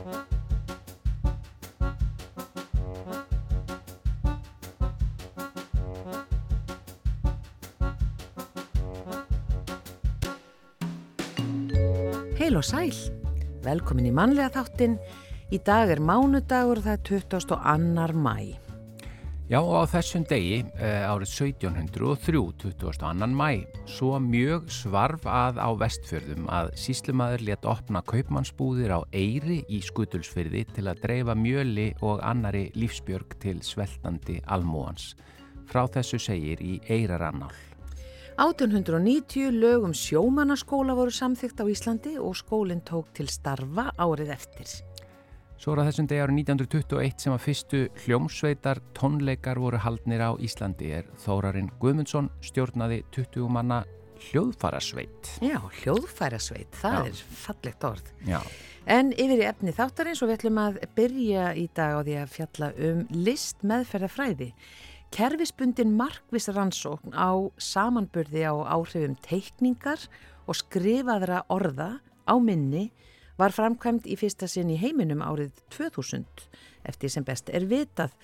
Heil 0.00 0.08
og 12.56 12.64
sæl, 12.64 12.96
velkomin 13.62 14.08
í 14.08 14.12
mannlega 14.16 14.48
þáttin. 14.56 14.96
Í 15.52 15.60
dag 15.66 15.92
er 15.92 16.00
mánudagur 16.00 16.80
og 16.80 16.84
það 16.88 16.96
er 16.96 17.04
22. 17.28 18.16
mæ. 18.16 18.69
Já 19.50 19.58
og 19.58 19.80
á 19.82 19.84
þessum 19.90 20.22
degi 20.30 20.60
eh, 20.78 21.08
árið 21.10 21.32
1703, 21.50 22.38
22. 22.62 23.26
mæ, 23.34 23.64
svo 23.90 24.12
mjög 24.22 24.68
svarf 24.70 25.24
að 25.26 25.56
á 25.58 25.74
vestfjörðum 25.74 26.44
að 26.54 26.70
síslumadur 26.78 27.42
let 27.48 27.66
opna 27.66 27.98
kaupmannsbúðir 28.06 28.94
á 28.94 29.02
Eyri 29.10 29.64
í 29.66 29.80
Skutulsfyrði 29.82 30.62
til 30.76 30.84
að 30.86 31.02
dreifa 31.02 31.34
mjöli 31.34 31.88
og 31.98 32.22
annari 32.22 32.68
lífsbjörg 32.78 33.34
til 33.42 33.56
sveltandi 33.66 34.38
almúans. 34.46 35.16
Frá 35.66 35.82
þessu 35.90 36.22
segir 36.22 36.62
í 36.62 36.78
Eyrarannál. 36.86 37.50
1890 38.38 39.50
lögum 39.50 39.90
sjómannaskóla 39.98 40.94
voru 40.94 41.10
samþygt 41.10 41.58
á 41.58 41.66
Íslandi 41.66 42.14
og 42.22 42.38
skólinn 42.38 42.86
tók 42.86 43.10
til 43.18 43.26
starfa 43.26 43.90
árið 43.98 44.30
eftir. 44.38 44.70
Svo 45.60 45.74
er 45.74 45.82
að 45.82 45.90
þessum 45.90 46.06
degi 46.08 46.20
árið 46.24 46.38
1921 46.40 47.18
sem 47.20 47.34
að 47.34 47.42
fyrstu 47.44 47.78
hljómsveitar 48.06 48.78
tónleikar 48.96 49.58
voru 49.60 49.76
haldnir 49.84 50.22
á 50.24 50.32
Íslandi 50.40 50.88
er 50.96 51.10
Þórarinn 51.20 51.68
Guðmundsson 51.82 52.30
stjórnaði 52.40 53.02
20 53.12 53.50
manna 53.52 53.82
hljóðfærasveit. 54.30 55.34
Já, 55.44 55.58
hljóðfærasveit, 55.82 56.78
það 56.80 56.96
Já. 56.96 57.10
er 57.10 57.20
fallegt 57.42 57.84
orð. 57.90 58.08
Já, 58.24 58.40
En 58.88 59.12
yfir 59.12 59.42
í 59.42 59.44
efni 59.50 59.74
þáttarins 59.76 60.22
og 60.24 60.30
við 60.30 60.38
ætlum 60.38 60.62
að 60.62 60.78
byrja 60.96 61.50
í 61.52 61.66
dag 61.76 61.92
á 61.92 62.00
því 62.08 62.16
að 62.22 62.32
fjalla 62.38 62.70
um 62.88 63.04
list 63.12 63.60
meðferðafræði. 63.60 64.48
Kerfisbundin 65.12 65.92
markviss 65.98 66.48
rannsókn 66.56 67.12
á 67.12 67.36
samanburði 67.60 68.48
á 68.48 68.56
áhrifum 68.78 69.18
teikningar 69.28 70.08
og 70.48 70.56
skrifaðra 70.56 71.44
orða 71.52 71.98
á 72.24 72.34
minni 72.40 72.88
var 73.40 73.54
framkvæmt 73.56 74.06
í 74.10 74.16
fyrsta 74.20 74.48
sinn 74.50 74.70
í 74.72 74.78
heiminum 74.80 75.22
árið 75.24 75.54
2000 75.72 76.26
eftir 76.88 77.12
sem 77.12 77.26
best 77.26 77.50
er 77.52 77.66
vitað. 77.70 78.14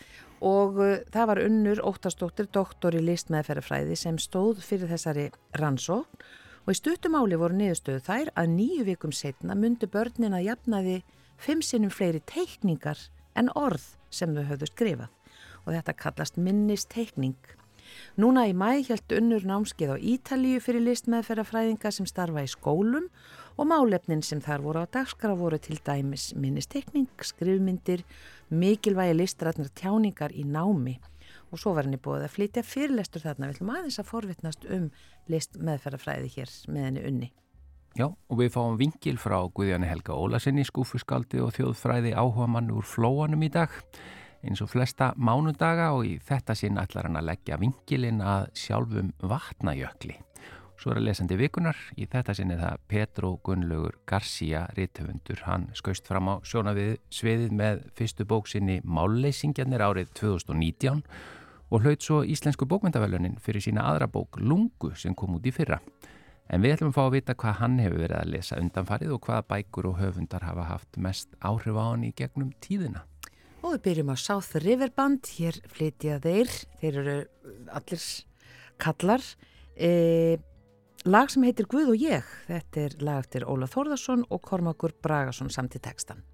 Og 0.45 0.81
uh, 0.83 0.97
það 1.12 1.31
var 1.31 1.42
unnur 1.47 1.83
Óttastóttir 1.89 2.50
doktor 2.53 2.97
í 2.97 3.03
list 3.05 3.31
meðferðafræði 3.33 3.97
sem 3.97 4.19
stóð 4.20 4.61
fyrir 4.64 4.91
þessari 4.92 5.31
rannsókn. 5.56 6.27
Og 6.67 6.75
í 6.75 6.78
stuttumáli 6.81 7.39
voru 7.39 7.56
niðurstöðu 7.56 8.03
þær 8.03 8.33
að 8.34 8.55
nýju 8.56 8.86
vikum 8.89 9.12
setna 9.14 9.55
myndu 9.55 9.86
börnin 9.86 10.34
að 10.34 10.48
jafnaði 10.48 10.97
fimm 11.39 11.62
sinnum 11.62 11.92
fleiri 11.95 12.20
teikningar 12.27 12.98
en 13.39 13.53
orð 13.55 13.92
sem 14.11 14.34
þau 14.34 14.42
höfðu 14.51 14.69
skrifað. 14.73 15.12
Og 15.64 15.77
þetta 15.77 15.95
kallast 16.01 16.41
minnisteikning. 16.41 17.39
Núna 18.19 18.48
í 18.51 18.55
mæ 18.56 18.83
hjælt 18.89 19.14
unnur 19.14 19.47
námskeið 19.47 19.95
á 19.95 19.97
Ítalíu 20.12 20.61
fyrir 20.62 20.83
listmeðferðafræðinga 20.89 21.92
sem 21.95 22.08
starfa 22.08 22.42
í 22.42 22.51
skólum 22.51 23.06
og 23.56 23.68
málefnin 23.70 24.22
sem 24.24 24.40
þar 24.44 24.64
voru 24.64 24.84
á 24.84 24.92
dagskara 24.98 25.36
voru 25.36 25.58
til 25.58 25.80
dæmis 25.84 26.30
minnisteikning, 26.36 27.08
skrifmyndir, 27.20 28.04
mikilvægi 28.50 29.16
listrætnar 29.16 29.72
tjáningar 29.74 30.34
í 30.36 30.44
námi 30.44 30.98
og 31.50 31.60
svo 31.60 31.72
var 31.77 31.86
henni 31.86 32.00
búið 32.02 32.27
að 32.27 32.34
flytja 32.34 32.64
fyrirlestur 32.66 33.22
þarna 33.24 33.48
við 33.48 33.56
ætlum 33.56 33.72
aðeins 33.74 33.98
að 34.00 34.10
forvitnast 34.10 34.66
um 34.77 34.90
listmeðferðafræði 35.32 36.30
hér 36.36 36.54
með 36.72 36.88
henni 36.88 37.04
unni. 37.10 37.32
Já, 37.96 38.10
og 38.10 38.40
við 38.40 38.52
fáum 38.52 38.77
vingil 38.77 39.16
frá 39.16 39.38
Guðjáni 39.56 39.88
Helga 39.88 40.18
Ólasinni, 40.18 40.66
skúfuskaldi 40.68 41.40
og 41.40 41.54
þjóðfræði 41.56 42.12
áhuga 42.12 42.48
mann 42.50 42.74
úr 42.74 42.84
flóanum 42.84 43.46
í 43.46 43.48
dag 43.55 43.72
eins 44.45 44.61
og 44.62 44.70
flesta 44.70 45.12
mánudaga 45.16 45.92
og 45.96 46.05
í 46.06 46.16
þetta 46.22 46.55
sinn 46.58 46.78
ætlar 46.80 47.08
hann 47.08 47.18
að 47.18 47.30
leggja 47.30 47.58
vingilinn 47.62 48.20
að 48.20 48.50
sjálfum 48.58 49.14
vatnajökli. 49.24 50.18
Svo 50.77 50.92
er 50.92 51.01
að 51.01 51.07
lesandi 51.09 51.39
vikunar, 51.41 51.79
í 51.97 52.05
þetta 52.11 52.35
sinn 52.37 52.53
er 52.53 52.61
það 52.61 52.83
Petro 52.91 53.31
Gunnlaugur 53.45 53.97
Garcia 54.09 54.67
rithöfundur. 54.77 55.41
Hann 55.48 55.70
skaust 55.79 56.09
fram 56.09 56.29
á 56.29 56.35
sjónavið 56.45 56.98
sviðið 57.09 57.55
með 57.57 57.87
fyrstu 57.97 58.27
bóksinni 58.29 58.83
Málleysingjarnir 58.85 59.85
árið 59.87 60.13
2019 60.20 61.01
og 61.70 61.83
hlaut 61.83 62.05
svo 62.05 62.20
Íslensku 62.29 62.69
bókmyndavelunin 62.69 63.41
fyrir 63.42 63.64
sína 63.64 63.87
aðra 63.89 64.07
bók 64.13 64.37
Lungu 64.39 64.92
sem 64.95 65.17
kom 65.17 65.39
út 65.39 65.48
í 65.48 65.55
fyrra. 65.55 65.81
En 66.47 66.63
við 66.63 66.77
ætlum 66.77 66.93
að 66.93 66.98
fá 66.98 67.03
að 67.07 67.14
vita 67.17 67.35
hvað 67.35 67.58
hann 67.61 67.79
hefur 67.83 68.03
verið 68.05 68.19
að 68.20 68.33
lesa 68.37 68.58
undanfarið 68.63 69.14
og 69.17 69.25
hvaða 69.27 69.47
bækur 69.51 69.89
og 69.91 69.97
höfundar 69.98 70.45
hafa 70.47 70.67
haft 70.69 70.98
mest 71.03 71.33
áhrif 71.41 71.75
á 71.75 71.85
hann 71.89 72.05
í 72.07 72.13
gegnum 72.14 72.53
tíðina. 72.63 73.03
Og 73.64 73.75
við 73.75 73.83
byrjum 73.89 74.13
á 74.14 74.17
South 74.20 74.61
River 74.63 74.93
Band, 74.95 75.27
hér 75.41 75.57
flytja 75.73 76.20
þeir, 76.23 76.53
þeir 76.79 77.01
eru 77.01 77.17
allir 77.75 78.05
kallar. 78.79 79.25
E, 79.75 80.39
lag 81.06 81.30
sem 81.30 81.44
heitir 81.46 81.68
Guð 81.70 81.92
og 81.92 82.00
ég, 82.02 82.30
þetta 82.48 82.80
er 82.83 82.94
lag 83.06 83.20
eftir 83.22 83.46
Óla 83.46 83.68
Þórðarsson 83.70 84.24
og 84.30 84.42
Kormakur 84.42 84.94
Bragason 85.02 85.50
samt 85.55 85.78
í 85.78 85.83
textan. 85.83 86.24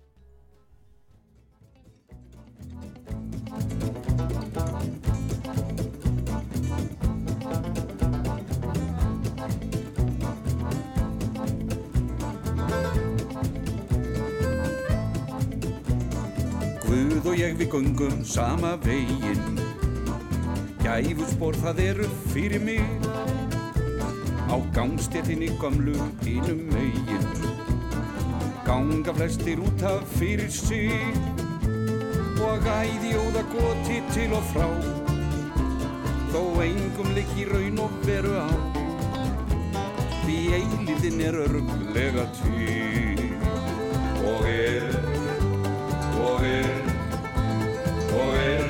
Guð 16.87 17.29
og 17.29 17.37
ég 17.37 17.61
við 17.61 17.69
göngum 17.77 18.25
sama 18.25 18.79
veginn. 18.87 19.61
Gæfuspor 20.83 21.57
það 21.61 21.85
eru 21.91 22.09
fyrir 22.33 22.65
mig 22.65 23.22
Á 24.53 24.61
gangstéttinni 24.75 25.49
gömlu 25.61 25.95
hinum 26.25 26.61
megin. 26.73 27.25
Ganga 28.67 29.15
flestir 29.15 29.59
út 29.59 29.83
af 29.83 30.05
fyrir 30.19 30.51
sig 30.51 30.93
Og 32.37 32.67
æði 32.69 33.15
óða 33.17 33.43
goti 33.49 34.03
til 34.13 34.35
og 34.37 34.45
frá. 34.53 34.69
Þó 36.35 36.43
engum 36.67 37.15
liggi 37.17 37.47
raun 37.49 37.81
og 37.81 37.95
veru 38.05 38.35
á 38.45 38.49
Því 40.21 40.37
eilíðin 40.59 41.25
er 41.29 41.39
örglega 41.47 42.27
til. 42.43 43.25
Og 44.35 44.45
er 44.53 44.85
og 46.27 46.45
er, 46.45 46.69
og 48.21 48.37
er 48.37 48.69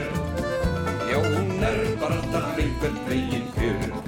Já, 1.10 1.18
hún 1.18 1.58
er 1.58 1.82
bara 2.00 2.22
alltaf 2.22 2.58
einhvern 2.58 3.02
veginn 3.10 3.50
fyrr 3.58 4.01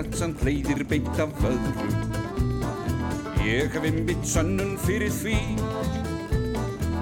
ímislegt 0.00 0.16
samt 0.16 0.42
leiðir 0.46 0.80
beint 0.88 1.18
af 1.20 1.32
öðru 1.44 1.88
Ég 3.44 3.72
hef 3.74 3.84
einmitt 3.84 4.24
sönnun 4.24 4.78
fyrir 4.80 5.10
því. 5.12 5.36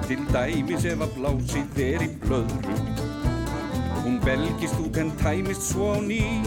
Til 0.07 0.23
dæmis 0.33 0.87
ef 0.87 1.03
að 1.05 1.13
blásið 1.15 1.79
er 1.85 2.03
í 2.03 2.09
blöðru. 2.23 2.75
Hún 4.03 4.17
belgist 4.23 4.79
út 4.83 4.97
en 4.99 5.11
tæmist 5.21 5.69
svo 5.69 5.93
á 5.95 5.99
ný. 6.03 6.41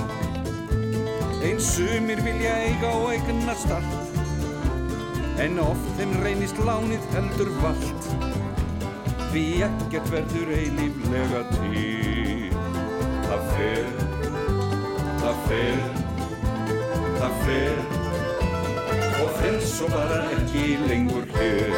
Eins 1.41 1.70
sumir 1.76 2.20
vilja 2.20 2.52
eiga 2.66 2.92
og 3.00 3.08
eigna 3.14 3.54
start 3.58 5.41
En 5.42 5.58
oft 5.58 5.88
þeim 5.98 6.12
reynist 6.22 6.60
lánið 6.62 7.08
heldur 7.16 7.50
vald 7.62 8.06
Því 9.32 9.46
ekkert 9.66 10.12
verður 10.12 10.53
eilíflega 10.59 11.42
til. 11.56 12.53
Það 13.27 13.50
fer, 13.56 13.92
það 15.24 15.44
fer, 15.48 16.02
það 17.32 17.44
fer 17.46 17.76
Og 19.22 19.30
fer 19.38 19.60
svo 19.64 19.88
bara 19.92 20.18
ekki 20.36 20.64
lengur 20.88 21.26
hér. 21.36 21.70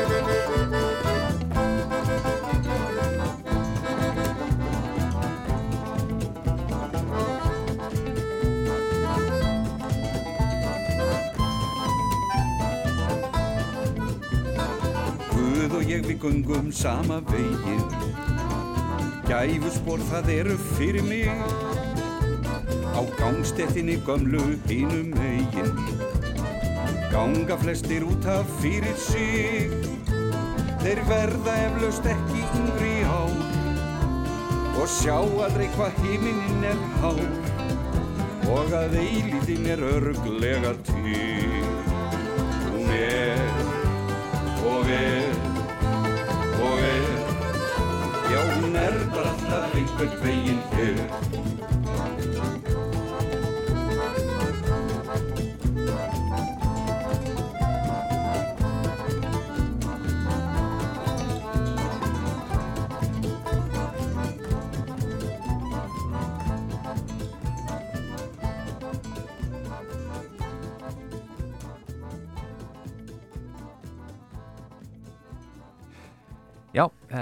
Ég 15.95 16.03
við 16.09 16.17
gungum 16.19 16.73
sama 16.75 17.21
veginn. 17.29 17.85
Gæfuspor 19.29 20.03
það 20.09 20.31
eru 20.41 20.57
fyrir 20.75 21.07
mig 21.07 21.74
Á 22.95 23.03
gangstéttinni 23.19 23.99
gömlu 24.07 24.43
hinum 24.69 25.11
megin. 25.19 25.71
Ganga 27.13 27.57
flestir 27.57 28.03
út 28.03 28.27
af 28.27 28.47
fyrir 28.61 28.97
sig. 28.97 29.71
Þeir 30.85 31.01
verða 31.09 31.53
eflaust 31.67 32.07
ekki 32.07 32.41
yngri 32.61 32.97
ár 33.09 33.55
Og 34.75 34.91
sjá 34.91 35.15
aldrei 35.17 35.69
hvað 35.77 36.01
himinin 36.03 36.65
er 36.69 36.81
hár. 37.01 37.21
Og 38.53 38.75
að 38.77 38.99
eilíðin 39.01 39.69
er 39.73 39.85
örglega 39.87 40.75
til. 40.91 41.71
Hún 42.69 42.93
er 42.99 43.41
og 44.75 44.93
er 44.99 45.41
og 46.65 46.85
er, 46.91 47.11
já 48.29 48.41
hún 48.53 48.77
er 48.85 49.01
bara 49.15 49.33
alltaf 49.33 49.79
einhvern 49.81 50.17
veginn 50.27 50.65
hér. 50.75 51.54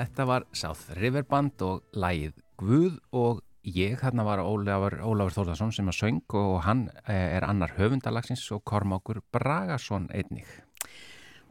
Þetta 0.03 0.27
var 0.27 0.47
South 0.57 0.97
River 0.99 1.23
Band 1.29 1.63
og 1.63 1.83
lægið 1.95 2.35
Guð 2.59 2.99
og 3.15 3.43
ég, 3.63 4.01
hérna 4.03 4.25
var 4.27 4.43
Ólafur, 4.43 4.99
Ólafur 4.99 5.37
Þórðarsson 5.37 5.73
sem 5.75 5.91
að 5.91 5.99
söng 6.01 6.37
og 6.39 6.59
hann 6.67 6.89
eh, 7.07 7.37
er 7.37 7.47
annar 7.47 7.77
höfundalagsins 7.77 8.43
og 8.55 8.65
Kormákur 8.67 9.23
Bragason 9.35 10.09
einnig. 10.11 10.49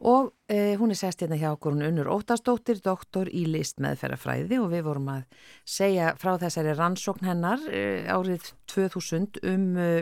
Og 0.01 0.31
eh, 0.49 0.73
hún 0.81 0.91
er 0.91 0.97
sest 0.97 1.21
hérna 1.21 1.37
hjá 1.39 1.51
okkur, 1.53 1.77
hún 1.77 1.85
unnur 1.85 2.09
Óttastóttir, 2.11 2.81
doktor 2.83 3.29
í 3.29 3.45
list 3.47 3.79
meðferðafræði 3.83 4.59
og 4.59 4.71
við 4.73 4.85
vorum 4.89 5.11
að 5.13 5.47
segja 5.63 6.11
frá 6.19 6.33
þessari 6.41 6.75
rannsókn 6.75 7.29
hennar 7.29 7.63
eh, 7.71 8.09
árið 8.09 8.51
2000 8.73 9.43
um 9.47 9.67
eh, 9.79 10.01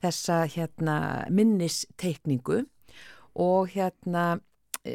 þessa 0.00 0.44
hérna 0.48 0.98
minnisteikningu 1.34 2.62
og 3.38 3.74
hérna 3.74 4.38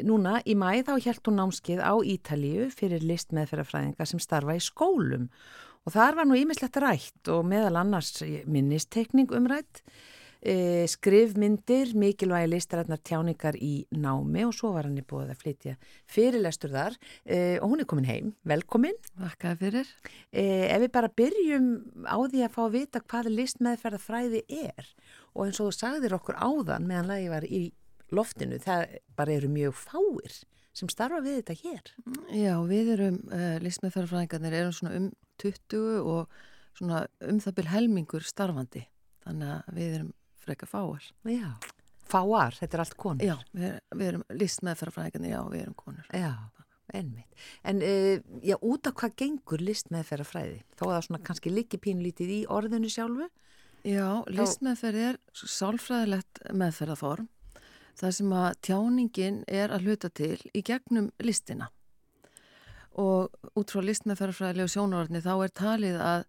núna 0.06 0.38
í 0.48 0.56
mæ 0.58 0.82
þá 0.86 0.96
hjælt 1.02 1.28
hún 1.28 1.38
námskið 1.40 1.84
á 1.84 1.94
Ítalíu 2.00 2.70
fyrir 2.74 3.04
listmeðferðafræðinga 3.04 4.08
sem 4.08 4.22
starfa 4.22 4.56
í 4.56 4.62
skólum 4.62 5.28
og 5.84 5.94
þar 5.94 6.18
var 6.18 6.28
nú 6.28 6.38
ímislegt 6.38 6.80
rætt 6.80 7.30
og 7.32 7.44
meðal 7.48 7.78
annars 7.82 8.16
minnistekning 8.48 9.32
umrætt, 9.36 9.82
e, 10.40 10.84
skrifmyndir, 10.88 11.92
mikilvægi 11.96 12.50
listarætnar 12.52 13.00
tjáningar 13.04 13.58
í 13.60 13.84
námi 13.92 14.46
og 14.48 14.54
svo 14.56 14.72
var 14.74 14.88
hann 14.88 15.00
í 15.00 15.04
búið 15.04 15.34
að 15.34 15.42
flytja 15.42 15.76
fyrirlestur 16.10 16.72
þar 16.72 16.98
e, 17.24 17.58
og 17.60 17.72
hún 17.72 17.84
er 17.84 17.88
komin 17.88 18.08
heim, 18.08 18.32
velkomin. 18.48 18.96
Vakkaði 19.20 19.60
fyrir. 19.60 19.94
E, 20.32 20.44
ef 20.72 20.84
við 20.84 20.92
bara 20.96 21.12
byrjum 21.20 21.70
á 22.08 22.16
því 22.16 22.44
að 22.44 22.54
fá 22.56 22.60
að 22.66 22.76
vita 22.78 23.04
hvað 23.04 23.32
listmeðferðafræði 23.38 24.44
er 24.64 24.92
og 25.34 25.48
eins 25.48 25.60
og 25.60 25.70
þú 25.70 25.78
sagðir 25.78 26.16
okkur 26.16 26.38
áðan 26.38 26.88
meðan 26.88 27.10
lagi 27.10 27.32
var 27.32 27.48
í 27.48 27.64
loftinu, 28.12 28.58
það 28.62 28.98
bara 29.16 29.36
eru 29.38 29.50
mjög 29.52 29.76
fáir 29.78 30.40
sem 30.74 30.90
starfa 30.90 31.20
við 31.22 31.38
þetta 31.40 31.56
hér. 31.60 31.92
Já, 32.34 32.54
við 32.66 32.90
erum, 32.96 33.20
uh, 33.30 33.54
listmeðferðarfræðingarnir 33.62 34.56
erum 34.58 34.74
svona 34.74 34.96
um 34.98 35.06
20 35.42 35.84
og 36.02 36.34
svona 36.74 37.04
um 37.28 37.38
það 37.42 37.56
byrj 37.60 37.70
helmingur 37.74 38.26
starfandi, 38.26 38.82
þannig 39.26 39.52
að 39.54 39.78
við 39.78 39.94
erum 40.00 40.10
freka 40.44 40.68
fáar. 40.68 41.06
Já, 41.30 41.52
fáar, 42.10 42.58
þetta 42.58 42.76
er 42.76 42.84
allt 42.84 42.98
konur. 43.00 43.28
Já, 43.30 43.36
við, 43.54 43.78
við 43.94 44.10
erum 44.10 44.26
listmeðferðarfræðingarnir, 44.42 45.36
já, 45.36 45.40
við 45.52 45.62
erum 45.62 45.78
konur. 45.78 46.10
Já, 46.10 46.32
ennmitt. 46.94 47.46
En 47.62 47.84
uh, 47.86 48.18
já, 48.42 48.58
út 48.58 48.90
af 48.90 48.98
hvað 48.98 49.16
gengur 49.22 49.62
listmeðferðarfræði? 49.70 50.58
Þó 50.74 50.84
að 50.88 50.96
það 50.96 51.06
svona 51.08 51.24
kannski 51.30 51.54
líki 51.54 51.80
pínlítið 51.86 52.34
í 52.34 52.42
orðinu 52.50 52.90
sjálfu? 52.90 53.30
Já, 53.84 54.24
listmeðferð 54.32 55.06
er 55.10 55.22
sálfræðilegt 55.36 56.42
meðferðarform 56.56 57.28
það 57.98 58.16
sem 58.18 58.34
að 58.38 58.48
tjáningin 58.68 59.38
er 59.48 59.74
að 59.74 59.86
hluta 59.88 60.10
til 60.10 60.38
í 60.52 60.62
gegnum 60.66 61.10
listina. 61.22 61.70
Og 62.94 63.32
út 63.58 63.72
frá 63.74 63.82
listmeðferðarfræðilegu 63.82 64.70
sjónarvarni 64.70 65.22
þá 65.24 65.32
er 65.34 65.54
talið 65.58 66.00
að 66.02 66.26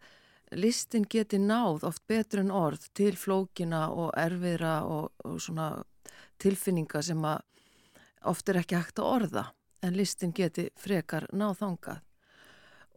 listin 0.56 1.06
geti 1.10 1.40
náð 1.42 1.86
oft 1.90 2.06
betur 2.08 2.42
en 2.42 2.54
orð 2.54 2.88
til 2.98 3.14
flókina 3.18 3.88
og 3.94 4.14
erfiðra 4.18 4.80
og, 4.86 5.12
og 5.26 5.38
svona 5.42 5.84
tilfinninga 6.42 7.02
sem 7.06 7.22
að 7.26 7.44
oft 8.26 8.50
er 8.50 8.62
ekki 8.62 8.80
hægt 8.80 9.02
að 9.02 9.12
orða 9.12 9.46
en 9.86 9.98
listin 9.98 10.34
geti 10.34 10.70
frekar 10.80 11.28
náð 11.34 11.60
þangað. 11.62 12.02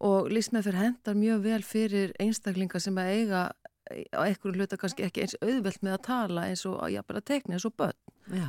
Og 0.08 0.28
listmeðferð 0.30 0.78
hendar 0.78 1.18
mjög 1.18 1.40
vel 1.44 1.62
fyrir 1.66 2.12
einstaklinga 2.22 2.80
sem 2.80 2.98
að 3.00 3.12
eiga 3.16 3.42
á 3.88 4.20
einhverju 4.24 4.56
hluta 4.56 4.78
kannski 4.80 5.06
ekki 5.06 5.24
eins 5.24 5.36
auðvelt 5.42 5.82
með 5.82 5.96
að 5.96 6.04
tala 6.08 6.48
eins 6.48 6.64
og 6.68 6.78
að 6.84 6.94
jafnvel 6.96 7.20
að 7.20 7.28
tekna 7.30 7.56
eins 7.56 7.68
og 7.68 7.76
börn. 7.78 8.00
Já. 8.28 8.48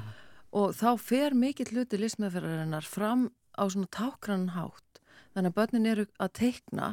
og 0.51 0.73
þá 0.75 0.89
fer 0.97 1.35
mikill 1.37 1.69
hluti 1.69 1.99
listmeðferðarinnar 2.01 2.83
fram 2.83 3.29
á 3.55 3.63
svona 3.69 3.87
tákrann 3.93 4.49
hátt. 4.55 5.01
Þannig 5.35 5.51
að 5.51 5.57
börnin 5.59 5.87
eru 5.87 6.05
að 6.17 6.33
tekna 6.39 6.89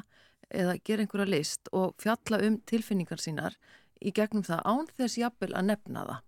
eða 0.50 0.76
gera 0.84 1.02
einhverja 1.02 1.30
list 1.30 1.70
og 1.72 1.96
fjalla 2.02 2.42
um 2.46 2.60
tilfinningar 2.68 3.22
sínar 3.22 3.56
í 4.00 4.12
gegnum 4.14 4.44
það 4.46 4.62
án 4.68 4.88
þess 4.98 5.18
jafnvel 5.18 5.54
að 5.56 5.68
nefna 5.72 6.04
það. 6.10 6.22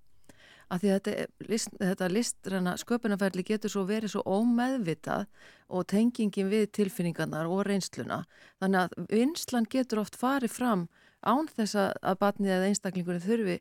Að 0.69 0.83
því 0.83 0.89
að 0.93 0.99
þetta, 0.99 1.45
list, 1.49 1.77
þetta 1.81 2.09
listræna 2.13 2.73
sköpunarferðli 2.77 3.45
getur 3.49 3.73
svo 3.73 3.85
verið 3.89 4.13
svo 4.13 4.23
ómeðvitað 4.29 5.25
og 5.73 5.87
tengingin 5.89 6.51
við 6.53 6.67
tilfinningarnar 6.77 7.49
og 7.49 7.63
reynsluna. 7.69 8.25
Þannig 8.61 8.83
að 8.83 9.07
vinslan 9.15 9.69
getur 9.71 10.03
oft 10.03 10.19
farið 10.21 10.53
fram 10.53 10.85
án 11.27 11.49
þess 11.51 11.79
að 11.79 12.19
batnið 12.21 12.55
eða 12.55 12.71
einstaklingurinn 12.71 13.25
þurfi 13.25 13.59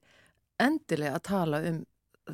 endilega 0.62 1.18
að 1.18 1.26
tala 1.28 1.62
um 1.70 1.84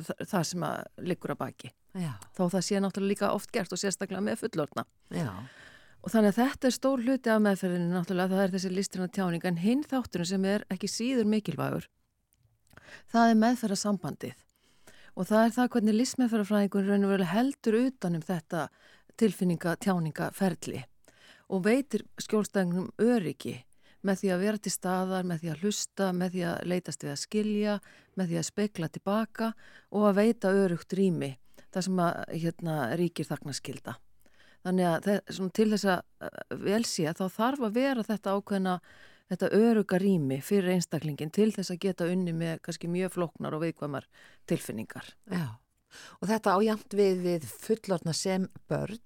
það 0.02 0.46
sem 0.48 0.64
að 0.66 1.04
liggur 1.06 1.34
að 1.34 1.40
baki 1.40 1.70
Já. 1.94 2.14
þó 2.34 2.48
það 2.50 2.64
sé 2.66 2.80
náttúrulega 2.82 3.12
líka 3.12 3.32
oft 3.34 3.52
gert 3.54 3.72
og 3.72 3.80
sérstaklega 3.80 4.22
með 4.24 4.40
fullorna 4.42 4.84
Já. 5.14 5.30
og 6.02 6.10
þannig 6.10 6.32
að 6.32 6.40
þetta 6.40 6.68
er 6.68 6.76
stór 6.76 7.04
hluti 7.04 7.30
af 7.30 7.44
meðferðinu 7.44 7.92
náttúrulega 7.92 8.34
það 8.34 8.46
er 8.46 8.54
þessi 8.56 8.72
listrina 8.72 9.10
tjáning 9.14 9.46
en 9.46 9.60
hinn 9.62 9.84
þátturinn 9.86 10.30
sem 10.32 10.48
er 10.50 10.64
ekki 10.74 10.90
síður 10.90 11.30
mikilvægur 11.30 11.86
það 13.12 13.28
er 13.28 13.38
meðferðarsambandið 13.44 14.42
og 15.14 15.28
það 15.30 15.44
er 15.44 15.54
það 15.54 15.70
hvernig 15.76 15.98
listmeðferðarfræðingun 16.00 17.28
heldur 17.30 17.78
utanum 17.84 18.26
þetta 18.26 18.66
tilfinninga 19.20 19.76
tjáningaferli 19.84 20.82
og 21.54 21.62
veitir 21.68 22.02
skjólstæðingum 22.18 22.90
öryggi 22.98 23.60
með 24.04 24.20
því 24.20 24.32
að 24.34 24.42
vera 24.44 24.60
til 24.60 24.72
staðar, 24.72 25.28
með 25.28 25.42
því 25.42 25.52
að 25.52 25.62
hlusta, 25.64 26.08
með 26.12 26.34
því 26.34 26.42
að 26.50 26.66
leitast 26.72 27.04
við 27.04 27.12
að 27.14 27.22
skilja, 27.22 27.76
með 28.18 28.30
því 28.30 28.40
að 28.40 28.48
spekla 28.50 28.90
tilbaka 28.92 29.50
og 29.90 30.08
að 30.08 30.18
veita 30.20 30.52
örugt 30.52 30.96
rými, 30.98 31.30
það 31.72 31.86
sem 31.88 32.02
að 32.04 32.20
hérna, 32.34 32.76
ríkir 33.00 33.28
þaknaskilda. 33.30 33.96
Þannig 34.64 34.88
að 34.88 35.08
það, 35.08 35.50
til 35.56 35.66
þess 35.74 35.88
að 35.92 36.62
velsi 36.64 37.08
að 37.08 37.18
þá 37.20 37.26
þarf 37.34 37.66
að 37.66 37.74
vera 37.76 38.06
þetta 38.06 38.36
ákveðna, 38.38 38.76
þetta 39.32 39.50
öruga 39.58 39.98
rými 40.00 40.38
fyrir 40.44 40.76
einstaklingin 40.76 41.32
til 41.34 41.50
þess 41.52 41.72
að 41.72 41.82
geta 41.84 42.08
unni 42.08 42.32
með 42.36 42.62
kannski 42.64 42.88
mjög 42.92 43.12
floknar 43.16 43.56
og 43.56 43.64
veikvamar 43.64 44.08
tilfinningar. 44.48 45.10
Já, 45.32 45.46
og 46.20 46.28
þetta 46.30 46.56
ájamt 46.56 46.96
við, 46.96 47.20
við 47.24 47.46
fullorna 47.64 48.16
sem 48.16 48.48
börn, 48.70 49.00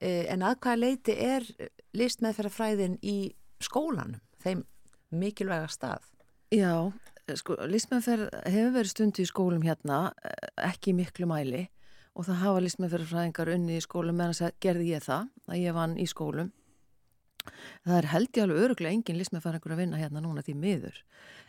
eh, 0.00 0.26
en 0.32 0.46
að 0.46 0.58
hvaða 0.62 0.82
leiti 0.82 1.18
er 1.18 1.46
list 1.94 2.22
meðferðarfræðin 2.22 2.98
í 3.02 3.18
skólanum? 3.62 4.22
Þeim 4.46 4.64
mikilvæga 5.14 5.68
stað. 5.70 6.06
Já, 6.54 6.92
sko, 7.34 7.56
listmeðferð 7.66 8.28
hefur 8.46 8.74
verið 8.76 8.92
stundu 8.92 9.24
í 9.24 9.30
skólum 9.30 9.64
hérna, 9.66 10.00
ekki 10.62 10.94
miklu 10.96 11.28
mæli 11.30 11.66
og 12.16 12.28
það 12.28 12.42
hafa 12.42 12.62
listmeðferðfræðingar 12.64 13.50
unni 13.52 13.76
í 13.76 13.84
skólum 13.84 14.16
meðan 14.16 14.36
þess 14.36 14.46
að 14.46 14.60
gerði 14.64 14.92
ég 14.94 15.04
það, 15.04 15.26
að 15.50 15.58
ég 15.60 15.76
vann 15.76 15.96
í 16.00 16.06
skólum. 16.08 16.52
Það 17.86 17.96
er 17.98 18.08
held 18.10 18.30
ég 18.30 18.44
alveg 18.46 18.62
öruglega 18.64 18.96
engin 18.96 19.18
listmeðferðingur 19.20 19.74
að 19.74 19.82
vinna 19.82 19.98
hérna 20.00 20.22
núna 20.24 20.42
því 20.42 20.54
miður. 20.62 21.00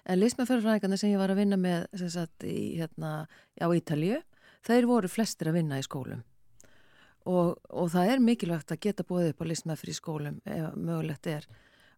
En 0.05 0.19
listmeðferðfræðingarnir 0.19 1.01
sem 1.01 1.13
ég 1.13 1.21
var 1.21 1.33
að 1.33 1.39
vinna 1.41 1.59
með 1.61 1.87
sagt, 2.03 2.43
í, 2.45 2.75
hérna, 2.77 3.13
á 3.57 3.67
Ítalju, 3.73 4.19
þeir 4.67 4.89
voru 4.89 5.09
flestir 5.11 5.49
að 5.49 5.61
vinna 5.61 5.79
í 5.79 5.85
skólum. 5.87 6.25
Og, 7.27 7.55
og 7.71 7.89
það 7.91 8.11
er 8.11 8.23
mikilvægt 8.23 8.71
að 8.71 8.83
geta 8.85 9.07
búið 9.07 9.31
upp 9.31 9.41
á 9.43 9.49
listmeðferð 9.49 9.93
í 9.93 9.97
skólum 9.97 10.37
ef 10.47 10.75
mögulegt 10.75 11.27
er 11.31 11.47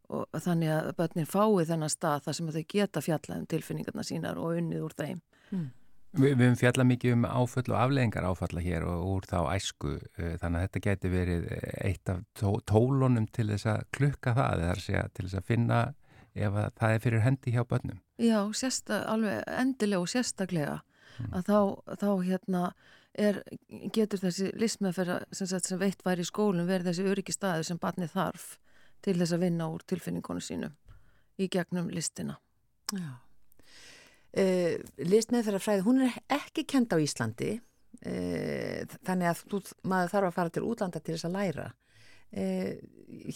og 0.09 0.41
þannig 0.41 0.71
að 0.73 0.93
börnin 0.97 1.29
fái 1.29 1.65
þennan 1.69 1.91
stað 1.93 2.23
þar 2.25 2.37
sem 2.37 2.53
þau 2.55 2.63
geta 2.73 3.03
fjallað 3.05 3.43
um 3.43 3.49
tilfinningarna 3.49 4.05
sínar 4.05 4.39
og 4.41 4.57
unnið 4.57 4.87
úr 4.87 4.95
þeim. 4.97 5.21
Mm. 5.53 5.67
Vi, 6.09 6.31
við 6.33 6.39
höfum 6.41 6.57
fjallað 6.57 6.87
mikið 6.89 7.11
um 7.13 7.25
áföll 7.29 7.67
og 7.69 7.77
afleðingar 7.77 8.25
áfalla 8.25 8.61
hér 8.65 8.85
og 8.89 9.03
úr 9.11 9.27
þá 9.29 9.37
æsku 9.53 9.91
eh, 10.17 10.37
þannig 10.41 10.57
að 10.57 10.63
þetta 10.63 10.81
geti 10.87 11.11
verið 11.13 11.43
eitt 11.85 12.09
af 12.09 12.23
tó, 12.33 12.55
tólunum 12.65 13.27
til 13.29 13.45
þess 13.51 13.69
að 13.69 13.83
klukka 13.93 14.33
það 14.39 14.63
eða 14.65 14.77
segja, 14.81 15.03
til 15.13 15.27
þess 15.27 15.37
að 15.37 15.49
finna 15.51 15.81
ef 16.33 16.57
að 16.57 16.69
það 16.79 16.95
er 16.95 17.03
fyrir 17.03 17.25
hendi 17.25 17.53
hjá 17.53 17.61
börnum. 17.69 17.99
Já, 18.17 18.39
sérsta, 18.57 19.03
alveg 19.11 19.43
endilega 19.53 20.01
og 20.01 20.09
sérstaklega 20.09 20.79
mm. 20.79 21.29
að 21.29 21.51
þá, 21.51 21.59
þá 22.01 22.09
hérna 22.31 22.63
er, 23.13 23.41
getur 23.93 24.23
þessi 24.23 24.49
listmeðferð 24.57 25.29
sem, 25.29 25.51
sem 25.53 25.81
veitt 25.81 26.01
væri 26.05 26.25
í 26.25 26.31
skólum 26.31 26.69
verið 26.69 26.89
þessi 26.89 27.07
öryggi 27.11 27.37
staði 27.37 27.69
sem 27.69 27.81
barnið 27.81 28.15
þarf 28.17 28.49
til 29.05 29.15
þess 29.19 29.35
að 29.35 29.43
vinna 29.45 29.69
úr 29.71 29.83
tilfinningunum 29.87 30.43
sínum 30.43 30.75
í 31.39 31.47
gegnum 31.51 31.89
listina. 31.93 32.37
Uh, 34.29 34.75
listmeðferðarfræði, 35.01 35.85
hún 35.87 36.03
er 36.05 36.17
ekki 36.35 36.65
kend 36.69 36.93
á 36.93 37.01
Íslandi 37.01 37.55
uh, 37.57 38.97
þannig 39.07 39.31
að 39.31 39.43
þú, 39.49 39.61
maður 39.89 40.11
þarf 40.13 40.29
að 40.29 40.35
fara 40.35 40.53
til 40.53 40.65
útlanda 40.67 41.01
til 41.01 41.15
þess 41.15 41.29
að 41.29 41.37
læra. 41.37 41.69
Uh, 42.29 42.75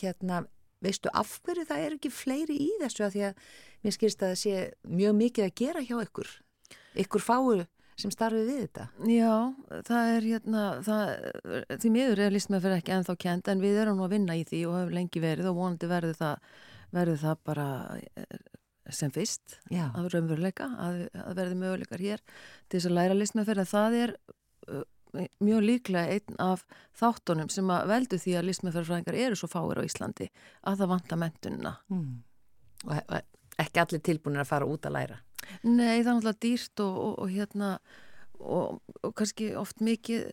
hérna, 0.01 0.43
veistu 0.83 1.09
af 1.15 1.39
hverju 1.45 1.65
það 1.69 1.85
er 1.85 1.97
ekki 1.97 2.11
fleiri 2.13 2.59
í 2.61 2.69
þessu 2.83 3.07
að 3.07 3.15
því 3.15 3.23
að 3.29 3.45
mér 3.83 3.95
skilst 3.95 4.21
að 4.21 4.33
það 4.33 4.41
sé 4.43 4.57
mjög 5.01 5.15
mikið 5.21 5.47
að 5.47 5.55
gera 5.63 5.85
hjá 5.87 5.95
ykkur. 6.03 6.33
Ykkur 7.03 7.23
fáu 7.23 7.63
sem 7.99 8.13
starfið 8.13 8.49
við 8.49 8.61
þetta 8.63 8.85
Já, 9.11 9.35
það 9.89 10.11
er 10.15 10.27
hérna 10.31 10.63
það, 10.85 11.11
því 11.77 11.93
miður 11.93 12.23
er 12.25 12.35
listmeðferð 12.35 12.79
ekki 12.79 12.95
ennþá 12.97 13.17
kend 13.25 13.51
en 13.53 13.63
við 13.63 13.81
erum 13.83 13.99
nú 13.99 14.07
að 14.07 14.15
vinna 14.17 14.37
í 14.39 14.45
því 14.49 14.63
og 14.69 14.77
hefur 14.79 14.97
lengi 14.97 15.23
verið 15.23 15.49
og 15.51 15.59
vonandi 15.59 15.89
verður 15.91 16.19
það 16.19 16.51
verður 16.93 17.21
það 17.23 17.43
bara 17.49 17.67
sem 18.91 19.11
fyrst 19.13 19.59
Já. 19.71 19.87
að 19.95 20.09
raunveruleika 20.13 20.67
að, 20.81 21.03
að 21.23 21.37
verði 21.39 21.59
möguleikar 21.61 22.03
hér 22.03 22.23
til 22.67 22.79
þess 22.79 22.89
að 22.89 22.97
læra 22.97 23.17
listmeðferð 23.17 23.63
en 23.63 23.69
það 23.69 23.97
er 23.99 24.13
uh, 24.73 24.83
mjög 25.43 25.63
líklega 25.67 26.17
einn 26.17 26.39
af 26.41 26.65
þáttunum 26.99 27.51
sem 27.53 27.69
að 27.71 27.91
veldu 27.93 28.19
því 28.19 28.35
að 28.39 28.47
listmeðferðfræðingar 28.49 29.19
eru 29.27 29.39
svo 29.39 29.49
fáir 29.51 29.79
á 29.79 29.87
Íslandi 29.87 30.29
að 30.67 30.81
það 30.81 30.91
vanta 30.95 31.19
mentunina 31.21 31.75
mm. 31.93 32.09
og, 32.89 32.97
og 32.97 33.61
ekki 33.63 33.83
allir 33.83 34.03
tilbúinir 34.03 34.43
að 34.43 34.51
fara 34.51 34.69
út 34.69 34.89
að 34.89 34.97
læra 34.97 35.19
Nei, 35.63 36.01
það 36.01 36.09
er 36.09 36.13
náttúrulega 36.17 36.43
dýrt 36.47 36.83
og, 36.85 36.99
og, 37.07 37.17
og 37.23 37.33
hérna 37.33 37.73
og, 38.43 38.79
og 39.01 39.15
kannski 39.17 39.53
oft 39.59 39.83
mikið, 39.83 40.29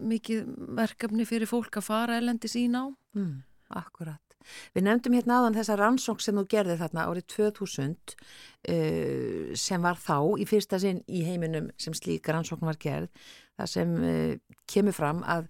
mikið 0.00 0.52
verkefni 0.78 1.26
fyrir 1.28 1.50
fólk 1.50 1.80
að 1.80 1.88
fara 1.88 2.20
elendis 2.20 2.56
í 2.58 2.68
ná 2.72 2.86
mm. 3.16 3.40
Akkurat 3.72 4.32
Við 4.74 4.86
nefndum 4.86 5.16
hérna 5.16 5.38
aðan 5.40 5.56
þessa 5.58 5.76
rannsók 5.78 6.22
sem 6.22 6.38
þú 6.38 6.46
gerði 6.50 6.78
þarna 6.80 7.06
árið 7.10 7.26
2000 7.34 7.94
uh, 8.16 9.52
sem 9.58 9.84
var 9.86 10.00
þá 10.00 10.16
í 10.42 10.48
fyrsta 10.48 10.80
sinn 10.82 11.02
í 11.06 11.22
heiminum 11.26 11.70
sem 11.80 11.94
slík 11.96 12.28
rannsókn 12.28 12.68
var 12.68 12.80
gerð 12.82 13.22
það 13.60 13.72
sem 13.74 13.94
uh, 14.00 14.34
kemur 14.70 14.96
fram 14.96 15.22
að, 15.28 15.48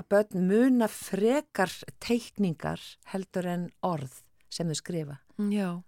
að 0.00 0.10
börn 0.14 0.48
muna 0.50 0.90
frekar 0.90 1.72
teikningar 2.02 2.82
heldur 3.12 3.48
en 3.52 3.68
orð 3.86 4.20
sem 4.52 4.68
þau 4.68 4.76
skrifa. 4.76 5.20
Já, 5.52 5.80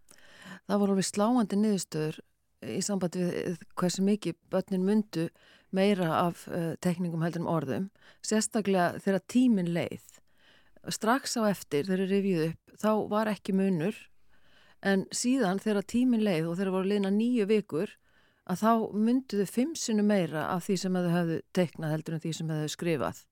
það 0.68 0.80
voru 0.80 0.94
alveg 0.94 1.10
sláandi 1.10 1.58
niðurstöður 1.60 2.22
í 2.68 2.80
samband 2.84 3.18
við 3.18 3.58
hversu 3.78 4.04
mikið 4.06 4.38
börnin 4.52 4.86
mundu 4.86 5.28
meira 5.74 6.10
af 6.22 6.46
uh, 6.48 6.74
teikningum 6.84 7.24
heldur 7.24 7.44
en 7.44 7.50
orðum 7.50 7.88
sérstaklega 8.24 9.00
þegar 9.02 9.24
tímin 9.28 9.72
leið 9.74 10.20
strax 10.92 11.38
á 11.40 11.48
eftir 11.48 11.88
þegar 11.88 12.10
revjuð 12.10 12.46
upp 12.50 12.78
þá 12.80 12.90
var 13.10 13.30
ekki 13.32 13.54
munur 13.56 13.98
en 14.84 15.06
síðan 15.14 15.62
þegar 15.62 15.86
tímin 15.88 16.24
leið 16.24 16.48
og 16.50 16.58
þegar 16.58 16.74
voru 16.76 16.90
leina 16.92 17.12
nýju 17.12 17.48
vikur 17.50 17.94
að 18.44 18.60
þá 18.60 18.72
mynduðu 19.06 19.46
fimm 19.48 19.72
sinu 19.78 20.04
meira 20.04 20.48
af 20.52 20.66
því 20.66 20.76
sem 20.82 20.98
þau 20.98 21.12
hefðu 21.12 21.38
teiknað 21.56 21.94
heldur 21.94 22.16
en 22.16 22.24
því 22.24 22.32
sem 22.36 22.52
þau 22.52 22.72
skrifað 22.72 23.22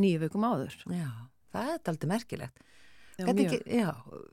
nýju 0.00 0.20
vikum 0.24 0.44
áður. 0.44 0.76
Já, 0.90 1.08
það 1.54 1.70
er 1.70 1.90
aldrei 1.92 2.10
merkilegt. 2.10 2.64
Já, 3.14 3.28
ekki, 3.30 3.58
já, 3.70 3.88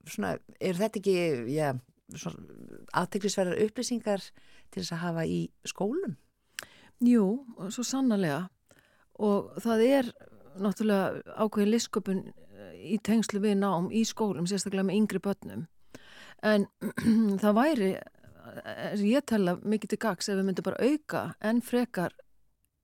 svona, 0.10 0.34
er 0.58 0.78
þetta 0.80 0.98
ekki 1.00 1.16
já, 1.54 1.68
aðteglisverðar 2.12 3.62
upplýsingar 3.66 4.26
til 4.72 4.82
þess 4.82 4.96
að 4.96 5.04
hafa 5.06 5.26
í 5.28 5.40
skólum? 5.68 6.18
Jú, 7.02 7.26
svo 7.74 7.86
sannarlega 7.88 8.46
og 9.22 9.56
það 9.62 9.84
er 9.88 10.12
náttúrulega 10.62 11.36
ákveðin 11.38 11.72
lisköpun 11.72 12.24
eh, 12.30 12.74
í 12.96 12.98
tengslu 13.04 13.42
við 13.44 13.60
nám 13.62 13.90
í 13.94 14.04
skólum, 14.08 14.48
sérstaklega 14.50 14.88
með 14.88 15.00
yngri 15.00 15.22
börnum. 15.24 15.68
En 16.44 16.68
það 17.44 17.58
væri, 17.58 17.92
eh, 17.96 19.06
ég 19.08 19.26
tella 19.30 19.58
mikið 19.62 19.94
til 19.94 20.02
gags 20.06 20.30
ef 20.30 20.40
við 20.40 20.48
myndum 20.50 20.68
bara 20.68 20.90
auka 20.92 21.24
en 21.40 21.62
frekar 21.66 22.16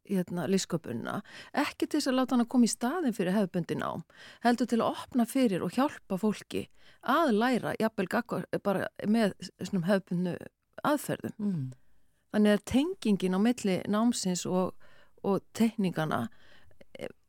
hérna, 0.09 0.47
lisköpunna, 0.49 1.21
ekki 1.53 1.87
til 1.87 1.99
þess 1.99 2.11
að 2.11 2.17
láta 2.19 2.35
hann 2.35 2.45
að 2.45 2.51
koma 2.53 2.67
í 2.67 2.71
staðin 2.71 3.15
fyrir 3.17 3.35
hefðbundi 3.35 3.77
nám, 3.79 4.03
heldur 4.45 4.69
til 4.71 4.81
að 4.81 4.89
opna 4.93 5.27
fyrir 5.29 5.65
og 5.65 5.75
hjálpa 5.77 6.19
fólki 6.21 6.67
að 7.07 7.33
læra, 7.37 7.75
jafnvel 7.79 8.07
gagvar, 8.11 8.47
bara 8.63 8.87
með 9.07 9.35
hefðbundu 9.61 10.35
aðferðum. 10.87 11.35
Mm. 11.37 11.67
Þannig 12.35 12.57
að 12.57 12.65
tengingin 12.71 13.37
á 13.37 13.39
milli 13.41 13.77
námsins 13.87 14.43
og, 14.49 14.75
og 15.23 15.41
tekningana 15.57 16.27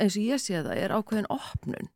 eins 0.01 0.17
og 0.17 0.25
ég 0.25 0.43
sé 0.43 0.61
það 0.65 0.83
er 0.83 0.95
ákveðin 0.97 1.31
opnun 1.33 1.91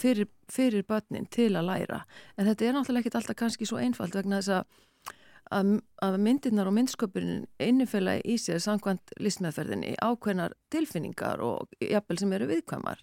fyrir, 0.00 0.28
fyrir 0.52 0.84
börnin 0.86 1.28
til 1.32 1.52
að 1.56 1.70
læra 1.70 2.02
en 2.36 2.48
þetta 2.48 2.66
er 2.66 2.76
náttúrulega 2.76 3.06
ekki 3.06 3.18
alltaf 3.20 3.38
kannski 3.40 3.68
svo 3.68 3.80
einfalt 3.82 4.16
vegna 4.16 4.40
þess 4.40 4.60
að 4.60 4.82
að, 5.54 5.76
að 6.02 6.18
myndirnar 6.22 6.70
og 6.70 6.76
myndsköpunin 6.76 7.44
innifela 7.62 8.16
í 8.24 8.36
sér 8.40 8.62
samkvæmt 8.62 9.14
listmeðferðinni 9.22 9.96
ákveðnar 10.02 10.56
tilfinningar 10.72 11.42
og 11.44 11.70
jafnvel 11.82 12.18
sem 12.20 12.34
eru 12.36 12.48
viðkvæmar. 12.50 13.02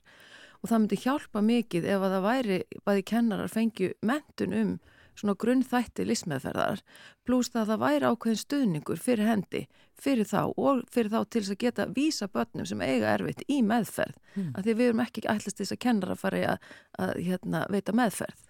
Og 0.63 0.71
það 0.71 0.81
myndi 0.83 0.99
hjálpa 1.03 1.43
mikið 1.43 1.87
ef 1.91 2.03
að 2.03 2.15
það 2.15 2.27
væri 2.27 2.59
bæði 2.87 3.07
kennarar 3.11 3.51
fengju 3.51 3.93
mentun 4.05 4.57
um 4.59 4.75
svona 5.13 5.35
grunnþætti 5.37 6.05
listmeðferðar 6.07 6.79
pluss 7.27 7.51
það 7.53 7.61
að 7.61 7.71
það 7.71 7.83
væri 7.83 8.07
ákveðin 8.09 8.39
stuðningur 8.41 9.01
fyrir 9.01 9.29
hendi, 9.29 9.61
fyrir 9.99 10.25
þá 10.25 10.39
og 10.57 10.81
fyrir 10.93 11.11
þá 11.13 11.19
til 11.27 11.43
þess 11.43 11.53
að 11.53 11.59
geta 11.65 11.89
vísa 11.93 12.29
börnum 12.33 12.65
sem 12.69 12.81
eiga 12.81 13.11
erfitt 13.13 13.43
í 13.45 13.59
meðferð. 13.61 14.17
Mm. 14.33 14.49
af 14.55 14.65
því 14.65 14.73
við 14.79 14.87
erum 14.87 15.03
ekki 15.03 15.27
ætlast 15.29 15.61
þess 15.61 15.75
að 15.75 15.83
kennar 15.85 16.15
að 16.15 16.23
fara 16.23 16.41
að, 16.55 16.73
að 16.97 17.13
hérna, 17.27 17.67
veita 17.69 17.93
meðferð 17.93 18.49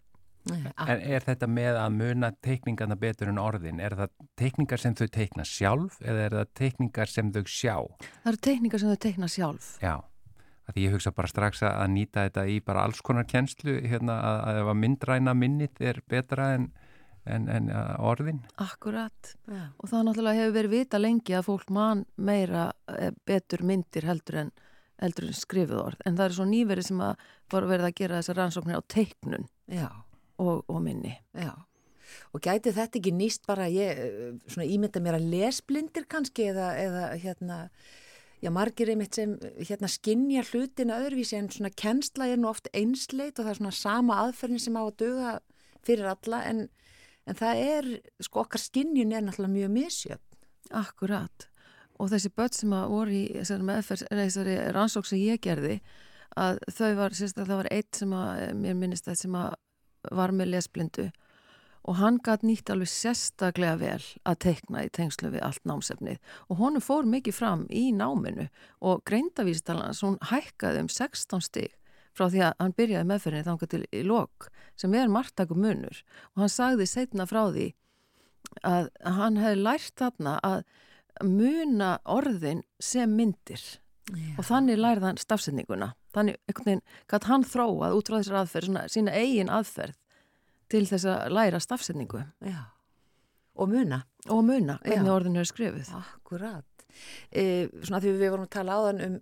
En 0.51 1.00
er 1.00 1.23
þetta 1.23 1.47
með 1.47 1.77
að 1.79 1.93
muna 1.95 2.31
teikningarna 2.43 2.97
betur 3.00 3.29
en 3.31 3.39
orðin? 3.39 3.79
Er 3.79 3.95
það 3.95 4.15
teikningar 4.39 4.81
sem 4.81 4.95
þau 5.00 5.05
teikna 5.07 5.45
sjálf 5.47 6.01
eða 6.03 6.25
er 6.25 6.39
það 6.39 6.50
teikningar 6.59 7.12
sem 7.12 7.29
þau 7.31 7.43
sjá? 7.47 7.77
Það 8.23 8.33
eru 8.33 8.41
teikningar 8.50 8.83
sem 8.83 8.91
þau 8.91 9.05
teikna 9.07 9.31
sjálf 9.31 9.69
Já 9.83 9.95
að 10.69 10.79
ég 10.83 10.95
hugsa 10.95 11.12
bara 11.15 11.29
strax 11.31 11.63
að 11.67 11.89
nýta 11.93 12.25
þetta 12.27 12.45
í 12.47 12.59
bara 12.63 12.85
alls 12.88 13.01
konar 13.03 13.27
kennslu 13.29 13.79
hérna 13.83 14.15
að, 14.19 14.39
að 14.47 14.59
ef 14.62 14.71
að 14.71 14.79
myndræna 14.83 15.35
minnit 15.38 15.81
er 15.83 16.00
betra 16.09 16.50
en, 16.57 16.69
en, 17.27 17.50
en 17.51 17.69
orðin. 18.00 18.43
Akkurat 18.63 19.33
ja. 19.51 19.65
og 19.77 19.91
það 19.91 20.07
náttúrulega 20.07 20.43
hefur 20.43 20.55
verið 20.59 20.75
vita 20.77 21.01
lengi 21.01 21.38
að 21.38 21.47
fólk 21.50 21.73
mann 21.75 22.05
meira 22.15 22.69
eh, 22.95 23.12
betur 23.27 23.65
myndir 23.67 24.07
heldur 24.07 24.39
en, 24.45 24.55
heldur 25.03 25.29
en 25.29 25.38
skrifuð 25.38 25.83
orð 25.83 26.07
en 26.07 26.17
það 26.19 26.29
er 26.29 26.39
svo 26.39 26.50
nýverið 26.53 26.89
sem 26.91 27.05
að 27.09 27.29
voru 27.51 27.71
verið 27.73 27.89
að 27.89 28.00
gera 28.00 28.21
þessar 28.21 28.41
rannsóknir 28.41 28.79
á 28.79 28.83
teiknun 28.95 29.50
og, 30.43 30.63
og 30.69 30.81
minni. 30.83 31.13
Já. 31.38 31.53
Og 32.33 32.43
gæti 32.43 32.73
þetta 32.75 33.00
ekki 33.00 33.13
nýst 33.15 33.47
bara, 33.50 33.65
ég 33.71 34.39
svona 34.45 34.67
ímynda 34.69 35.01
mér 35.01 35.17
að 35.17 35.29
lesblindir 35.31 36.05
kannski 36.09 36.50
eða, 36.51 36.73
eða 36.77 37.03
hérna 37.23 37.59
já, 38.43 38.51
margir 38.53 38.91
einmitt 38.93 39.17
sem 39.17 39.38
hérna 39.62 39.89
skinnja 39.89 40.43
hlutina 40.51 41.00
öðruvísi 41.01 41.39
en 41.39 41.50
svona 41.53 41.71
kennsla 41.73 42.27
er 42.29 42.41
nú 42.41 42.51
oft 42.51 42.69
einsleit 42.75 43.38
og 43.38 43.47
það 43.47 43.53
er 43.53 43.62
svona 43.62 43.75
sama 43.77 44.19
aðferðin 44.25 44.62
sem 44.62 44.77
á 44.77 44.83
að 44.83 44.97
döga 45.01 45.33
fyrir 45.88 46.12
alla 46.12 46.43
en, 46.50 46.62
en 47.29 47.39
það 47.39 47.63
er, 47.63 47.89
sko 48.27 48.43
okkar 48.43 48.62
skinnjun 48.62 49.15
er 49.15 49.25
náttúrulega 49.25 49.57
mjög 49.57 49.75
misjöfn. 49.79 50.29
Akkurat 50.73 51.50
og 52.01 52.09
þessi 52.12 52.31
börn 52.33 52.55
sem 52.55 52.73
að 52.75 52.89
voru 52.91 53.15
í 53.15 53.23
þessari 53.39 54.55
rannsók 54.75 55.07
sem 55.07 55.21
ég 55.21 55.41
gerði 55.43 55.77
að 56.39 56.59
þau 56.73 56.89
var, 56.97 57.13
sérstaklega 57.13 57.51
það 57.51 57.59
var 57.62 57.69
eitt 57.75 58.00
sem 58.00 58.15
að, 58.17 58.41
mér 58.57 58.79
minnist 58.79 59.07
það 59.07 59.19
sem 59.21 59.38
að 59.38 59.53
var 60.12 60.33
með 60.36 60.55
lesblindu 60.55 61.10
og 61.83 61.98
hann 62.00 62.19
gæti 62.24 62.48
nýtt 62.48 62.72
alveg 62.72 62.88
sérstaklega 62.88 63.75
vel 63.81 64.03
að 64.24 64.39
teikna 64.45 64.86
í 64.86 64.91
tengslu 64.95 65.33
við 65.33 65.43
allt 65.43 65.65
námsefnið. 65.67 66.19
Og 66.48 66.62
honum 66.62 66.83
fór 66.83 67.07
mikið 67.10 67.36
fram 67.36 67.65
í 67.67 67.89
náminu 67.95 68.48
og 68.79 69.03
greindavístalans 69.10 70.03
hún 70.05 70.15
hækkaði 70.29 70.86
um 70.86 70.91
16 70.91 71.43
stig 71.43 71.75
frá 72.15 72.29
því 72.29 72.43
að 72.48 72.55
hann 72.62 72.75
byrjaði 72.77 73.10
meðferðinni 73.10 73.48
þángar 73.50 73.72
til 73.74 73.83
í 73.91 74.03
lok 74.07 74.48
sem 74.79 74.95
er 74.95 75.12
margtakum 75.12 75.60
munur. 75.65 76.03
Og 76.36 76.45
hann 76.45 76.55
sagði 76.55 76.88
setna 76.88 77.27
frá 77.27 77.43
því 77.51 77.67
að 78.63 78.89
hann 79.03 79.39
hefði 79.41 79.63
lært 79.67 79.95
þarna 80.00 80.38
að 80.45 80.63
muna 81.27 81.98
orðin 82.10 82.63
sem 82.79 83.12
myndir. 83.12 83.63
Já. 84.12 84.36
og 84.36 84.43
þannig 84.43 84.79
lærði 84.83 85.07
hann 85.07 85.19
stafsendinguna 85.22 85.93
þannig 86.13 86.39
einhvern 86.48 86.70
veginn 86.70 86.86
gæti 87.12 87.32
hann 87.32 87.46
þróað 87.48 87.98
út 87.98 88.10
frá 88.10 88.17
þessar 88.20 88.39
aðferð, 88.43 88.70
svona, 88.70 88.86
sína 88.91 89.15
eigin 89.17 89.51
aðferð 89.53 90.00
til 90.74 90.86
þess 90.89 91.10
að 91.10 91.36
læra 91.38 91.62
stafsendingu. 91.62 92.24
Já, 92.46 92.62
og 93.55 93.70
muna. 93.70 94.03
Og 94.32 94.43
muna, 94.46 94.79
hvernig 94.86 95.13
orðinu 95.13 95.41
er 95.41 95.50
skrifið. 95.50 95.93
Akkurat. 96.00 96.86
E, 97.29 97.70
svona 97.84 98.01
því 98.03 98.13
við 98.17 98.32
vorum 98.34 98.48
að 98.48 98.53
tala 98.55 98.77
áðan 98.79 99.01
um, 99.05 99.17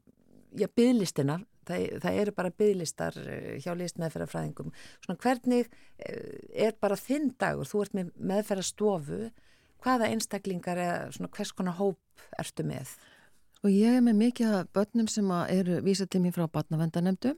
já, 0.60 0.68
bygglistina, 0.76 1.38
það, 1.68 1.86
það 2.04 2.20
eru 2.24 2.34
bara 2.38 2.54
bygglistar 2.62 3.20
e, 3.22 3.38
hjá 3.64 3.72
list 3.80 4.00
meðferðarfræðingum. 4.02 4.74
Svona 5.06 5.24
hvernig 5.24 5.72
e, 5.98 6.18
er 6.68 6.76
bara 6.84 7.00
þinn 7.00 7.32
dagur, 7.40 7.70
þú 7.70 7.86
ert 7.86 7.98
með 7.98 8.12
meðferðarstofu, 8.32 9.24
hvaða 9.82 10.12
einstaklingar 10.14 10.80
eða 10.80 11.00
svona 11.16 11.32
hvers 11.34 11.56
konar 11.58 11.80
hóp 11.80 12.28
ertu 12.40 12.68
með? 12.68 12.94
Og 13.62 13.70
ég 13.70 14.00
er 14.00 14.02
með 14.02 14.18
mikið 14.18 14.56
börnum 14.74 15.08
sem 15.12 15.28
eru 15.54 15.82
vísað 15.86 16.10
til 16.14 16.24
mér 16.24 16.34
frá 16.34 16.48
barnavendanemdu 16.50 17.36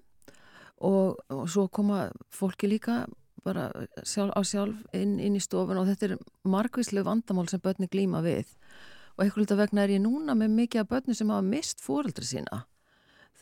og, 0.80 1.20
og 1.28 1.44
svo 1.52 1.68
koma 1.68 2.06
fólki 2.32 2.70
líka 2.72 3.04
bara 3.44 3.68
sjálf, 4.08 4.32
á 4.32 4.42
sjálf 4.48 4.96
inn, 4.96 5.18
inn 5.20 5.36
í 5.36 5.42
stofun 5.44 5.82
og 5.82 5.90
þetta 5.90 6.08
er 6.08 6.22
margvíslu 6.48 7.04
vandamál 7.04 7.50
sem 7.52 7.62
börni 7.64 7.90
glýma 7.92 8.22
við. 8.24 8.54
Og 9.18 9.26
eitthvað 9.26 9.60
vegna 9.60 9.84
er 9.84 9.98
ég 9.98 10.04
núna 10.04 10.36
með 10.38 10.56
mikið 10.62 10.88
börnum 10.90 11.18
sem 11.18 11.34
hafa 11.34 11.46
mist 11.46 11.84
fóreldri 11.84 12.26
sína. 12.26 12.64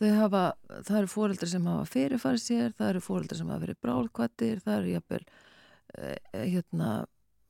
Þau 0.00 0.10
hafa, 0.16 0.42
það 0.82 0.98
eru 0.98 1.12
fóreldri 1.12 1.48
sem 1.52 1.66
hafa 1.70 1.86
fyrirfarið 1.92 2.42
sér, 2.42 2.74
það 2.74 2.88
eru 2.88 3.04
fóreldri 3.04 3.38
sem 3.38 3.52
hafa 3.52 3.62
verið 3.62 3.80
brálkvættir, 3.84 4.62
það 4.64 4.78
eru 4.80 4.94
jafnvel 4.96 5.22
eh, 5.22 6.18
hérna 6.34 6.90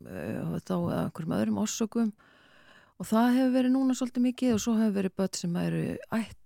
eh, 0.05 0.59
þá 0.67 0.77
að 0.77 0.95
einhverjum 0.99 1.37
öðrum 1.39 1.62
orsökum 1.62 2.12
og 3.02 3.09
það 3.09 3.37
hefur 3.37 3.54
verið 3.56 3.75
núna 3.75 3.97
svolítið 3.99 4.26
mikið 4.28 4.54
og 4.54 4.61
svo 4.62 4.76
hefur 4.78 4.97
verið 5.00 5.14
börn 5.18 5.38
sem 5.38 5.56
eru, 5.59 5.85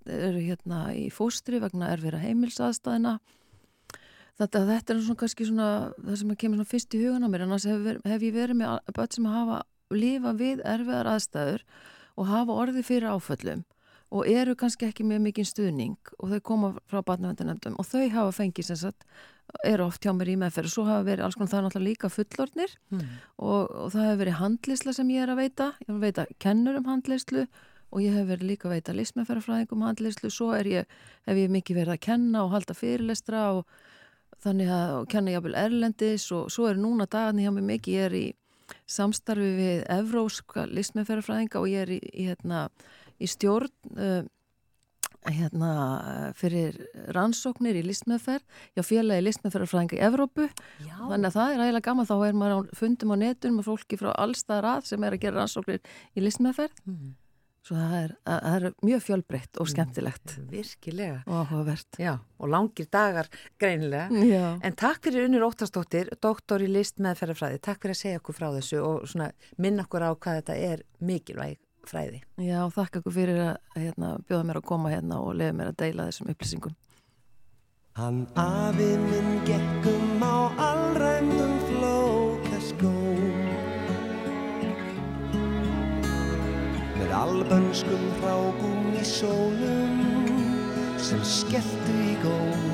eru 0.09 0.45
hérna 0.47 0.79
í 0.97 1.09
fóstri 1.13 1.61
vegna 1.61 1.93
erfira 1.93 2.23
heimilsaðstæðina 2.23 3.19
Þetta, 4.37 4.61
þetta 4.69 4.93
er 4.93 4.99
svona 5.01 5.21
kannski 5.23 5.47
svona 5.49 5.67
það 5.97 6.17
sem 6.21 6.33
kemur 6.37 6.59
svona 6.59 6.69
fyrst 6.69 6.93
í 6.93 6.99
hugan 7.01 7.25
á 7.25 7.29
mér. 7.33 7.47
Annars 7.47 7.65
hef, 7.65 7.87
hef 8.05 8.25
ég 8.27 8.35
verið 8.35 8.59
með 8.61 8.91
börn 8.99 9.15
sem 9.15 9.29
hafa 9.33 9.61
lifa 9.97 10.33
við 10.37 10.61
erfiðar 10.61 11.09
aðstæður 11.15 11.65
og 12.21 12.29
hafa 12.29 12.59
orði 12.65 12.83
fyrir 12.85 13.15
áföllum 13.15 13.63
og 14.15 14.29
eru 14.31 14.55
kannski 14.59 14.87
ekki 14.87 15.07
með 15.07 15.25
mikinn 15.25 15.49
stuðning 15.49 16.13
og 16.19 16.35
þau 16.35 16.43
koma 16.51 16.73
frá 16.91 17.01
barnavendunendum 17.07 17.79
og 17.81 17.89
þau 17.89 18.05
hafa 18.13 18.35
fengið 18.37 18.71
sem 18.71 18.81
sagt 18.87 19.07
eru 19.67 19.87
oft 19.87 20.03
hjá 20.03 20.13
mér 20.15 20.33
í 20.35 20.37
meðferð 20.41 20.71
og 20.71 20.75
svo 20.75 20.85
hafa 20.87 21.07
verið 21.07 21.27
alls 21.27 21.39
konar 21.39 21.53
það 21.53 21.59
er 21.59 21.67
náttúrulega 21.67 21.91
líka 21.91 22.11
fullornir 22.11 22.77
mm. 22.91 23.07
og, 23.39 23.63
og 23.71 23.91
það 23.95 24.07
hefur 24.09 24.21
verið 24.23 24.39
handlisla 24.41 24.95
sem 24.97 25.11
ég 25.15 25.25
er 25.25 25.33
að 25.33 25.41
veita 25.43 25.71
ég 25.83 25.89
er 25.89 25.97
að 25.97 26.07
veita 26.07 26.27
kennur 26.43 26.79
um 26.81 26.91
handlislu 26.91 27.47
og 27.93 28.03
ég 28.03 28.17
hef 28.17 28.27
verið 28.29 28.51
líka 28.51 28.69
að 28.69 28.77
veita 28.77 28.95
lismefærafræðingum 28.97 29.79
um 29.79 29.87
handlislu, 29.87 30.31
svo 30.33 30.51
ég, 30.59 30.89
hef 31.27 31.39
ég 31.39 31.53
mikið 31.53 31.81
verið 31.81 31.95
að 31.95 32.03
kenna 32.09 32.43
og 32.45 32.53
halda 32.55 32.75
fyrirlestra 32.77 33.45
og 33.59 33.79
þannig 34.45 34.73
að 34.73 34.97
kenna 35.13 35.37
jáfnvel 35.37 35.57
erlendis 35.61 36.27
og 36.35 36.51
svo 36.53 36.69
er 36.71 36.81
núna 36.81 37.07
dagarni 37.07 37.47
hjá 37.47 37.55
mig 37.55 37.67
mikið, 37.71 37.95
ég 37.97 38.09
er 38.09 38.19
í 38.19 38.27
samstarfi 38.91 39.51
við 39.57 39.85
evróska 39.95 40.67
listmeðferðarfræðinga 40.75 41.63
og 41.63 41.69
ég 41.71 41.87
er 41.87 41.95
í, 41.97 42.01
í, 42.11 42.27
hérna, 42.27 42.67
í 43.21 43.29
stjórn 43.31 43.73
uh, 43.97 44.23
hérna, 45.27 45.71
fyrir 46.39 46.77
rannsóknir 47.15 47.79
í 47.81 47.85
listmeðferð, 47.87 48.45
já 48.77 48.83
félagi 48.87 49.25
listmeðferðarfræðinga 49.27 49.99
í 49.99 50.03
Evrópu, 50.07 50.49
já. 50.85 50.97
þannig 51.01 51.29
að 51.31 51.37
það 51.39 51.53
er 51.53 51.63
ægilega 51.65 51.87
gaman, 51.89 52.09
þá 52.09 52.17
er 52.17 52.41
maður 52.41 52.73
fundum 52.79 53.15
á 53.15 53.17
netunum 53.25 53.63
og 53.63 53.69
fólki 53.73 53.99
frá 54.01 54.11
allstað 54.15 54.65
rað 54.67 54.91
sem 54.93 55.07
er 55.07 55.17
að 55.17 55.25
gera 55.25 55.41
rannsóknir 55.41 55.97
í 56.15 56.27
listmeðferð 56.27 56.85
mm. 56.87 57.15
Svo 57.67 57.75
það 57.75 57.95
er, 57.99 58.13
það 58.23 58.57
er 58.57 58.65
mjög 58.87 59.01
fjölbreytt 59.03 59.59
og 59.59 59.65
mm, 59.65 59.71
skemmtilegt. 59.73 60.35
Mm, 60.37 60.45
virkilega. 60.53 61.17
Og 61.27 61.41
áhugavert. 61.41 61.99
Já, 61.99 62.13
og 62.39 62.53
langir 62.53 62.87
dagar 62.95 63.31
greinilega. 63.59 64.21
Já. 64.31 64.45
En 64.63 64.77
takk 64.79 65.03
fyrir 65.09 65.27
Unir 65.27 65.43
Óttastóttir, 65.49 66.13
doktor 66.23 66.63
í 66.63 66.69
list 66.71 67.03
með 67.03 67.25
ferðarfræði. 67.25 67.59
Takk 67.67 67.83
fyrir 67.83 67.97
að 67.97 68.03
segja 68.05 68.21
okkur 68.23 68.39
frá 68.39 68.47
þessu 68.55 68.85
og 68.87 69.17
minna 69.59 69.83
okkur 69.83 70.07
á 70.07 70.11
hvað 70.15 70.39
þetta 70.39 70.61
er 70.69 70.87
mikilvæg 71.03 71.59
fræði. 71.91 72.21
Já, 72.43 72.61
þakk 72.75 73.01
okkur 73.01 73.15
fyrir 73.15 73.41
að 73.45 73.57
hérna, 73.79 74.17
bjóða 74.29 74.49
mér 74.49 74.61
að 74.61 74.69
koma 74.73 74.93
hérna 74.93 75.21
og 75.23 75.37
lefa 75.39 75.57
mér 75.59 75.73
að 75.73 75.81
deila 75.83 76.09
þessum 76.11 76.33
upplýsingum. 76.33 76.77
Hann 77.97 78.27
afi 78.37 78.91
minn 79.01 79.39
gekkum 79.49 80.21
á 80.21 80.53
allræmdum 80.61 81.55
flókaskóm 81.71 83.39
með 86.99 87.15
albönskum 87.21 88.05
hrákum 88.19 88.91
í 88.93 89.07
sólum 89.09 89.97
sem 91.01 91.25
skelltu 91.25 91.97
í 92.05 92.19
góm. 92.21 92.69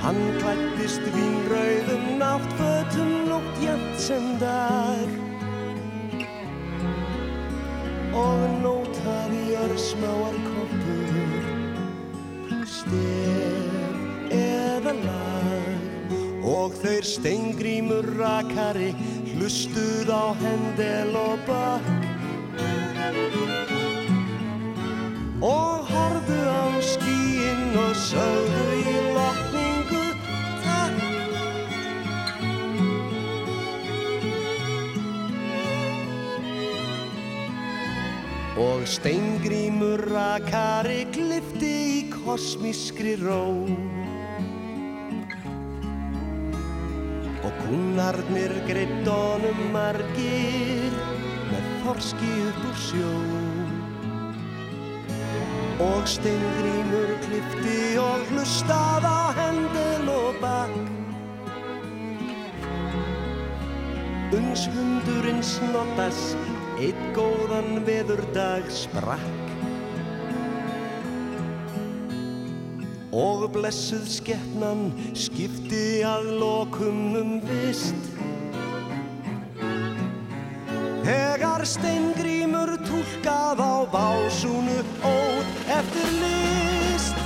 Hann 0.00 0.22
klættist 0.40 1.04
vínrauðum 1.12 2.08
náttfötum 2.24 3.14
nótt 3.28 3.62
jæmt 3.64 4.00
sem 4.00 4.32
dag 4.40 5.33
og 8.14 8.42
nótaði 8.62 9.44
örsmáar 9.64 10.36
koppur, 10.46 11.44
stef 12.68 14.32
eða 14.38 14.94
lag. 15.02 15.70
Og 16.44 16.74
þeir 16.82 17.06
steingrímur 17.08 18.10
rakari 18.18 18.92
hlustuð 19.34 20.10
á 20.12 20.36
hendel 20.40 21.16
og 21.16 21.38
bakk 21.48 22.14
og 25.44 25.88
horðu 25.90 26.40
á 26.48 26.64
skíinn 26.80 27.74
og 27.76 27.96
sögðu 28.00 28.78
í 28.80 29.13
og 38.60 38.86
steingrímur 38.86 40.04
rakari 40.14 41.02
glifti 41.14 41.74
í 41.98 42.00
kosmískri 42.12 43.18
ró. 43.22 43.44
Húnarnir 47.64 48.52
greitt 48.68 49.06
honum 49.08 49.60
margir 49.72 50.92
með 51.48 51.68
þorski 51.80 52.32
upp 52.48 52.66
úr 52.68 52.76
sjó. 52.82 53.12
Og 55.86 56.04
steingrímur 56.12 57.14
klifti 57.24 57.78
og 58.02 58.28
hlustað 58.28 59.08
á 59.08 59.32
hendel 59.38 60.12
og 60.12 60.36
bakk. 60.44 60.76
Uns 64.36 64.68
hundurinn 64.76 65.40
snottas 65.40 66.20
eitt 66.82 67.02
góðan 67.14 67.84
veðurdag 67.86 68.66
sprakk 68.72 69.44
og 73.14 73.44
blessuð 73.54 74.08
skeppnan 74.10 74.88
skipti 75.14 76.02
að 76.02 76.32
lokum 76.40 77.14
um 77.20 77.36
vist. 77.46 78.08
Þegar 81.04 81.62
steingrímur 81.68 82.74
tólkað 82.88 83.62
á 83.62 83.74
básúnu 83.94 84.80
ót 85.06 85.62
eftir 85.78 86.10
list. 86.18 87.23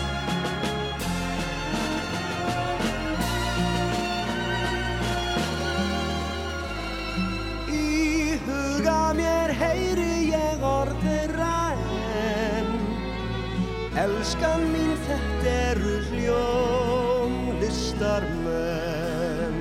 Elskan 13.98 14.62
mín 14.72 14.92
þetta 15.06 15.52
eru 15.72 15.94
hljóm 16.10 17.34
listarmenn. 17.62 19.56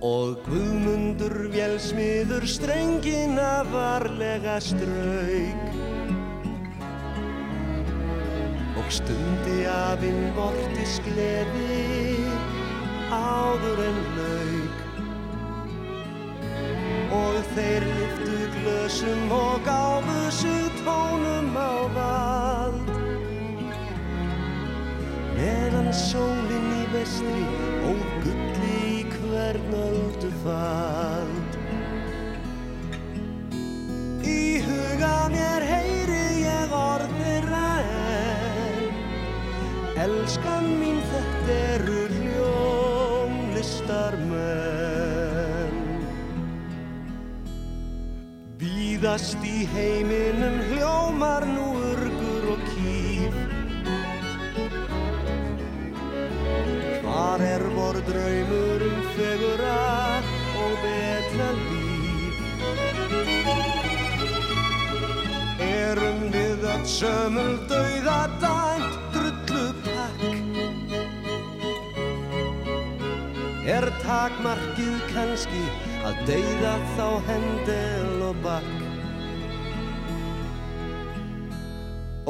Og 0.00 0.38
Guðmundur 0.46 1.36
vjelsmiður 1.52 2.46
strengina 2.48 3.52
varlega 3.68 4.56
strauk. 4.64 5.66
Og 8.80 8.88
stundi 8.96 9.60
af 9.68 10.00
innvortis 10.06 10.96
gleði 11.04 12.24
áður 13.10 13.84
en 13.90 14.02
lauk 14.16 14.59
og 17.10 17.38
þeir 17.54 17.82
lyftu 17.86 18.38
glösum 18.54 19.32
og 19.34 19.60
gáfu 19.66 20.30
sig 20.30 20.70
tónum 20.84 21.56
á 21.58 21.72
vald. 21.96 22.90
Meðan 25.34 25.90
sólinn 25.92 26.70
í 26.76 26.84
vestri 26.94 27.44
og 27.90 28.00
gulli 28.24 28.78
í 29.00 29.02
hvern 29.16 29.74
öldu 29.82 30.30
fald. 30.44 31.50
Í 34.22 34.62
huga 34.66 35.16
mér 35.34 35.62
heyri 35.72 36.24
ég 36.44 36.68
orðir 36.78 37.46
en 37.58 37.94
elskan 40.06 40.66
mín 40.78 40.98
þetta 41.10 41.52
eru 41.74 42.02
hljómlistar 42.20 44.14
menn 44.30 44.69
Víðast 49.00 49.40
í 49.48 49.62
heiminum 49.72 50.58
hljómar 50.68 51.46
nú 51.48 51.70
urgur 51.88 52.50
og 52.52 52.64
kýf 52.68 53.32
Hvar 57.00 57.40
er 57.40 57.64
vor 57.72 57.96
draumur 58.04 58.84
um 58.84 58.98
fegura 59.14 59.78
og 60.60 60.74
betra 60.84 61.48
líf? 61.62 62.42
Erum 65.64 66.20
við 66.36 66.68
að 66.74 66.84
sömul 66.98 67.56
dauða 67.72 68.18
dæmt 68.44 69.00
drullu 69.16 69.64
pakk? 69.88 70.28
Er 73.64 73.88
takmarkið 74.04 75.00
kannski 75.14 75.64
að 76.04 76.22
deyða 76.28 76.76
þá 76.98 77.08
hendel 77.32 78.28
og 78.28 78.44
bakk. 78.44 78.89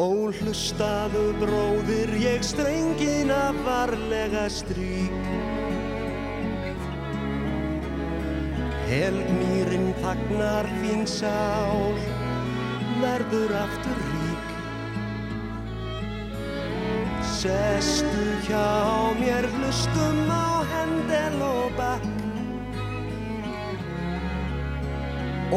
Ó 0.00 0.32
hlustaðu 0.32 1.26
bróðir 1.36 2.10
ég 2.16 2.44
strengina 2.46 3.50
varlega 3.66 4.46
strík. 4.48 5.26
Helgmýrin 8.88 9.90
þagnar 10.00 10.70
þín 10.78 11.04
sál, 11.04 12.00
verður 13.02 13.52
aftur 13.60 14.00
rík. 14.06 14.48
Sestu 17.36 18.26
hjá 18.48 18.66
mér, 19.20 19.52
hlustum 19.58 20.24
á 20.32 20.64
hendel 20.72 21.40
og 21.44 21.76
bakk. 21.76 22.10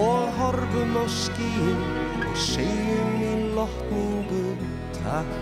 Og 0.04 0.40
horfum 0.42 0.98
á 1.00 1.06
skín 1.08 2.03
og 2.34 2.40
segjum 2.42 3.18
í 3.22 3.34
lotningu 3.54 4.56
takk. 4.96 5.34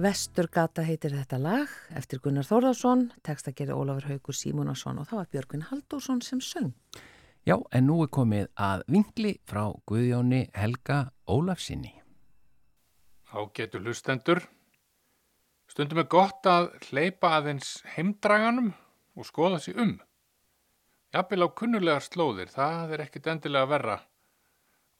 Vesturgata 0.00 0.82
heitir 0.88 1.12
þetta 1.18 1.36
lag 1.38 1.74
eftir 1.92 2.22
Gunnar 2.24 2.48
Þórðarsson, 2.48 3.10
tekst 3.20 3.50
að 3.50 3.58
gera 3.60 3.76
Ólafur 3.76 4.08
Haugur 4.08 4.38
Símunarsson 4.38 5.02
og 5.02 5.10
þá 5.10 5.18
var 5.18 5.28
Björgun 5.36 5.66
Halldórsson 5.68 6.24
sem 6.24 6.40
söng. 6.40 6.72
Já, 7.44 7.58
en 7.76 7.90
nú 7.90 8.00
er 8.06 8.08
komið 8.08 8.48
að 8.56 8.86
vingli 8.88 9.34
frá 9.44 9.68
Guðjóni 9.84 10.46
Helga 10.56 11.10
Ólafsinni. 11.28 12.03
Ágetur 13.34 13.82
hlustendur. 13.82 14.44
Stundum 15.66 16.04
er 16.04 16.06
gott 16.06 16.46
að 16.46 16.68
hleypa 16.86 17.32
aðeins 17.40 17.80
heimdraganum 17.96 18.68
og 19.18 19.26
skoða 19.26 19.58
sér 19.64 19.80
um. 19.82 19.96
Jafnvel 21.14 21.42
á 21.42 21.48
kunnulegar 21.58 22.06
slóðir, 22.06 22.52
það 22.54 22.94
er 22.94 23.04
ekkit 23.08 23.26
endilega 23.32 23.70
verra. 23.72 23.98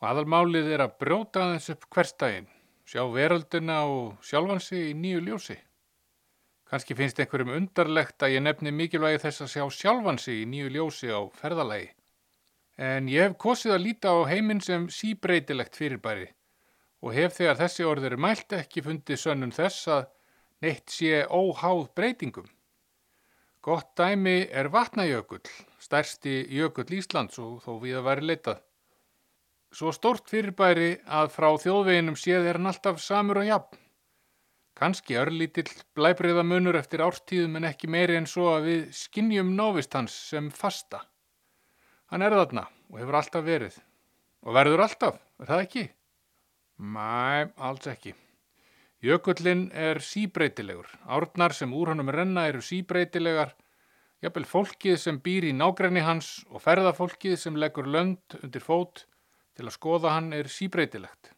Og 0.02 0.10
aðalmálið 0.10 0.72
er 0.74 0.82
að 0.82 0.98
brjóta 1.04 1.44
aðeins 1.44 1.70
upp 1.76 1.86
hverstaginn, 1.94 2.50
sjá 2.82 3.04
veröldina 3.14 3.80
og 3.86 4.18
sjálfansi 4.26 4.82
í 4.88 4.92
nýju 4.98 5.22
ljósi. 5.28 5.60
Kanski 6.66 6.98
finnst 6.98 7.20
einhverjum 7.22 7.54
undarlegt 7.54 8.18
að 8.18 8.34
ég 8.34 8.46
nefni 8.48 8.74
mikilvægi 8.74 9.26
þess 9.28 9.44
að 9.46 9.52
sjá 9.54 9.66
sjálfansi 9.78 10.40
í 10.42 10.46
nýju 10.50 10.74
ljósi 10.74 11.14
á 11.14 11.22
ferðalagi. 11.38 11.92
En 12.82 13.06
ég 13.06 13.28
hef 13.28 13.38
kosið 13.38 13.76
að 13.76 13.84
líta 13.86 14.10
á 14.10 14.26
heiminn 14.26 14.64
sem 14.64 14.90
síbreytilegt 14.90 15.78
fyrirbæri 15.78 16.32
og 17.04 17.12
hef 17.12 17.36
þegar 17.36 17.58
þessi 17.60 17.84
orður 17.84 18.16
mælt 18.16 18.54
ekki 18.56 18.82
fundið 18.84 19.20
sönnum 19.20 19.52
þess 19.52 19.88
að 19.92 20.04
neitt 20.64 20.92
sé 20.92 21.24
óháð 21.28 21.90
breytingum. 21.96 22.46
Gott 23.64 23.92
dæmi 23.96 24.44
er 24.52 24.70
vatnajökull, 24.72 25.44
stærsti 25.80 26.42
jökull 26.52 26.88
Íslands 26.96 27.38
og 27.40 27.60
þó 27.64 27.76
við 27.82 28.00
að 28.00 28.06
væri 28.08 28.28
leitað. 28.30 28.60
Svo 29.74 29.92
stort 29.92 30.28
fyrirbæri 30.30 30.90
að 31.20 31.32
frá 31.34 31.48
þjóðveginum 31.60 32.16
séð 32.20 32.48
er 32.48 32.58
hann 32.60 32.70
alltaf 32.70 33.00
samur 33.02 33.40
og 33.42 33.48
jafn. 33.48 33.80
Kanski 34.74 35.16
örlítill 35.18 35.70
blæbriða 35.94 36.42
munur 36.46 36.76
eftir 36.78 37.02
árstíðum 37.04 37.60
en 37.60 37.68
ekki 37.68 37.90
meiri 37.90 38.16
en 38.18 38.28
svo 38.30 38.48
að 38.56 38.68
við 38.68 38.86
skinnjum 38.96 39.52
návist 39.58 39.94
hans 39.94 40.14
sem 40.30 40.48
fasta. 40.50 41.04
Hann 42.10 42.24
er 42.26 42.34
þarna 42.34 42.66
og 42.90 43.00
hefur 43.00 43.20
alltaf 43.20 43.44
verið. 43.46 43.76
Og 44.44 44.56
verður 44.56 44.84
alltaf, 44.84 45.20
er 45.40 45.50
það 45.50 45.62
ekki? 45.66 45.84
Mæ, 46.78 47.52
alls 47.56 47.86
ekki. 47.86 48.14
Jökullin 49.04 49.70
er 49.72 50.00
síbreytilegur. 50.00 50.88
Árnar 51.06 51.52
sem 51.52 51.72
úr 51.72 51.92
honum 51.92 52.10
renna 52.10 52.46
eru 52.48 52.62
síbreytilegar. 52.64 53.54
Jafnvel 54.24 54.46
fólkið 54.48 54.96
sem 54.98 55.20
býr 55.20 55.50
í 55.50 55.52
nágræni 55.52 56.00
hans 56.02 56.44
og 56.50 56.62
ferðafólkið 56.64 57.36
sem 57.38 57.58
leggur 57.60 57.86
lönd 57.86 58.38
undir 58.40 58.64
fót 58.64 59.04
til 59.54 59.66
að 59.68 59.76
skoða 59.76 60.14
hann 60.16 60.32
er 60.32 60.48
síbreytilegt. 60.48 61.34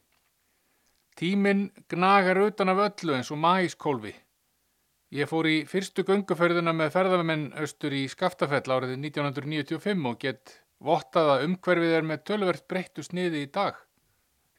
Tíminn 1.16 1.70
gnagar 1.90 2.38
utan 2.44 2.70
af 2.72 2.84
öllu 2.86 3.16
eins 3.16 3.32
og 3.32 3.40
mæskólfi. 3.42 4.14
Ég 5.16 5.28
fór 5.30 5.48
í 5.48 5.56
fyrstu 5.68 6.04
gönguferðina 6.06 6.72
með 6.76 6.94
ferðamenn 6.96 7.48
austur 7.60 7.94
í 7.94 8.06
Skaftafell 8.08 8.72
árið 8.72 8.96
1995 8.98 10.08
og 10.10 10.18
gett 10.22 10.56
vottað 10.78 11.32
að 11.34 11.44
umhverfið 11.48 11.98
er 11.98 12.08
með 12.08 12.24
tölvert 12.30 12.66
breyttu 12.68 13.04
sniði 13.06 13.44
í 13.46 13.50
dag. 13.52 13.85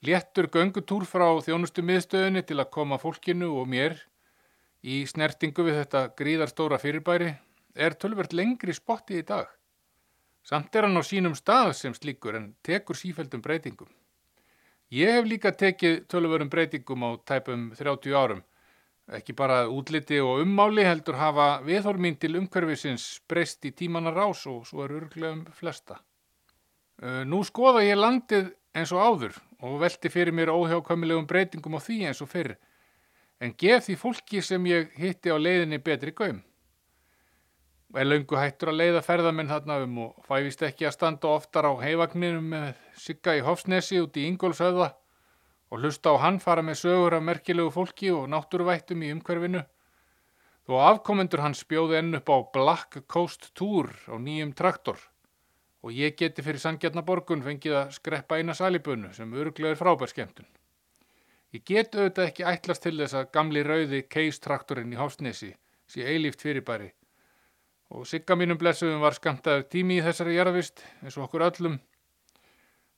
Léttur 0.05 0.45
göngutúr 0.53 1.07
frá 1.09 1.25
þjónustu 1.41 1.81
miðstöðinni 1.81 2.43
til 2.45 2.59
að 2.61 2.69
koma 2.75 2.99
fólkinu 3.01 3.49
og 3.57 3.65
mér 3.71 3.95
í 4.85 4.99
snertingu 5.09 5.63
við 5.65 5.79
þetta 5.79 6.01
gríðarstóra 6.19 6.77
fyrirbæri 6.77 7.31
er 7.73 7.95
tölvert 7.97 8.35
lengri 8.37 8.75
spotti 8.77 9.17
í 9.17 9.25
dag. 9.25 9.47
Samt 10.45 10.75
er 10.77 10.85
hann 10.85 11.01
á 11.01 11.03
sínum 11.03 11.33
stað 11.35 11.73
sem 11.79 11.95
slíkur 11.97 12.37
en 12.37 12.51
tekur 12.61 12.95
sífældum 12.95 13.41
breytingum. 13.41 13.89
Ég 14.93 15.17
hef 15.17 15.25
líka 15.25 15.51
tekið 15.51 16.05
tölverum 16.07 16.53
breytingum 16.53 17.03
á 17.03 17.09
tæpum 17.25 17.71
30 17.75 18.13
árum. 18.13 18.43
Ekki 19.07 19.33
bara 19.33 19.65
útliti 19.71 20.21
og 20.21 20.43
ummáli 20.43 20.85
heldur 20.85 21.17
hafa 21.17 21.47
viðhormín 21.65 22.19
til 22.21 22.37
umhverfisins 22.37 23.17
breyst 23.27 23.65
í 23.65 23.73
tímanar 23.73 24.13
rás 24.13 24.45
og 24.45 24.67
svo 24.69 24.85
er 24.85 24.93
örglega 25.01 25.33
um 25.33 25.43
flesta. 25.57 25.97
Nú 27.01 27.41
skoða 27.45 27.83
ég 27.85 27.97
landið 27.97 28.53
eins 28.77 28.93
og 28.93 29.01
áður 29.01 29.37
og 29.65 29.79
velti 29.81 30.09
fyrir 30.13 30.35
mér 30.35 30.51
óhjákvæmilegum 30.53 31.25
breytingum 31.29 31.77
á 31.77 31.81
því 31.81 31.97
eins 32.09 32.21
og 32.21 32.29
fyrr, 32.29 32.53
en 33.41 33.55
gef 33.57 33.87
því 33.87 33.95
fólki 33.97 34.41
sem 34.45 34.69
ég 34.69 34.93
hitti 34.97 35.33
á 35.33 35.37
leiðinni 35.37 35.79
betri 35.81 36.13
gaum. 36.13 36.43
Er 37.95 38.05
laungu 38.05 38.37
hættur 38.37 38.73
að 38.73 38.79
leiða 38.81 39.01
ferðamenn 39.05 39.49
þarna 39.49 39.79
um 39.85 39.99
og 40.03 40.25
fævist 40.27 40.61
ekki 40.67 40.85
að 40.85 40.97
standa 40.97 41.31
oftar 41.31 41.69
á 41.71 41.73
heivagninum 41.81 42.49
með 42.51 42.81
sigga 42.99 43.37
í 43.39 43.43
Hofsnesi 43.45 44.01
út 44.03 44.17
í 44.19 44.27
Ingólfsöða 44.27 44.91
og 45.71 45.81
hlusta 45.81 46.11
á 46.13 46.15
hann 46.21 46.41
fara 46.43 46.61
með 46.61 46.81
sögur 46.83 47.15
af 47.17 47.23
merkilegu 47.23 47.71
fólki 47.73 48.11
og 48.13 48.27
náttúruvættum 48.31 49.05
í 49.07 49.13
umhverfinu. 49.15 49.63
Þó 50.67 50.73
afkomendur 50.83 51.45
hans 51.45 51.63
bjóði 51.63 52.01
enn 52.01 52.19
upp 52.19 52.29
á 52.29 52.37
Black 52.53 52.99
Coast 53.07 53.53
Tour 53.55 53.89
á 54.11 54.19
nýjum 54.19 54.51
traktor 54.51 54.99
og 55.85 55.93
ég 55.93 56.15
geti 56.17 56.43
fyrir 56.45 56.61
Sangjarnaborgun 56.61 57.43
fengið 57.45 57.75
að 57.81 57.91
skreppa 57.97 58.39
eina 58.39 58.55
salibönu 58.57 59.13
sem 59.13 59.33
öruglega 59.33 59.75
er 59.75 59.79
frábær 59.79 60.11
skemmtun. 60.11 60.47
Ég 61.55 61.63
get 61.63 61.95
auðvitað 61.95 62.29
ekki 62.29 62.47
ætlast 62.49 62.83
til 62.83 62.97
þess 62.97 63.15
að 63.15 63.29
gamli 63.33 63.63
rauði 63.63 64.03
keistraktorinn 64.09 64.93
í 64.93 64.99
Hofsnesi 64.99 65.53
sé 65.87 66.03
eilíft 66.03 66.41
fyrirbæri 66.43 66.89
og 67.95 68.07
sigga 68.07 68.35
mínum 68.35 68.59
blessuðum 68.59 69.03
var 69.05 69.15
skamtaður 69.15 69.67
tími 69.71 69.99
í 69.99 70.03
þessari 70.03 70.35
jarðvist 70.35 70.83
eins 71.03 71.15
og 71.15 71.27
okkur 71.27 71.45
öllum. 71.47 71.77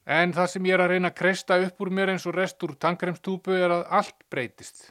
En 0.09 0.33
það 0.33 0.47
sem 0.53 0.65
ég 0.65 0.73
er 0.73 0.81
að 0.81 0.95
reyna 0.95 1.11
að 1.11 1.19
kreista 1.19 1.59
upp 1.61 1.83
úr 1.85 1.91
mér 1.93 2.15
eins 2.15 2.25
og 2.25 2.33
rest 2.33 2.63
úr 2.65 2.73
tankremstúpu 2.81 3.53
er 3.53 3.75
að 3.75 3.83
allt 3.99 4.23
breytist. 4.33 4.89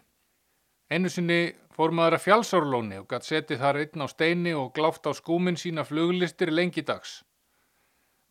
Einu 0.88 1.10
sinni 1.10 1.40
fór 1.74 1.90
maður 1.90 2.16
að 2.16 2.24
fjálsárlóni 2.28 3.00
og 3.02 3.08
gætt 3.10 3.26
setið 3.26 3.64
þar 3.64 3.80
einn 3.82 4.04
á 4.04 4.08
steini 4.08 4.54
og 4.54 4.70
gláft 4.76 5.10
á 5.10 5.12
skúmin 5.18 5.58
sína 5.58 5.84
fluglistir 5.84 6.54
lengi 6.54 6.86
dags. 6.86 7.24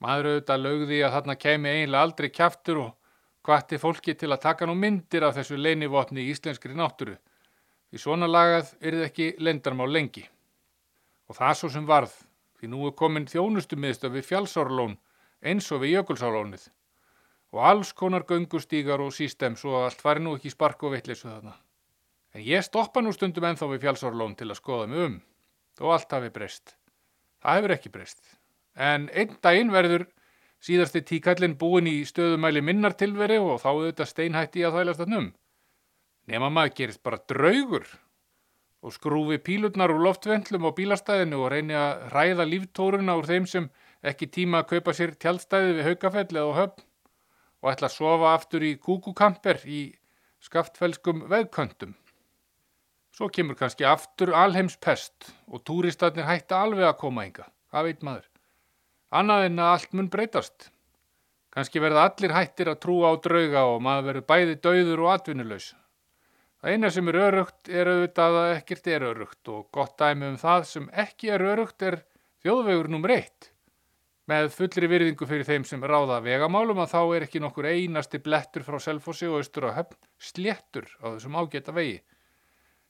Maður 0.03 0.29
auðvitað 0.31 0.63
lögði 0.63 1.01
að 1.05 1.13
þarna 1.15 1.35
kemi 1.41 1.69
eiginlega 1.73 2.05
aldrei 2.05 2.29
kjaftur 2.29 2.81
og 2.83 2.91
hvati 3.47 3.79
fólki 3.81 4.13
til 4.13 4.29
að 4.33 4.43
taka 4.43 4.67
nú 4.67 4.75
myndir 4.77 5.25
af 5.25 5.37
þessu 5.39 5.57
leinivopni 5.57 6.25
í 6.25 6.31
íslenskri 6.33 6.75
náttúru. 6.77 7.15
Því 7.89 8.01
svona 8.03 8.27
lagað 8.27 8.73
er 8.81 8.97
þið 8.97 9.05
ekki 9.07 9.27
lendarmál 9.39 9.87
lengi. 9.89 10.25
Og 11.31 11.37
það 11.37 11.53
svo 11.59 11.69
sem 11.71 11.87
varð, 11.87 12.13
því 12.59 12.71
nú 12.73 12.87
er 12.89 12.95
komin 12.99 13.27
þjónustumiðstöf 13.31 14.13
við 14.13 14.27
fjálsárlón 14.27 14.97
eins 15.41 15.69
og 15.71 15.81
við 15.83 15.97
jökulsárlónið. 15.97 16.67
Og 17.55 17.63
alls 17.63 17.93
konar 17.95 18.27
göngustígar 18.27 19.01
og 19.01 19.15
sístem 19.15 19.55
svo 19.55 19.77
að 19.79 19.87
allt 19.89 20.03
fari 20.03 20.23
nú 20.23 20.35
ekki 20.35 20.51
spark 20.51 20.83
og 20.83 20.97
vittleysu 20.97 21.29
þarna. 21.29 21.55
En 22.35 22.43
ég 22.43 22.65
stoppa 22.65 23.01
nú 23.01 23.13
stundum 23.15 23.47
ennþá 23.47 23.71
við 23.71 23.85
fjálsárlón 23.87 24.35
til 24.37 24.51
að 24.51 24.59
skoða 24.59 24.89
mig 24.91 25.05
um. 25.05 25.15
Þó 25.79 25.93
allt 25.95 26.17
hafi 26.17 26.33
breyst. 26.35 26.75
Það 27.41 27.59
hefur 27.59 27.75
ekki 27.77 27.93
breyst. 27.93 28.36
En 28.77 29.09
einn 29.09 29.37
daginn 29.41 29.73
verður 29.73 30.05
síðasti 30.61 31.01
tíkallin 31.05 31.57
búin 31.57 31.89
í 31.89 31.99
stöðumæli 32.05 32.61
minnar 32.61 32.93
tilveri 32.97 33.39
og 33.41 33.61
þá 33.63 33.69
auðvitað 33.71 34.11
steinhætti 34.11 34.65
að 34.65 34.79
þælast 34.79 35.05
að 35.05 35.13
num. 35.13 35.29
Nefna 36.27 36.49
maður 36.53 36.75
gerist 36.77 37.03
bara 37.05 37.21
draugur 37.31 37.87
og 38.85 38.93
skrúfi 38.93 39.39
pílurnar 39.41 39.93
úr 39.93 40.03
loftvendlum 40.05 40.67
á 40.69 40.71
bílastæðinu 40.77 41.39
og 41.41 41.51
reyni 41.53 41.77
að 41.77 42.03
ræða 42.13 42.45
líftóruna 42.51 43.17
úr 43.17 43.29
þeim 43.29 43.47
sem 43.49 43.69
ekki 44.05 44.29
tíma 44.29 44.61
að 44.61 44.69
kaupa 44.75 44.93
sér 44.93 45.15
tjaldstæði 45.17 45.77
við 45.79 45.89
haugafell 45.89 46.27
eða 46.29 46.57
höfn 46.59 46.85
og 47.63 47.71
ætla 47.71 47.89
að 47.89 47.95
sofa 47.97 48.33
aftur 48.35 48.65
í 48.67 48.75
kúkukamper 48.77 49.63
í 49.65 49.81
skaftfelskum 50.45 51.25
veðköntum. 51.31 51.95
Svo 53.17 53.31
kemur 53.33 53.57
kannski 53.57 53.87
aftur 53.89 54.35
alheims 54.37 54.77
pest 54.77 55.31
og 55.49 55.65
túristatnir 55.65 56.27
hætta 56.29 56.61
alveg 56.61 56.85
að 56.85 56.99
koma 57.01 57.25
enga. 57.25 57.47
Hvað 57.73 57.89
veit 57.89 58.05
maður? 58.05 58.27
Annað 59.07 59.45
en 59.47 59.59
að 59.63 59.73
allt 59.73 59.93
mun 59.95 60.09
breytast. 60.11 60.69
Kanski 61.55 61.79
verða 61.79 62.09
allir 62.09 62.33
hættir 62.35 62.67
að 62.67 62.81
trúa 62.83 63.11
á 63.11 63.21
drauga 63.23 63.61
og 63.71 63.77
maður 63.85 64.09
verður 64.09 64.25
bæði 64.27 64.55
dauður 64.65 65.03
og 65.05 65.11
atvinnulegs. 65.13 65.67
Það 66.59 66.73
eina 66.73 66.89
sem 66.91 67.07
er 67.07 67.19
örugt 67.21 67.69
er 67.71 67.91
auðvitað 67.91 68.39
að 68.41 68.55
ekkert 68.57 68.89
er 68.91 69.05
örugt 69.07 69.51
og 69.53 69.69
gott 69.71 69.95
dæmi 70.01 70.27
um 70.27 70.35
það 70.41 70.65
sem 70.67 70.89
ekki 71.05 71.31
er 71.31 71.45
örugt 71.53 71.85
er 71.87 72.01
þjóðvegur 72.43 72.91
nummer 72.91 73.15
eitt. 73.15 73.51
Með 74.27 74.49
fullri 74.57 74.91
virðingu 74.91 75.29
fyrir 75.29 75.47
þeim 75.47 75.63
sem 75.63 75.87
ráða 75.87 76.19
vegamálum 76.25 76.83
að 76.83 76.91
þá 76.97 77.01
er 77.15 77.27
ekki 77.29 77.39
nokkur 77.39 77.69
einasti 77.71 78.19
blettur 78.19 78.67
frá 78.67 78.75
Selfossi 78.83 79.29
og 79.31 79.39
Östur 79.39 79.69
á 79.71 79.77
höfn 79.77 79.95
sléttur 80.19 80.89
á 80.99 81.15
þessum 81.15 81.39
ágæta 81.39 81.71
vegi 81.71 82.01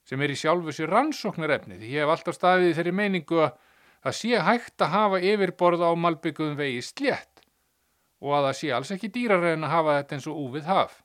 sem 0.08 0.22
er 0.24 0.32
í 0.32 0.38
sjálfu 0.40 0.72
sér 0.72 0.90
rannsóknarefni 0.90 1.76
því 1.78 1.90
ég 1.92 2.02
hef 2.02 2.12
alltaf 2.14 2.36
staðið 2.36 2.78
þeirri 2.78 2.94
meiningu 2.96 3.42
að 3.44 3.56
það 4.04 4.16
sé 4.20 4.40
hægt 4.46 4.84
að 4.84 4.94
hafa 4.94 5.20
yfirborð 5.32 5.84
á 5.84 5.90
malbygguðum 5.98 6.58
vegi 6.58 6.80
slétt 6.86 7.44
og 8.22 8.34
að 8.34 8.48
það 8.48 8.56
sé 8.60 8.72
alls 8.74 8.94
ekki 8.94 9.12
dýrar 9.14 9.46
en 9.52 9.66
að 9.66 9.74
hafa 9.74 9.98
þetta 10.00 10.16
eins 10.16 10.26
og 10.30 10.40
úvið 10.42 10.66
haf. 10.70 10.96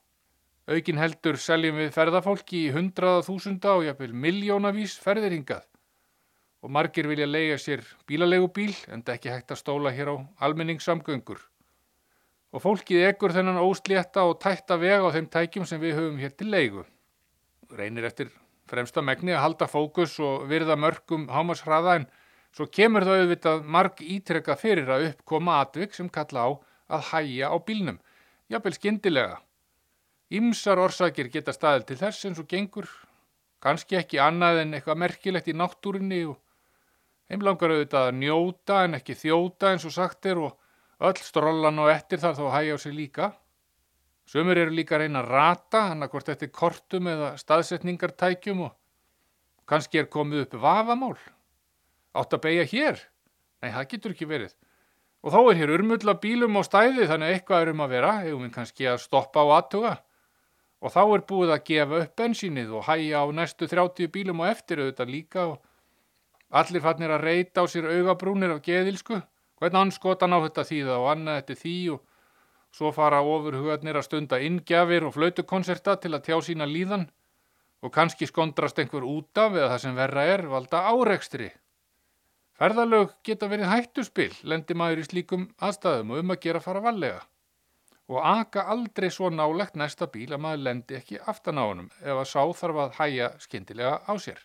Aukin 0.64 0.98
heldur 0.98 1.36
seljum 1.38 1.76
við 1.78 1.92
ferðafólki 1.94 2.64
í 2.66 2.72
hundraða 2.74 3.22
þúsunda 3.26 3.74
og 3.78 3.84
jafnvel 3.86 4.14
miljónavís 4.16 4.96
ferðiringað 5.02 5.66
og 6.64 6.72
margir 6.72 7.06
vilja 7.10 7.26
lega 7.28 7.58
sér 7.60 7.82
bílalegubíl 8.08 8.72
en 8.88 9.02
það 9.04 9.18
ekki 9.18 9.32
hægt 9.34 9.52
að 9.52 9.60
stóla 9.60 9.92
hér 9.92 10.10
á 10.10 10.16
almenningssamgöngur. 10.46 11.42
Og 12.54 12.62
fólkið 12.62 13.10
ekkur 13.10 13.34
þennan 13.34 13.60
óslétta 13.60 14.24
og 14.24 14.38
tætta 14.40 14.78
veg 14.80 15.04
á 15.04 15.12
þeim 15.12 15.28
tækjum 15.28 15.68
sem 15.68 15.82
við 15.82 15.98
höfum 15.98 16.20
hér 16.22 16.32
til 16.32 16.48
leigu. 16.48 16.86
Reynir 17.68 18.08
eftir 18.08 18.30
fremsta 18.70 19.04
megni 19.04 19.34
að 19.34 19.42
halda 19.44 19.68
fókus 19.68 20.16
og 20.24 20.46
virða 20.48 20.78
mörgum 20.80 21.28
hámasraða 21.28 21.98
en 22.00 22.08
svo 22.54 22.68
kemur 22.70 23.06
það 23.06 23.24
auðvitað 23.24 23.64
marg 23.76 24.00
ítrekka 24.00 24.54
fyrir 24.58 24.90
að 24.94 25.08
uppkoma 25.10 25.58
atvik 25.64 25.96
sem 25.96 26.08
kalla 26.12 26.46
á 26.46 26.50
að 26.94 27.08
hæja 27.10 27.50
á 27.50 27.56
bílnum, 27.58 27.98
jafnvel 28.52 28.76
skindilega. 28.76 29.40
Ímsar 30.34 30.80
orsakir 30.80 31.30
geta 31.32 31.52
staðil 31.54 31.84
til 31.88 31.98
þess 32.00 32.28
eins 32.28 32.40
og 32.42 32.48
gengur, 32.50 32.88
kannski 33.62 33.98
ekki 33.98 34.20
annað 34.22 34.62
en 34.62 34.76
eitthvað 34.76 35.00
merkilegt 35.02 35.50
í 35.50 35.56
náttúrinni 35.56 36.24
og 36.30 36.38
heimlangar 37.30 37.74
auðvitað 37.74 38.08
að 38.10 38.18
njóta 38.20 38.82
en 38.84 38.98
ekki 39.00 39.16
þjóta 39.18 39.72
eins 39.72 39.86
og 39.88 39.94
sagt 39.96 40.28
er 40.30 40.42
og 40.44 40.58
öll 41.04 41.20
strollan 41.20 41.80
og 41.82 41.90
ettir 41.92 42.22
þar 42.22 42.38
þá 42.38 42.44
hæja 42.54 42.76
á 42.76 42.78
sig 42.78 42.94
líka. 42.94 43.32
Sumur 44.24 44.56
eru 44.56 44.72
líka 44.72 44.96
að 44.96 45.04
reyna 45.04 45.20
að 45.20 45.32
rata, 45.34 45.80
hann 45.90 46.04
að 46.04 46.14
hvort 46.14 46.30
er 46.32 46.50
kortum 46.52 47.08
eða 47.12 47.34
staðsetningartækjum 47.40 48.62
og 48.64 48.76
kannski 49.68 50.00
er 50.00 50.08
komið 50.12 50.46
upp 50.46 50.60
vafamál. 50.62 51.16
Átt 52.14 52.36
að 52.36 52.42
beigja 52.46 52.64
hér? 52.70 53.02
Nei, 53.62 53.70
það 53.74 53.88
getur 53.90 54.14
ekki 54.14 54.28
verið. 54.30 54.54
Og 55.24 55.34
þó 55.34 55.40
er 55.50 55.60
hér 55.60 55.74
urmulla 55.74 56.14
bílum 56.20 56.58
á 56.60 56.62
stæði 56.66 57.08
þannig 57.10 57.30
að 57.30 57.36
eitthvað 57.36 57.64
er 57.64 57.72
um 57.72 57.84
að 57.84 57.94
vera, 57.96 58.12
hefur 58.22 58.42
við 58.44 58.54
kannski 58.54 58.88
að 58.90 59.02
stoppa 59.02 59.44
á 59.44 59.46
aðtuga. 59.58 59.94
Og 60.84 60.92
þá 60.92 61.02
er 61.04 61.26
búið 61.28 61.52
að 61.54 61.64
gefa 61.70 62.00
upp 62.04 62.16
bensínið 62.20 62.74
og 62.76 62.88
hæja 62.88 63.22
á 63.24 63.26
næstu 63.32 63.68
30 63.70 64.10
bílum 64.14 64.42
og 64.44 64.50
eftir 64.50 64.82
auðvitað 64.82 65.14
líka 65.14 65.46
og 65.52 65.62
allir 66.54 66.84
fannir 66.84 67.14
að 67.14 67.24
reyta 67.24 67.64
á 67.64 67.66
sér 67.66 67.88
augabrúnir 67.88 68.52
af 68.52 68.60
geðilsku. 68.66 69.22
Hvernig 69.58 69.80
anskotan 69.80 70.36
á 70.36 70.38
þetta 70.44 70.66
þýða 70.68 70.98
og 71.00 71.08
annað 71.14 71.40
þetta 71.40 71.60
því 71.62 71.78
og 71.94 72.02
Svo 72.74 72.90
fara 72.90 73.20
ofurhugarnir 73.22 73.94
að 73.94 74.06
stunda 74.08 74.40
inngjafir 74.42 75.04
og 75.06 75.12
flautukonserta 75.14 75.94
til 76.02 76.10
að 76.16 76.24
tjá 76.26 76.38
sína 76.42 76.66
líðan 76.66 77.04
og 77.86 77.92
kannski 77.94 78.26
skondrast 78.26 78.80
einhver 78.82 79.04
út 79.06 79.38
af 79.38 79.54
eða 79.54 79.68
það 79.72 79.82
sem 79.84 79.98
verra 79.98 80.24
er 80.32 80.42
valda 80.50 80.80
árekstri. 80.90 81.52
Ferðalög 82.54 83.16
geta 83.26 83.48
verið 83.50 83.70
hættuspil, 83.70 84.30
lendi 84.46 84.76
maður 84.78 85.02
í 85.02 85.06
slíkum 85.08 85.48
aðstæðum 85.58 86.14
og 86.14 86.22
um 86.22 86.34
að 86.34 86.40
gera 86.46 86.62
fara 86.62 86.82
vallega. 86.84 87.22
Og 88.12 88.20
aka 88.20 88.66
aldrei 88.70 89.08
svo 89.10 89.30
nálegt 89.32 89.78
næsta 89.80 90.06
bíl 90.12 90.28
að 90.30 90.42
maður 90.44 90.64
lendi 90.68 90.98
ekki 91.00 91.20
aftan 91.32 91.58
á 91.58 91.64
honum 91.64 91.90
ef 92.02 92.14
að 92.14 92.30
sá 92.30 92.42
þarf 92.60 92.80
að 92.84 92.96
hæja 93.00 93.30
skindilega 93.42 93.94
á 94.06 94.12
sér. 94.20 94.40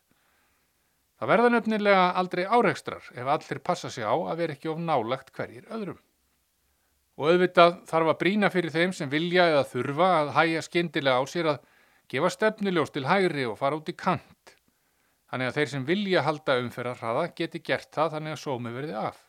Það 1.20 1.32
verða 1.34 1.54
nefnilega 1.54 2.06
aldrei 2.22 2.46
árekstrar 2.48 3.10
ef 3.14 3.34
allir 3.36 3.60
passa 3.60 3.92
sig 3.92 4.08
á 4.08 4.16
að 4.16 4.38
vera 4.40 4.56
ekki 4.56 4.72
of 4.72 4.80
nálegt 4.80 5.34
hverjir 5.36 5.68
öðrum 5.68 6.00
og 7.20 7.34
auðvitað 7.34 7.74
þarf 7.90 8.14
að 8.14 8.20
brína 8.22 8.50
fyrir 8.54 8.72
þeim 8.72 8.94
sem 8.96 9.10
vilja 9.12 9.50
eða 9.52 9.66
þurfa 9.68 10.08
að 10.22 10.30
hæja 10.38 10.62
skindilega 10.64 11.20
á 11.20 11.24
sér 11.28 11.50
að 11.52 11.58
gefa 12.10 12.32
stefnuljós 12.32 12.94
til 12.96 13.04
hægri 13.10 13.44
og 13.50 13.58
fara 13.60 13.76
út 13.76 13.92
í 13.92 13.96
kant. 14.00 14.54
Þannig 15.30 15.50
að 15.50 15.58
þeir 15.58 15.72
sem 15.72 15.86
vilja 15.86 16.24
halda 16.26 16.58
umferðarhraða 16.64 17.26
geti 17.38 17.62
gert 17.66 17.90
það 17.94 18.16
þannig 18.16 18.36
að 18.36 18.42
sómi 18.44 18.74
verði 18.76 18.96
af. 18.98 19.20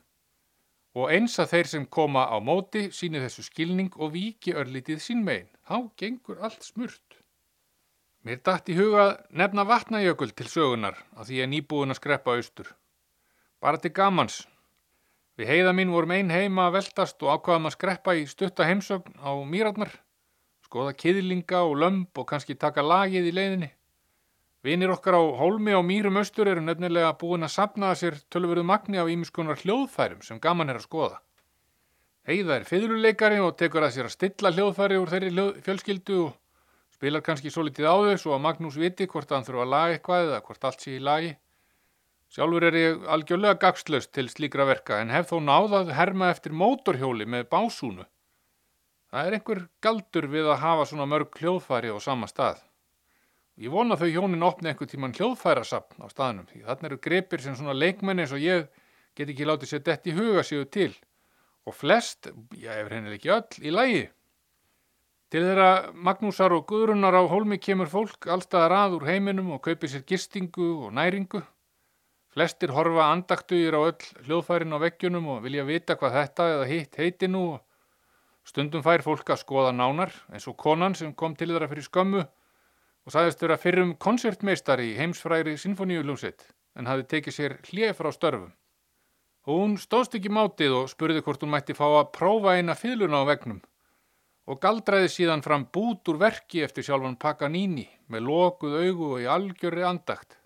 Og 0.96 1.12
eins 1.14 1.36
að 1.38 1.50
þeir 1.54 1.70
sem 1.72 1.86
koma 1.86 2.26
á 2.26 2.36
móti 2.42 2.86
síni 2.96 3.20
þessu 3.22 3.44
skilning 3.46 3.92
og 3.96 4.14
viki 4.16 4.56
örlítið 4.56 5.02
sín 5.04 5.24
megin. 5.26 5.50
Þá 5.68 5.76
gengur 6.00 6.40
allt 6.40 6.64
smurt. 6.66 7.20
Mér 8.24 8.40
dætt 8.44 8.68
í 8.72 8.76
huga 8.76 9.04
nefna 9.30 9.64
vatnajökul 9.68 10.32
til 10.36 10.48
sögunar 10.50 10.98
að 11.16 11.30
því 11.30 11.42
er 11.44 11.52
nýbúin 11.52 11.94
að 11.94 12.00
skreppa 12.00 12.34
austur. 12.36 12.72
Bara 13.60 13.80
til 13.80 13.92
gamans 13.96 14.42
Við 15.40 15.48
heiða 15.48 15.70
mín 15.72 15.88
vorum 15.88 16.10
ein 16.12 16.28
heima 16.28 16.66
að 16.68 16.74
veltast 16.74 17.22
og 17.24 17.30
ákvaðum 17.32 17.68
að 17.70 17.72
skreppa 17.72 18.12
í 18.18 18.26
stutta 18.28 18.66
heimsögn 18.68 19.14
á 19.24 19.32
mýratnar, 19.48 19.94
skoða 20.66 20.92
kiðlinga 21.00 21.62
og 21.64 21.78
lömp 21.80 22.20
og 22.20 22.26
kannski 22.28 22.58
taka 22.60 22.84
lagið 22.84 23.30
í 23.30 23.32
leiðinni. 23.38 23.70
Vinir 24.60 24.92
okkar 24.92 25.16
á 25.16 25.22
hólmi 25.40 25.72
á 25.72 25.80
mýrum 25.80 26.20
östur 26.20 26.48
eru 26.50 26.60
nefnilega 26.60 27.14
búin 27.16 27.46
að 27.46 27.54
sapna 27.54 27.94
að 27.94 28.00
sér 28.02 28.16
tölveruð 28.28 28.66
magni 28.68 29.00
af 29.00 29.08
ímiskunar 29.08 29.56
hljóðfærum 29.62 30.20
sem 30.26 30.40
gaman 30.40 30.68
er 30.68 30.76
að 30.76 30.84
skoða. 30.84 31.20
Heiða 32.28 32.58
er 32.58 32.66
fiðluleikari 32.68 33.40
og 33.40 33.56
tekur 33.56 33.86
að 33.86 33.94
sér 33.94 34.10
að 34.10 34.16
stilla 34.18 34.52
hljóðfæri 34.52 34.98
úr 35.00 35.08
þeirri 35.08 35.32
hljóð, 35.32 35.50
fjölskyldu 35.64 36.18
og 36.26 36.34
spilar 36.92 37.24
kannski 37.24 37.48
svo 37.48 37.64
litið 37.64 37.88
á 37.88 37.96
þau 38.04 38.20
svo 38.20 38.36
að 38.36 38.44
Magnús 38.44 38.76
viti 38.76 39.08
hvort 39.08 39.32
hann 39.32 39.48
þurfa 39.48 39.64
að 39.64 39.72
laga 39.72 39.96
eitthvað 39.96 40.28
eða 40.28 40.44
hvort 40.44 40.68
allt 40.68 40.84
sé 40.84 40.96
í 40.98 41.02
lagi. 41.08 41.32
Sjálfur 42.30 42.68
er 42.68 42.76
ég 42.76 43.10
algjörlega 43.16 43.58
gagslöst 43.64 44.12
til 44.12 44.28
slíkra 44.28 44.68
verka 44.68 45.00
en 45.00 45.10
hef 45.10 45.32
þó 45.32 45.40
náðað 45.40 45.96
herma 45.96 46.28
eftir 46.30 46.52
mótorhjóli 46.52 47.24
með 47.24 47.48
básúnu. 47.48 48.04
Það 49.10 49.26
er 49.26 49.38
einhver 49.38 49.68
galdur 49.80 50.28
við 50.30 50.52
að 50.52 50.60
hafa 50.68 50.84
svona 50.92 51.08
mörg 51.08 51.40
hljóðfæri 51.40 51.90
á 51.90 51.98
sama 51.98 52.28
stað. 52.28 52.60
Ég 53.60 53.68
vona 53.68 53.98
þau 54.00 54.08
hjónin 54.08 54.46
opni 54.46 54.70
einhver 54.70 54.88
tíman 54.88 55.12
hljóðfærasapn 55.12 56.00
á 56.00 56.06
staðnum 56.08 56.46
því 56.48 56.62
þannig 56.64 56.86
eru 56.88 57.00
grepir 57.04 57.42
sem 57.44 57.56
svona 57.58 57.76
leikmenni 57.76 58.24
eins 58.24 58.32
og 58.32 58.40
ég 58.40 58.70
get 59.18 59.28
ekki 59.28 59.48
látið 59.48 59.72
sér 59.74 59.84
dett 59.84 60.08
í 60.08 60.14
huga 60.16 60.44
séu 60.46 60.64
til 60.64 60.94
og 61.68 61.76
flest, 61.76 62.30
já 62.56 62.72
ef 62.80 62.88
henni 62.88 63.12
ekki 63.18 63.30
öll, 63.34 63.58
í 63.60 63.70
lægi. 63.74 64.06
Til 65.30 65.44
þeirra 65.44 65.92
Magnúsar 65.92 66.56
og 66.56 66.64
Guðrunnar 66.72 67.20
á 67.20 67.22
hólmi 67.28 67.60
kemur 67.60 67.90
fólk 67.92 68.30
allstaðar 68.32 68.78
að 68.78 68.96
úr 68.96 69.08
heiminum 69.12 69.52
og 69.54 69.60
kaupir 69.68 69.92
sér 69.92 70.06
gistingu 70.08 70.72
og 70.86 70.96
næringu 70.96 71.44
Flestir 72.30 72.70
horfa 72.70 73.08
andaktuðir 73.10 73.74
á 73.74 73.80
öll 73.90 74.24
hljóðfærin 74.24 74.72
á 74.72 74.78
veggjunum 74.78 75.24
og 75.34 75.40
vilja 75.42 75.64
vita 75.66 75.96
hvað 75.98 76.16
þetta 76.16 76.44
eða 76.54 76.66
hitt 76.70 76.98
heiti 77.00 77.26
nú. 77.26 77.58
Stundum 78.46 78.84
fær 78.86 79.02
fólk 79.02 79.32
að 79.34 79.40
skoða 79.42 79.72
nánar 79.74 80.14
eins 80.30 80.46
og 80.46 80.54
konan 80.56 80.94
sem 80.94 81.10
kom 81.12 81.34
til 81.34 81.50
þeirra 81.50 81.68
fyrir 81.72 81.88
skömmu 81.88 82.22
og 83.06 83.14
sagðist 83.14 83.42
vera 83.44 83.58
fyrrum 83.60 83.94
koncertmeistari 83.96 84.90
í 84.92 84.96
heimsfræri 84.98 85.56
sinfoníulúsitt 85.60 86.50
en 86.78 86.88
hafi 86.90 87.06
tekið 87.10 87.36
sér 87.36 87.56
hlið 87.70 87.94
frá 87.98 88.10
störfum. 88.14 88.52
Hún 89.48 89.78
stóðst 89.80 90.14
ekki 90.18 90.32
mátið 90.32 90.76
og 90.82 90.90
spurði 90.92 91.22
hvort 91.24 91.42
hún 91.42 91.54
mætti 91.54 91.76
fá 91.76 91.86
að 91.88 92.10
prófa 92.16 92.58
eina 92.58 92.76
fyluna 92.76 93.22
á 93.24 93.30
vegnum 93.30 93.62
og 94.50 94.58
galdraði 94.60 95.08
síðan 95.12 95.44
fram 95.46 95.64
bút 95.72 96.08
úr 96.10 96.18
verki 96.20 96.64
eftir 96.66 96.84
sjálfan 96.86 97.18
Paganini 97.20 97.86
með 98.10 98.26
lokuð 98.26 98.76
augu 98.82 99.10
og 99.14 99.24
í 99.24 99.28
algjörri 99.30 99.84
andakt. 99.86 100.36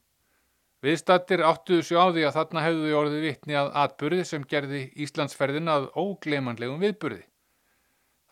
Viðstattir 0.85 1.41
áttuðu 1.41 1.85
svo 1.87 2.03
á 2.05 2.07
því 2.13 2.27
að 2.29 2.35
þarna 2.37 2.65
hefðu 2.67 2.91
þau 2.91 2.99
orðið 3.01 3.23
vittni 3.25 3.57
að 3.57 3.71
atbyrði 3.85 4.25
sem 4.29 4.43
gerði 4.51 4.83
Íslandsferðin 5.07 5.71
að 5.73 5.87
ógleimanlegum 5.97 6.83
viðbyrði. 6.83 7.23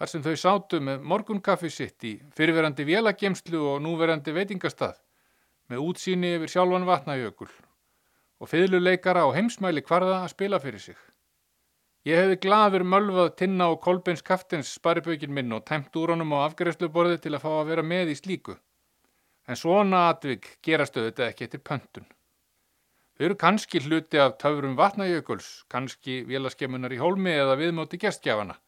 Þar 0.03 0.11
sem 0.11 0.23
þau 0.25 0.39
sátu 0.41 0.79
með 0.83 1.03
morgunkaffi 1.07 1.69
sitt 1.71 2.03
í 2.03 2.17
fyrirverandi 2.35 2.83
vélagemslu 2.89 3.59
og 3.71 3.77
núverandi 3.85 4.33
veitingastað 4.35 4.97
með 5.71 5.85
útsýni 5.85 6.33
yfir 6.41 6.51
sjálfan 6.51 6.89
vatnajökul 6.89 7.47
og 7.47 8.51
fyrirluleikara 8.51 9.23
á 9.23 9.31
heimsmæli 9.37 9.85
kvarða 9.87 10.17
að 10.25 10.33
spila 10.33 10.59
fyrir 10.65 10.83
sig. 10.83 10.97
Ég 12.03 12.19
hefði 12.19 12.39
gladur 12.43 12.83
mölvað 12.95 13.31
tinna 13.45 13.69
og 13.71 13.79
kolbens 13.85 14.27
kaftins 14.27 14.73
sparibökin 14.81 15.31
minn 15.37 15.55
og 15.55 15.63
tæmt 15.71 15.95
úr 15.95 16.17
honum 16.17 16.35
á 16.35 16.49
afgreifsluborði 16.49 17.23
til 17.23 17.37
að 17.37 17.45
fá 17.47 17.53
að 17.61 17.71
vera 17.71 17.87
með 17.93 18.11
í 18.17 18.19
slíku. 18.19 18.59
En 19.47 19.63
svona 19.63 20.09
atvik 20.09 20.51
gerastu 20.67 21.07
þetta 21.07 21.29
ekki 21.29 21.47
eftir 21.47 21.63
pöntun. 21.63 22.11
Þau 23.15 23.29
eru 23.31 23.39
kannski 23.47 23.87
hluti 23.87 24.19
af 24.19 24.35
töfrum 24.43 24.75
vatnajökuls, 24.83 25.63
kannski 25.71 26.25
vélaskemmunar 26.27 26.91
í 26.91 26.99
hólmi 26.99 27.39
eða 27.39 27.55
viðmóti 27.63 28.03
gestgjafana. 28.03 28.59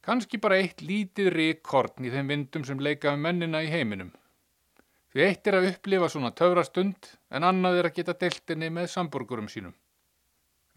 Kannski 0.00 0.38
bara 0.40 0.56
eitt 0.56 0.80
lítið 0.80 1.28
ríkkorn 1.34 2.06
í 2.08 2.10
þeim 2.12 2.30
vindum 2.32 2.62
sem 2.64 2.80
leika 2.80 3.12
um 3.12 3.20
mennina 3.20 3.60
í 3.60 3.68
heiminum. 3.68 4.14
Því 5.12 5.24
eitt 5.26 5.48
er 5.50 5.58
að 5.58 5.66
upplifa 5.72 6.08
svona 6.08 6.30
töfrastund 6.38 7.10
en 7.34 7.44
annað 7.44 7.80
er 7.80 7.88
að 7.88 7.96
geta 7.98 8.14
deltinni 8.16 8.70
með 8.72 8.92
samburgurum 8.94 9.50
sínum. 9.52 9.74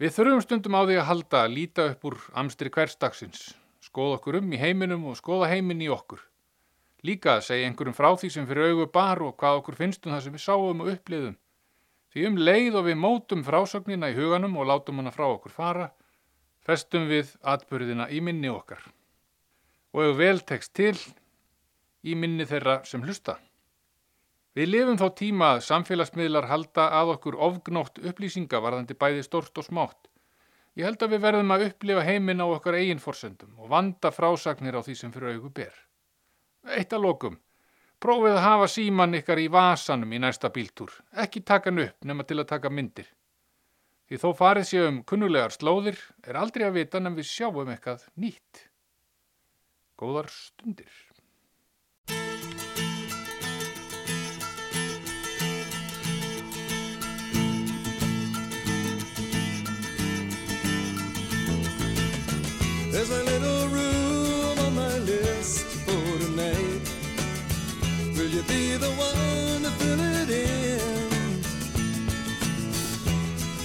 Við 0.02 0.10
þurfum 0.16 0.42
stundum 0.42 0.76
á 0.76 0.82
því 0.82 0.98
að 0.98 1.08
halda 1.08 1.40
að 1.44 1.54
líta 1.54 1.86
upp 1.92 2.04
úr 2.10 2.16
amstri 2.42 2.72
hverstagsins, 2.74 3.54
skoða 3.80 4.18
okkur 4.18 4.40
um 4.40 4.52
í 4.52 4.58
heiminum 4.60 5.06
og 5.08 5.16
skoða 5.20 5.48
heiminn 5.52 5.84
í 5.86 5.88
okkur. 5.94 6.18
Líka 7.06 7.36
að 7.36 7.46
segja 7.46 7.68
einhverjum 7.68 7.96
frá 7.96 8.10
því 8.18 8.30
sem 8.34 8.48
fyrir 8.48 8.74
augu 8.74 8.88
bar 8.92 9.22
og 9.22 9.38
hvað 9.40 9.60
okkur 9.60 9.78
finnst 9.78 10.04
um 10.04 10.12
það 10.16 10.26
sem 10.26 10.36
við 10.36 10.44
sáum 10.44 10.82
og 10.82 10.90
uppliðum. 10.96 11.38
Því 12.12 12.26
um 12.28 12.36
leið 12.42 12.80
og 12.80 12.84
við 12.88 13.00
mótum 13.00 13.46
frásögnina 13.46 14.10
í 14.12 14.18
huganum 14.18 14.58
og 14.58 14.68
látum 14.68 15.00
hana 15.00 15.14
frá 15.14 15.24
okkur 15.30 15.54
fara, 15.54 15.88
festum 16.66 17.08
við 17.08 17.32
atbyrðina 17.40 18.10
í 18.10 18.20
minni 18.24 18.52
okkar. 18.52 18.82
Og 19.94 20.08
ef 20.08 20.16
vel 20.18 20.40
tekst 20.42 20.74
til, 20.74 20.96
í 22.02 22.16
minni 22.18 22.46
þeirra 22.48 22.80
sem 22.88 23.02
hlusta. 23.04 23.38
Við 24.54 24.70
lifum 24.70 24.98
þá 24.98 25.06
tíma 25.18 25.46
að 25.54 25.64
samfélagsmiðlar 25.66 26.46
halda 26.50 26.88
að 26.98 27.14
okkur 27.16 27.38
ofgnótt 27.42 27.96
upplýsinga 27.98 28.60
varðandi 28.62 28.94
bæði 28.98 29.24
stort 29.26 29.58
og 29.58 29.66
smátt. 29.66 30.10
Ég 30.78 30.86
held 30.86 31.02
að 31.02 31.14
við 31.14 31.24
verðum 31.24 31.54
að 31.54 31.64
upplifa 31.68 32.04
heiminn 32.06 32.42
á 32.42 32.46
okkar 32.46 32.76
eigin 32.78 33.02
forsendum 33.02 33.54
og 33.62 33.70
vanda 33.70 34.10
frásagnir 34.14 34.74
á 34.74 34.82
því 34.82 34.94
sem 34.98 35.12
fyrir 35.14 35.36
augu 35.36 35.50
ber. 35.54 35.74
Eitt 36.74 36.94
að 36.94 37.06
lokum. 37.06 37.36
Prófið 38.02 38.34
að 38.36 38.44
hafa 38.44 38.68
síman 38.68 39.14
ykkar 39.18 39.42
í 39.42 39.46
vasanum 39.50 40.12
í 40.12 40.20
næsta 40.22 40.50
bíltúr. 40.54 40.90
Ekki 41.14 41.44
taka 41.46 41.70
hann 41.70 41.82
upp 41.86 42.06
nema 42.06 42.26
til 42.26 42.40
að 42.42 42.50
taka 42.50 42.70
myndir. 42.70 43.06
Því 44.10 44.20
þó 44.20 44.28
farið 44.36 44.68
séu 44.68 44.86
um 44.90 45.02
kunnulegar 45.08 45.54
slóðir 45.54 45.98
er 46.26 46.38
aldrei 46.38 46.66
að 46.66 46.78
vita 46.80 47.00
nefn 47.00 47.18
við 47.22 47.30
sjáum 47.30 47.70
eitthvað 47.72 48.06
nýtt. 48.20 48.66
Góðar 49.96 50.26
stundir. 50.26 50.90
There's 62.90 63.10
a 63.10 63.22
little 63.22 63.68
room 63.68 64.58
on 64.66 64.74
my 64.74 64.98
list 64.98 65.66
for 65.86 66.18
tonight. 66.24 66.82
Will 68.16 68.30
you 68.36 68.42
be 68.42 68.76
the 68.76 68.90
one 68.90 69.62
to 69.62 69.70
fill 69.78 70.00
it 70.00 70.30
in? 70.30 71.42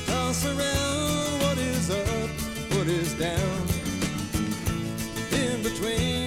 Toss 0.06 0.46
around 0.46 1.42
what 1.42 1.58
is 1.58 1.90
up, 1.90 2.30
what 2.76 2.88
is 2.88 3.14
down. 3.16 3.68
In 5.32 5.64
between, 5.64 6.19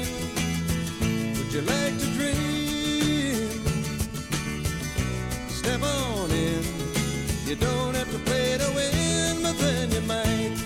Step 5.62 5.80
on 5.80 6.28
in. 6.32 6.60
You 7.46 7.54
don't 7.54 7.94
have 7.94 8.10
to 8.10 8.18
play 8.18 8.58
to 8.58 8.68
win, 8.74 9.42
but 9.44 9.56
then 9.58 9.92
you 9.92 10.00
might. 10.00 10.56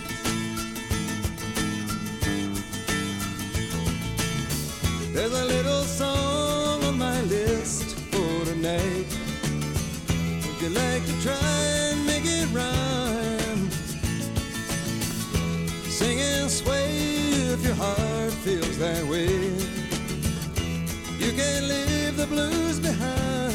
There's 5.13 5.35
a 5.35 5.45
little 5.45 5.83
song 5.83 6.83
on 6.85 6.97
my 6.99 7.21
list 7.25 7.99
for 8.11 8.45
tonight. 8.47 9.07
Would 10.47 10.63
you 10.63 10.71
like 10.71 11.05
to 11.05 11.15
try 11.21 11.57
and 11.91 12.07
make 12.07 12.25
it 12.25 12.49
rhyme? 12.55 13.71
Sing 15.91 16.19
and 16.21 16.51
sway 16.51 16.89
if 17.53 17.63
your 17.63 17.75
heart 17.75 18.33
feels 18.45 18.79
that 18.79 19.05
way. 19.05 19.29
You 21.19 21.33
can 21.33 21.69
leave 21.69 22.17
the 22.17 22.27
blues 22.27 22.81
behind. 22.81 23.46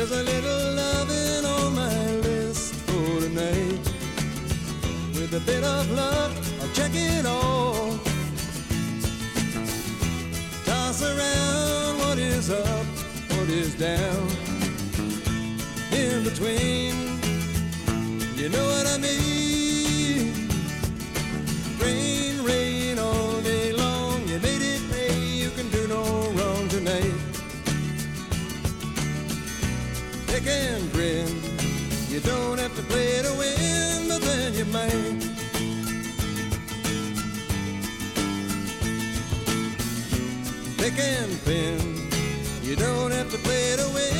There's 0.00 0.12
a 0.12 0.22
little 0.22 0.72
loving 0.76 1.44
on 1.44 1.74
my 1.74 2.16
list 2.26 2.74
for 2.86 3.20
tonight. 3.20 3.84
With 5.12 5.34
a 5.34 5.42
bit 5.44 5.62
of 5.62 5.90
luck, 5.90 6.32
I'll 6.62 6.72
check 6.72 6.92
it 6.94 7.26
all. 7.26 7.98
toss 10.64 11.02
around 11.02 11.98
what 11.98 12.16
is 12.18 12.50
up, 12.50 12.86
what 13.28 13.50
is 13.50 13.74
down. 13.74 14.26
In 15.92 16.24
between, 16.24 16.94
you 18.36 18.48
know 18.48 18.64
what 18.64 18.86
I 18.86 18.96
mean. 18.96 19.29
Pick 30.42 30.52
and 30.52 30.92
grin, 30.92 31.28
you 32.08 32.20
don't 32.20 32.58
have 32.58 32.74
to 32.74 32.82
play 32.84 33.20
to 33.20 33.32
win, 33.38 34.08
but 34.08 34.22
then 34.22 34.54
you 34.54 34.64
might. 34.66 35.30
pick 40.78 40.98
and 40.98 41.44
pin. 41.44 41.78
You 42.62 42.74
don't 42.74 43.10
have 43.12 43.30
to 43.32 43.38
play 43.38 43.76
to 43.76 43.86
win, 43.92 44.19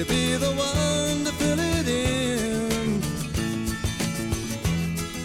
you 0.00 0.06
be 0.06 0.34
the 0.36 0.50
one 0.52 1.24
to 1.26 1.32
fill 1.32 1.58
it 1.58 1.86
in? 1.86 3.02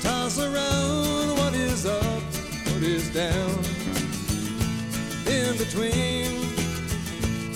Toss 0.01 0.37
around 0.37 1.37
what 1.37 1.53
is 1.53 1.85
up, 1.85 2.23
what 2.67 2.83
is 2.83 3.09
down 3.13 3.63
in 5.27 5.57
between. 5.57 6.41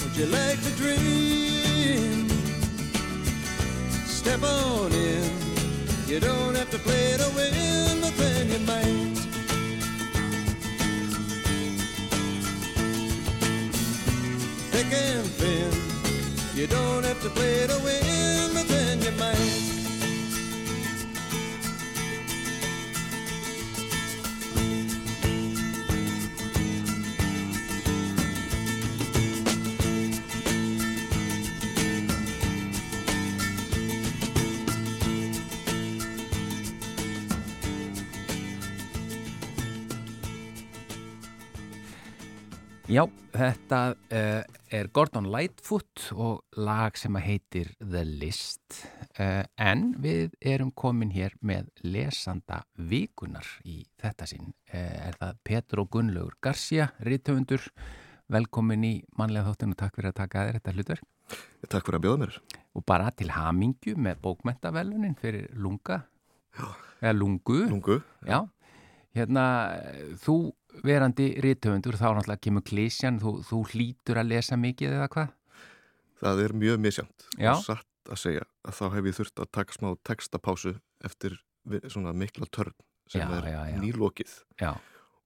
Would 0.01 0.15
you 0.15 0.27
like 0.27 0.61
to 0.63 0.71
dream? 0.77 2.29
Step 4.05 4.41
on 4.41 4.93
in. 4.93 5.29
You 6.07 6.21
don't 6.21 6.55
have 6.55 6.69
to 6.69 6.79
play 6.79 7.17
to 7.17 7.29
win, 7.35 7.99
but 8.01 8.15
then 8.15 8.49
you 8.49 8.59
might. 8.59 9.15
Pick 14.71 14.93
and 14.93 15.37
pin. 15.37 15.88
You 16.59 16.67
don't 16.67 17.05
have 17.05 17.21
to 17.21 17.29
play 17.29 17.67
to 17.67 17.79
win, 17.85 18.53
but 18.53 18.67
then 18.67 19.01
you 19.01 19.11
might. 19.11 19.37
Já, 42.89 43.07
þetta 43.31 43.95
uh, 44.11 44.58
er 44.69 44.89
Gordon 44.93 45.27
Lightfoot 45.33 46.09
og 46.13 46.57
lag 46.61 46.97
sem 46.97 47.15
að 47.17 47.25
heitir 47.25 47.69
The 47.79 48.03
List 48.05 48.83
uh, 49.17 49.43
en 49.57 49.95
við 50.01 50.35
erum 50.45 50.69
komin 50.77 51.11
hér 51.13 51.33
með 51.45 51.71
lesanda 51.85 52.61
vikunar 52.77 53.47
í 53.65 53.81
þetta 54.01 54.27
sinn. 54.29 54.51
Uh, 54.69 55.09
er 55.09 55.17
það 55.19 55.39
Petro 55.47 55.85
Gunnlaugur 55.89 56.37
Garcia, 56.43 56.91
rítöfundur, 57.05 57.65
velkomin 58.29 58.85
í 58.85 58.93
manlega 59.17 59.49
þóttinu 59.49 59.73
og 59.73 59.81
takk 59.81 59.97
fyrir 59.97 60.13
að 60.13 60.19
taka 60.21 60.45
þér 60.45 60.59
þetta 60.59 60.75
hlutverk. 60.77 61.09
Takk 61.65 61.89
fyrir 61.89 61.99
að 61.99 62.05
bjóða 62.05 62.21
mér. 62.23 62.39
Og 62.77 62.85
bara 62.87 63.09
til 63.17 63.33
hamingju 63.33 63.97
með 63.97 64.21
bókmentavelunin 64.25 65.17
fyrir 65.19 65.49
lunga, 65.57 66.03
eða 67.01 67.17
lungu. 67.17 67.63
Lungu. 67.71 67.99
Já, 68.27 68.43
hérna 69.17 69.45
þú 70.21 70.39
verandi 70.85 71.27
rítöfundur 71.43 71.97
þá 71.99 72.07
náttúrulega 72.17 72.43
kemur 72.45 72.65
klísjan, 72.67 73.19
þú, 73.21 73.35
þú 73.47 73.59
hlýtur 73.73 74.19
að 74.21 74.31
lesa 74.33 74.57
mikið 74.59 74.95
eða 74.97 75.09
hvað? 75.13 75.35
Það 76.19 76.41
er 76.43 76.55
mjög 76.63 76.79
misjönd 76.83 77.27
og 77.39 77.61
satt 77.63 78.11
að 78.11 78.19
segja 78.19 78.45
að 78.67 78.77
þá 78.79 78.85
hef 78.95 79.09
ég 79.09 79.17
þurft 79.19 79.41
að 79.43 79.51
taka 79.59 79.75
smá 79.77 79.89
textapásu 80.07 80.73
eftir 81.07 81.37
svona 81.91 82.13
mikla 82.17 82.47
törn 82.51 82.75
sem 83.09 83.21
Já, 83.23 83.29
er 83.39 83.47
já, 83.49 83.59
já. 83.71 83.77
nýlokið. 83.81 84.33
Já, 84.61 84.71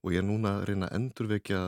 og 0.04 0.12
ég 0.12 0.20
er 0.22 0.26
núna 0.28 0.58
að 0.58 0.66
reyna 0.70 0.88
að 0.88 0.96
endurvekja 1.00 1.62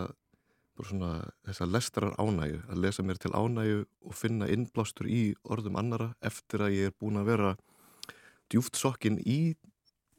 svona 0.84 1.10
þessa 1.46 1.66
lestrar 1.72 2.14
ánægju 2.20 2.58
að 2.68 2.80
lesa 2.84 3.04
mér 3.06 3.20
til 3.20 3.32
ánægju 3.32 3.78
og 4.04 4.16
finna 4.16 4.48
innblástur 4.52 5.08
í 5.08 5.22
orðum 5.48 5.78
annara 5.80 6.10
eftir 6.20 6.66
að 6.66 6.76
ég 6.76 6.90
er 6.90 6.96
búin 7.00 7.16
að 7.20 7.30
vera 7.30 7.54
djúft 8.52 8.76
sokkin 8.76 9.16
í 9.24 9.56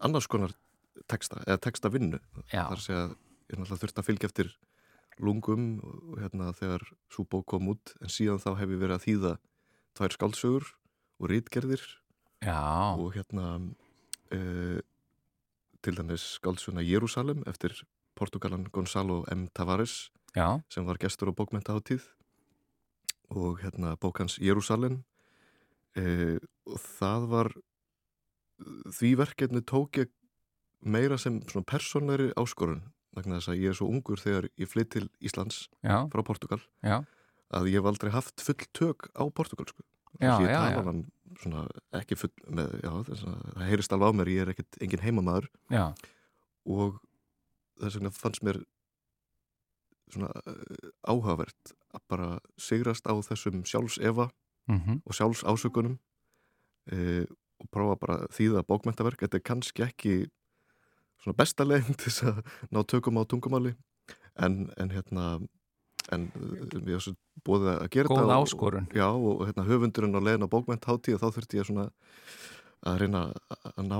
annars 0.01 0.27
konar 0.27 0.55
texta 1.07 1.43
eða 1.45 1.61
textavinnu. 1.67 2.19
Þar 2.49 2.81
segja 2.81 3.03
að 3.05 3.15
er 3.47 3.59
náttúrulega 3.59 3.81
þurft 3.83 4.01
að 4.01 4.07
fylgja 4.09 4.29
eftir 4.31 4.51
lungum 5.23 5.67
og 5.81 6.17
hérna 6.21 6.51
þegar 6.57 6.83
svo 7.13 7.25
bók 7.29 7.47
kom 7.53 7.71
út 7.73 7.95
en 8.01 8.11
síðan 8.13 8.41
þá 8.43 8.51
hef 8.59 8.73
ég 8.73 8.81
verið 8.83 8.97
að 8.97 9.05
þýða 9.05 9.33
tvær 9.97 10.15
skáldsögur 10.17 10.67
og 11.17 11.31
rítgerðir 11.31 11.83
já, 12.45 12.61
og 12.93 13.15
hérna 13.15 13.47
uh, 14.35 14.79
til 15.81 15.95
dæmis 15.97 16.25
skáldsuna 16.37 16.85
Jérúsalem 16.85 17.41
eftir 17.49 17.73
Portugalan 18.17 18.67
Gonzalo 18.73 19.23
M. 19.31 19.47
Tavares 19.53 20.09
Já, 20.35 20.61
sem 20.69 20.85
var 20.85 20.99
gestur 21.01 21.31
á 21.31 21.37
bókmentahátíð 21.37 22.03
og 23.33 23.61
hérna 23.61 23.95
bókans 23.97 24.37
Jérúsalem 24.37 25.01
e, 25.97 26.37
og 26.67 26.77
það 26.97 27.27
var 27.31 27.49
því 28.93 29.11
verkefni 29.21 29.61
tók 29.65 30.01
ég 30.01 30.11
meira 30.81 31.17
sem 31.17 31.39
svona 31.49 31.65
persónleiri 31.65 32.33
áskorun 32.37 32.83
vegna 33.17 33.39
þess 33.39 33.51
að 33.53 33.61
ég 33.63 33.73
er 33.73 33.77
svo 33.79 33.89
ungur 33.91 34.21
þegar 34.21 34.49
ég 34.55 34.71
flytt 34.71 34.93
til 34.95 35.05
Íslands 35.19 35.67
já, 35.81 36.05
frá 36.13 36.23
Portugal 36.25 36.61
já, 36.85 37.01
að 37.53 37.69
ég 37.71 37.81
hef 37.81 37.91
aldrei 37.91 38.13
haft 38.15 38.43
full 38.43 38.69
tök 38.77 39.09
á 39.17 39.23
portugalsku 39.29 39.83
ég 40.21 40.49
tala 40.49 40.71
já. 40.73 40.83
hann 40.85 41.05
svona 41.41 41.65
ekki 41.97 42.17
full 42.17 42.33
með, 42.53 42.77
það 42.81 43.67
heyrist 43.67 43.93
alveg 43.93 44.13
á 44.13 44.17
mér, 44.17 44.31
ég 44.31 44.43
er 44.43 44.51
ekkit 44.53 44.79
engin 44.83 45.03
heimamaður. 45.03 45.49
Já, 45.73 45.91
og 46.67 46.97
þess 47.81 47.99
vegna 47.99 48.13
fannst 48.15 48.45
mér 48.45 48.61
svona 50.13 50.31
uh, 50.47 50.91
áhugavert 51.07 51.73
að 51.95 52.03
bara 52.11 52.29
sigrast 52.61 53.07
á 53.11 53.13
þessum 53.27 53.65
sjálfsefa 53.67 54.29
mhm, 54.71 55.01
og 55.03 55.17
sjálfs 55.17 55.43
ásökunum 55.43 55.97
uh, 56.93 57.25
og 57.57 57.69
prófa 57.73 57.97
bara 57.99 58.17
að 58.23 58.35
þýða 58.37 58.65
bókmentaverk, 58.69 59.25
þetta 59.25 59.39
er 59.39 59.45
kannski 59.45 59.85
ekki 59.87 60.15
svona 61.23 61.37
besta 61.37 61.65
leginn 61.67 61.97
til 61.97 62.11
þess 62.11 62.23
að 62.31 62.41
ná 62.71 62.81
tökum 62.87 63.19
á 63.19 63.23
tungumáli. 63.27 63.75
En, 64.37 64.67
en 64.77 64.91
hérna 64.93 65.27
en 66.13 66.27
er 66.87 67.01
svo 67.03 67.15
búið 67.43 67.67
að 67.73 67.89
gera 67.91 68.09
góð 68.13 68.29
og- 68.31 68.45
áskorun. 68.45 68.87
Já, 68.95 69.07
og 69.11 69.41
hérna, 69.47 69.65
höfundurinn 69.67 70.15
á 70.15 70.21
leiðin 70.23 70.45
á 70.47 70.53
bókmentháttíð 70.53 71.19
þá 71.19 71.27
þurfti 71.35 71.59
ég 71.59 71.67
svona 71.67 71.89
að 72.85 72.99
reyna 73.01 73.21
að 73.75 73.83
ná, 73.89 73.99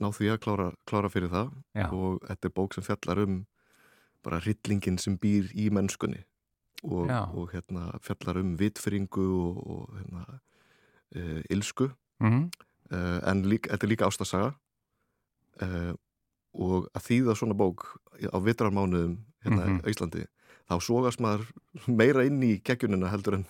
ná 0.00 0.08
því 0.12 0.30
að 0.34 0.40
klára, 0.44 0.68
klára 0.86 1.10
fyrir 1.10 1.32
það. 1.32 1.50
Já, 1.74 1.88
og 1.90 2.20
þetta 2.28 2.46
er 2.50 2.54
bók 2.54 2.74
sem 2.76 2.84
fjallar 2.86 3.22
um 3.24 3.46
bara 4.22 4.40
hryllingin 4.42 4.98
sem 4.98 5.16
býr 5.18 5.50
í 5.54 5.70
mennskunni. 5.70 6.22
Og, 6.84 7.08
og 7.34 7.50
hérna, 7.54 7.88
fjallar 8.04 8.38
um 8.42 8.54
vitfyringu 8.60 9.26
og, 9.40 9.60
og 9.66 9.94
hérna, 9.96 10.40
uh, 11.16 11.40
ilsku 11.50 11.88
mhm, 12.20 12.50
uh, 12.92 13.20
en 13.30 13.42
líka, 13.48 13.72
þetta 13.72 13.86
er 13.86 13.90
líka 13.90 14.06
ástasaga 14.06 14.50
uh, 15.62 15.94
og 16.58 16.88
að 16.96 17.04
þýða 17.10 17.36
svona 17.36 17.54
bók 17.58 17.84
á 18.32 18.38
vitrarmánuðum 18.40 19.16
hérna 19.44 19.66
Mhm. 19.66 19.80
á 19.84 19.86
Íslandi 19.92 20.24
þá 20.66 20.74
sogast 20.82 21.20
maður 21.22 21.44
meira 21.86 22.24
inn 22.26 22.40
í 22.42 22.56
geggjunina 22.64 23.06
heldur 23.12 23.34
en 23.38 23.44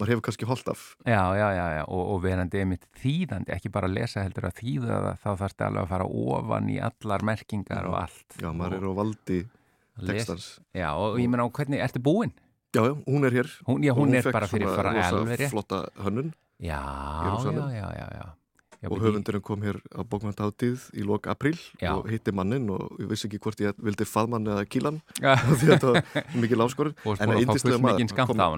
maður 0.00 0.08
hefur 0.10 0.22
kannski 0.26 0.46
holdt 0.50 0.66
af 0.72 0.96
já, 1.06 1.20
já, 1.38 1.48
já, 1.54 1.66
já, 1.78 1.84
og, 1.86 2.02
og 2.16 2.22
verandi 2.24 2.58
einmitt 2.58 2.86
þýðandi, 2.98 3.52
ekki 3.54 3.70
bara 3.70 3.86
að 3.86 3.94
lesa 4.00 4.24
heldur 4.26 4.48
að 4.48 4.56
þýða 4.58 4.96
það, 4.96 5.18
þá 5.22 5.30
þarfst 5.42 5.62
alveg 5.68 5.82
að 5.84 5.88
fara 5.92 6.04
ofan 6.10 6.68
í 6.74 6.78
allar 6.82 7.22
merkingar 7.22 7.84
Mhm. 7.84 7.92
og 7.92 8.00
allt. 8.02 8.28
Já, 8.42 8.50
maður 8.52 8.74
og 8.74 8.82
er 8.82 8.88
á 8.90 8.92
valdi 8.98 9.38
textans 10.06 10.60
Já, 10.74 10.90
og 10.96 11.18
ég 11.20 11.28
meina, 11.30 11.44
og 11.46 11.52
hvernig, 11.52 11.78
ertu 11.80 12.02
búinn? 12.02 12.32
Já, 12.74 12.82
já, 12.82 12.94
hún 13.06 13.24
er 13.24 13.30
hér 13.32 13.48
Hún, 13.66 13.82
já, 13.86 13.92
og 13.92 13.98
hún, 14.02 14.14
er 14.14 14.32
bara 14.32 14.46
fyrir 14.50 14.66
svona 14.66 14.76
fara 14.76 14.92
rosa 14.92 15.16
alveg 15.16 15.38
rétt. 15.38 15.50
flotta 15.50 15.78
hönnun 16.02 16.32
Já, 16.60 16.82
já, 17.44 17.70
já, 17.70 17.88
já, 17.94 18.08
já. 18.16 18.26
Já 18.82 18.90
og 18.90 19.02
höfundurinn 19.02 19.44
kom 19.44 19.62
hér 19.64 19.78
á 19.92 20.00
bókmæntáttið 20.06 20.88
í 20.96 21.04
lok 21.06 21.28
apríl 21.30 21.56
Já. 21.80 21.94
og 21.96 22.08
hitti 22.10 22.32
mannin 22.34 22.68
og 22.72 22.96
ég 23.00 23.10
vissi 23.10 23.28
ekki 23.28 23.40
hvort 23.42 23.60
ég 23.62 23.76
vildi 23.82 24.06
faðmann 24.08 24.46
eða 24.46 24.66
kílan 24.68 25.00
því 25.58 25.70
þetta 25.72 25.92
var 25.92 26.26
mikil 26.36 26.62
áskorun. 26.64 26.96
Og 27.04 27.18
spóra 27.18 27.26
að 27.26 27.36
fá 27.36 27.44
yndislegur 27.44 27.76
full 27.76 27.84
maður, 27.84 27.96
mikinn 27.96 28.12
skamt 28.12 28.42
á 28.42 28.48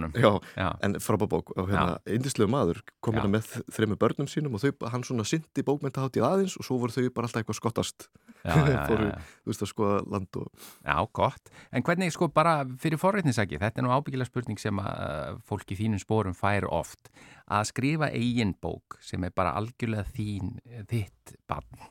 Já, 0.59 0.69
en 0.85 0.99
frábæð 1.03 1.31
bók. 1.35 1.53
Og 1.57 1.71
hérna, 1.71 1.99
eindislegu 2.09 2.51
maður 2.53 2.83
kom 3.05 3.19
hérna 3.19 3.33
með 3.39 3.53
þremu 3.75 3.99
börnum 4.01 4.31
sínum 4.31 4.59
og 4.59 4.65
þau, 4.65 4.89
hann 4.93 5.07
svona 5.07 5.27
syndi 5.29 5.65
bókmæntaháttið 5.67 6.27
aðeins 6.29 6.59
og 6.59 6.67
svo 6.67 6.81
voru 6.83 6.95
þau 6.95 7.09
bara 7.15 7.29
alltaf 7.29 7.43
eitthvað 7.43 7.61
skottast. 7.61 8.09
Fóru, 8.89 9.09
þú 9.43 9.51
veist 9.51 9.65
að 9.65 9.73
skoða 9.73 9.97
land 10.09 10.39
og 10.41 10.69
Já, 10.85 10.97
gott. 11.13 11.51
En 11.75 11.85
hvernig 11.85 12.15
sko 12.15 12.31
bara 12.33 12.61
fyrir 12.81 13.01
forreitnisaki, 13.01 13.59
þetta 13.61 13.83
er 13.83 13.87
nú 13.87 13.95
ábyggilega 13.95 14.31
spurning 14.31 14.61
sem 14.63 14.79
að 14.83 15.41
fólk 15.49 15.75
í 15.75 15.79
þínum 15.79 16.03
spórum 16.03 16.37
fær 16.39 16.69
oft, 16.71 17.11
að 17.49 17.65
skrifa 17.71 18.11
eigin 18.13 18.55
bók 18.61 18.99
sem 19.01 19.25
er 19.25 19.33
bara 19.37 19.55
algjörlega 19.59 20.05
þín, 20.15 20.59
þitt 20.91 21.37
barn 21.49 21.87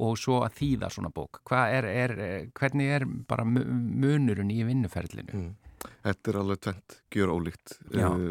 og 0.00 0.14
svo 0.16 0.38
að 0.46 0.54
þýða 0.56 0.88
svona 0.94 1.10
bók. 1.12 1.40
Er, 1.50 1.84
er, 1.84 2.12
hvernig 2.56 2.92
er 2.94 3.04
bara 3.28 3.44
mu- 3.44 3.64
munurinn 3.66 4.52
í 4.54 4.60
vinnuferlinu? 4.64 5.34
mm. 5.34 5.50
þetta 6.06 6.30
er 6.30 6.38
alveg 6.40 6.60
tvent, 6.62 7.00
gjör 7.10 7.32
ólíkt 7.34 7.74
uh, 7.96 8.30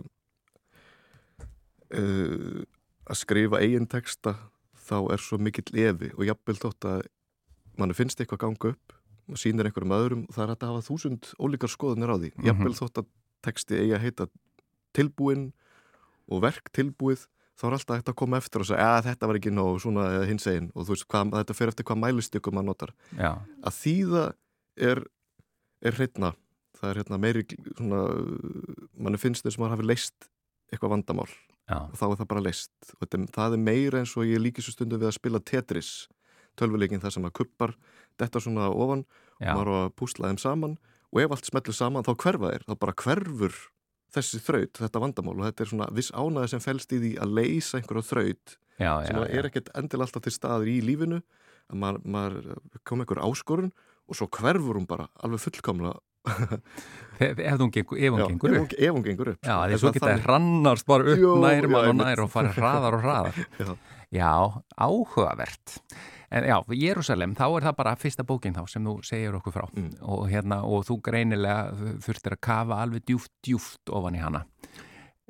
uh, 1.93 2.61
að 3.09 3.17
skrifa 3.19 3.59
eigin 3.63 3.87
texta 3.89 4.35
þá 4.89 4.95
er 5.13 5.21
svo 5.23 5.37
mikill 5.41 5.69
efi 5.83 6.11
og 6.15 6.25
jafnvel 6.27 6.57
þótt 6.63 6.87
að 6.89 7.03
mann 7.79 7.93
finnst 7.97 8.19
eitthvað 8.23 8.43
ganga 8.47 8.71
upp 8.73 8.95
og 9.29 9.37
sýnir 9.37 9.67
einhverjum 9.69 9.93
öðrum 9.93 10.23
og 10.29 10.33
það 10.35 10.45
er 10.47 10.53
að 10.55 10.67
hafa 10.71 10.85
þúsund 10.87 11.31
ólíkar 11.37 11.69
skoðunir 11.73 12.09
á 12.13 12.17
því 12.17 12.31
Mhm. 12.33 12.45
jafnvel 12.49 12.75
þótt 12.79 13.01
að 13.03 13.09
texti 13.45 13.77
eigi 13.77 13.93
að 13.95 14.03
heita 14.07 14.27
tilbúin 14.97 15.51
og 16.29 16.43
verk 16.45 16.71
tilbúið 16.75 17.25
þá 17.59 17.65
er 17.67 17.75
alltaf 17.75 17.99
hægt 17.99 18.11
að 18.11 18.19
koma 18.21 18.39
eftir 18.39 18.63
og 18.63 18.69
segja 18.69 18.89
að 18.95 19.07
þetta 19.09 19.29
var 19.29 19.39
ekki 19.39 19.51
nóg 19.51 19.79
svona 19.83 20.05
eða 20.15 20.27
hins 20.29 20.45
einn 20.47 20.69
og 20.71 20.85
þú 20.87 20.95
veist 20.95 21.07
hvað, 21.11 21.33
þetta 21.35 21.57
fer 21.57 21.71
eftir 21.73 21.87
hvað 21.89 22.01
mælistykum 22.05 22.55
maður 22.55 22.69
notar. 22.69 22.93
Já, 23.17 23.31
að 23.39 23.79
þýða 23.79 24.25
er, 24.89 25.03
er 25.83 25.97
hreitna 25.99 26.33
það 26.79 26.91
er 26.91 27.01
hérna 27.01 27.19
meiri 27.19 27.45
svona, 27.49 28.03
mann 28.95 29.19
finnst 29.19 29.45
þess 29.45 29.57
að 29.57 29.63
maður 29.63 29.75
hafi 29.75 29.87
leist 29.89 30.29
eitthvað 30.69 30.93
vandamál. 30.95 31.29
Já, 31.69 31.77
og 31.83 31.97
þá 31.99 32.05
er 32.07 32.19
það 32.21 32.29
bara 32.31 32.45
leist 32.45 32.93
og 32.95 33.01
þetta, 33.03 33.19
það 33.35 33.55
er 33.55 33.65
meira 33.65 33.99
eins 34.01 34.15
og 34.17 34.29
ég 34.29 34.41
líki 34.41 34.63
svo 34.65 34.73
stundum 34.73 35.01
við 35.01 35.11
að 35.11 35.17
spila 35.19 35.41
Tetris 35.43 35.91
tölvuleikin 36.59 37.01
það 37.03 37.15
sem 37.15 37.27
að 37.27 37.35
kuppar 37.39 37.75
þetta 38.19 38.41
svona 38.43 38.69
ofan 38.73 39.03
já, 39.39 39.51
og 39.51 39.59
maður 39.59 39.69
á 39.69 39.75
að 39.83 39.91
púsla 39.99 40.31
þeim 40.31 40.39
saman. 40.41 40.79
Og 41.09 41.23
ef 41.23 41.33
allt 41.33 41.49
smellur 41.49 41.75
saman 41.75 42.05
þá 42.05 42.11
hverfa 42.21 42.51
þeir. 42.53 42.65
Þá 42.67 42.73
bara 42.83 42.97
hverfur 43.03 43.59
þessi 44.15 44.39
þraut, 44.45 44.73
þetta 44.81 45.01
vandamál 45.03 45.35
og 45.39 45.45
þetta 45.49 45.65
er 45.65 45.69
svona 45.73 45.87
viss 45.95 46.11
ánæði 46.15 46.49
sem 46.53 46.63
felst 46.63 46.95
í 46.95 46.99
því 47.03 47.11
að 47.23 47.35
leysa 47.39 47.77
einhverja 47.79 48.07
þraut 48.09 48.55
já, 48.79 48.91
sem 49.05 49.15
já, 49.15 49.21
að 49.23 49.33
er 49.39 49.49
ekkert 49.51 49.71
endil 49.79 50.01
alltaf 50.05 50.25
til 50.25 50.33
staður 50.35 50.71
í 50.71 50.77
lífinu 50.85 51.21
að 51.69 51.77
maður, 51.83 52.05
maður 52.17 52.51
kom 52.89 53.03
einhver 53.03 53.21
áskorun 53.27 53.71
og 54.09 54.17
svo 54.17 54.25
hverfur 54.33 54.79
hún 54.79 54.87
bara 54.89 55.09
alveg 55.21 55.43
fullkomlega 55.47 55.97
Ef, 57.19 57.37
hún 57.59 57.71
gengur, 57.71 57.97
ef 57.99 58.11
hún 58.13 58.27
gengur 58.27 58.53
upp. 58.59 58.73
ef 58.75 58.91
hún 58.93 59.03
gengur 59.05 59.29
upp 59.33 59.45
Já, 59.47 59.55
því 59.63 59.73
Er 59.75 59.79
svo 59.81 59.89
það 59.89 59.95
geta 59.97 60.07
þannig? 60.09 60.25
hrannast 60.25 60.85
bara 60.89 61.13
upp 61.13 61.21
nær 61.43 61.67
og 61.69 61.75
einmitt. 61.79 62.01
nær 62.05 62.21
og 62.25 62.29
fara 62.33 62.51
hraðar 62.55 62.97
og 62.97 63.05
hraðar. 63.05 63.39
Já, 64.19 64.31
áhugavert. 64.75 65.75
En 66.31 66.45
já, 66.45 66.57
Jérúsalem, 66.77 67.33
þá 67.33 67.45
er 67.47 67.65
það 67.65 67.75
bara 67.79 67.95
fyrsta 67.97 68.23
bókin 68.27 68.53
þá 68.53 68.61
sem 68.69 68.85
þú 68.85 68.93
segir 69.05 69.37
okkur 69.39 69.55
frá 69.55 69.65
Mm. 69.73 69.89
og, 70.01 70.27
hérna, 70.29 70.63
og 70.63 70.85
þú 70.85 71.01
greinilega 71.01 71.73
þurftir 72.05 72.35
að 72.35 72.41
kafa 72.41 72.81
alveg 72.83 73.05
djúft, 73.05 73.31
djúft 73.41 73.89
ofan 73.89 74.15
í 74.15 74.21
hana. 74.21 74.45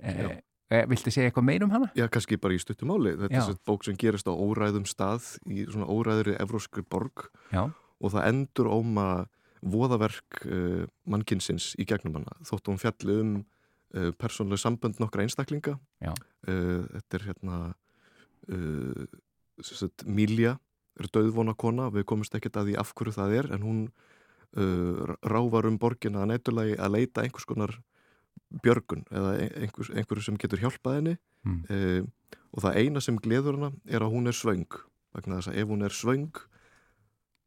Eh, 0.02 0.40
eh, 0.72 0.86
viltu 0.88 1.12
segja 1.12 1.30
eitthvað 1.30 1.46
meir 1.46 1.64
um 1.64 1.72
hana? 1.72 1.92
Já, 1.96 2.08
kannski 2.08 2.38
bara 2.40 2.54
í 2.54 2.60
stuttumáli 2.60 3.16
þetta 3.18 3.36
Já. 3.36 3.50
er 3.50 3.60
bók 3.66 3.84
sem 3.84 3.96
gerist 4.00 4.28
á 4.28 4.34
óræðum 4.34 4.86
stað 4.88 5.40
í 5.48 5.66
svona 5.68 5.88
óræðri 5.88 6.38
evróskri 6.40 6.84
borg 6.88 7.30
Já, 7.52 7.72
og 8.00 8.12
það 8.12 8.28
endur 8.32 8.68
óma 8.72 9.28
voðaverk 9.62 10.46
uh, 10.48 10.86
mannkinsins 11.06 11.74
í 11.76 11.86
gegnum 11.86 12.16
hana 12.16 12.32
þótt 12.48 12.70
hún 12.72 12.80
fjalli 12.80 13.18
um 13.20 13.34
uh, 13.96 14.12
persónlega 14.16 14.64
sambönd 14.64 15.02
nokkra 15.04 15.26
einstaklinga 15.26 15.76
uh, 15.76 16.86
þetta 16.96 17.20
er 17.20 17.26
hérna 17.28 17.58
uh, 18.48 19.04
Milja 20.08 20.56
er 21.06 21.12
döðvona 21.16 21.54
kona, 21.58 21.90
við 21.94 22.06
komumst 22.10 22.36
ekkert 22.36 22.58
að 22.62 22.72
því 22.72 22.78
af 22.82 22.94
hverju 22.98 23.14
það 23.16 23.36
er 23.40 23.50
en 23.56 23.64
hún 23.66 23.80
uh, 24.58 25.16
ráfar 25.24 25.68
um 25.70 25.78
borgina 25.80 26.24
að 26.24 26.32
nættulagi 26.34 26.76
að 26.80 26.94
leita 26.98 27.24
einhvers 27.24 27.46
konar 27.50 27.76
björgun 28.64 29.04
eða 29.14 29.34
einhvers, 29.62 29.90
einhverju 29.94 30.24
sem 30.26 30.38
getur 30.42 30.64
hjálpað 30.66 31.02
henni 31.02 31.18
Mm. 31.48 31.62
uh, 31.72 32.34
og 32.52 32.60
það 32.66 32.78
eina 32.82 33.00
sem 33.00 33.16
gleður 33.16 33.56
hana 33.56 33.68
er 33.88 34.04
að 34.04 34.12
hún 34.12 34.28
er 34.28 34.36
svöng 34.36 34.66
vegna 35.16 35.38
þess 35.38 35.48
að 35.54 35.60
ef 35.62 35.70
hún 35.72 35.86
er 35.88 35.94
svöng 35.96 36.26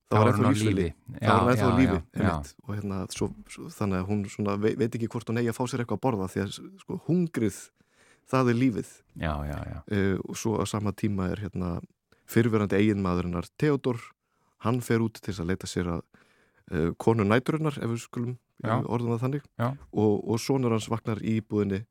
þá 0.09 0.17
er 0.17 0.31
ennþá 0.31 0.49
á 0.49 0.53
lífi. 0.57 0.87
þá 1.13 1.29
er 1.29 1.43
hún 1.43 1.51
ennþá 1.53 1.67
á 1.69 1.77
lífi 1.77 1.99
og 2.65 2.73
hérna, 2.73 3.01
svo, 3.13 3.29
svo, 3.53 3.67
þannig 3.69 3.99
að 4.01 4.09
hún 4.09 4.23
svona, 4.33 4.55
veit, 4.65 4.79
veit 4.81 4.97
ekki 4.97 5.11
hvort 5.13 5.29
hún 5.29 5.43
eigi 5.43 5.53
að 5.53 5.59
fá 5.59 5.63
sér 5.69 5.85
eitthvað 5.85 6.01
að 6.01 6.05
borða 6.07 6.31
því 6.33 6.41
að 6.47 6.55
sko, 6.81 6.99
hungrið 7.11 7.59
það 8.33 8.49
er 8.55 8.59
lífið 8.63 8.91
Já, 9.27 9.35
já, 9.51 9.59
já. 9.61 9.79
uh, 9.93 10.17
og 10.25 10.41
svo 10.41 10.57
á 10.57 10.65
sama 10.73 10.93
tíma 10.97 11.29
er 11.35 11.45
hérna, 11.45 11.75
fyrverandi 12.31 12.79
eiginmaðurinnar 12.79 13.49
Theodor 13.59 14.01
hann 14.63 14.81
fer 14.85 15.03
út 15.05 15.19
til 15.23 15.35
að 15.35 15.53
leita 15.53 15.71
sér 15.71 15.91
að 15.97 16.03
uh, 16.73 16.91
konu 17.01 17.27
næturinnar 17.27 17.79
ef 17.81 17.91
við 17.91 18.05
skulum 18.05 18.37
Já. 18.63 18.77
orðum 18.87 19.17
það 19.17 19.25
þannig. 19.25 19.47
Já. 19.59 19.69
og, 19.75 20.13
og 20.31 20.39
sonur 20.39 20.77
hans 20.77 20.87
vaknar 20.91 21.23
í 21.23 21.41
íbúðinni 21.41 21.83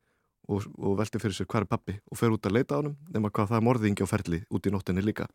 og, 0.47 0.67
og 0.79 0.95
velti 0.99 1.19
fyrir 1.21 1.35
sér 1.35 1.49
hver 1.51 1.65
er 1.65 1.71
pappi 1.71 1.97
og 2.07 2.19
fer 2.19 2.33
út 2.33 2.47
að 2.47 2.55
leita 2.57 2.77
á 2.77 2.79
honum 2.79 2.95
nema 3.11 3.31
hvað 3.33 3.51
það 3.51 3.59
er 3.59 3.65
morðingi 3.67 4.07
á 4.07 4.09
ferli 4.09 4.39
út 4.49 4.67
í 4.67 4.73
nóttinni 4.73 5.03
líka. 5.03 5.27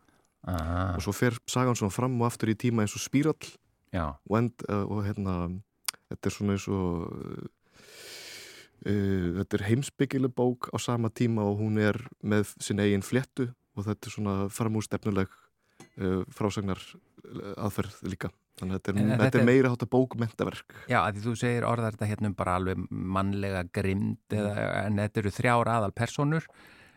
Ah, 0.46 0.94
og 0.94 1.02
svo 1.02 1.12
fer 1.16 1.36
sagan 1.50 1.76
svona 1.76 1.94
fram 1.94 2.16
og 2.20 2.28
aftur 2.28 2.52
í 2.52 2.56
tíma 2.58 2.84
eins 2.84 2.94
og 2.96 3.02
spírall. 3.02 3.52
Og, 3.96 4.34
end, 4.38 4.64
uh, 4.68 4.84
og 4.84 5.04
hérna 5.06 5.36
þetta 6.10 6.28
er 6.28 6.34
svona 6.34 6.56
eins 6.56 6.66
og 6.70 7.06
uh, 8.86 9.30
þetta 9.40 9.58
er 9.58 9.66
heimsbyggileg 9.70 10.34
bók 10.36 10.70
á 10.70 10.76
sama 10.80 11.10
tíma 11.10 11.46
og 11.48 11.60
hún 11.62 11.80
er 11.82 11.98
með 12.22 12.54
sin 12.62 12.82
eigin 12.82 13.04
fléttu 13.04 13.50
og 13.76 13.86
þetta 13.86 14.08
er 14.08 14.16
svona 14.16 14.36
framúrstefnuleg 14.52 15.36
uh, 15.36 16.24
frásagnar 16.34 16.82
aðferð 17.56 18.02
líka. 18.06 18.30
Þannig 18.56 18.72
að 18.72 18.78
þetta 18.78 18.92
er, 18.92 18.96
En 18.96 19.10
þetta 19.10 19.24
þetta 19.26 19.38
er 19.40 19.48
meira 19.50 19.70
hátta 19.72 19.86
bókmentaverk 19.92 20.76
Já, 20.88 21.00
því 21.12 21.24
þú 21.26 21.34
segir 21.36 21.66
orðar 21.68 21.96
þetta 21.96 22.08
hérna 22.08 22.30
um 22.30 22.36
bara 22.38 22.54
alveg 22.56 22.86
mannlega 22.88 23.66
grimd 23.76 24.32
eða, 24.32 24.54
en 24.86 25.00
þetta 25.02 25.22
eru 25.22 25.32
þrjár 25.36 25.70
aðal 25.74 25.92
personur 25.96 26.46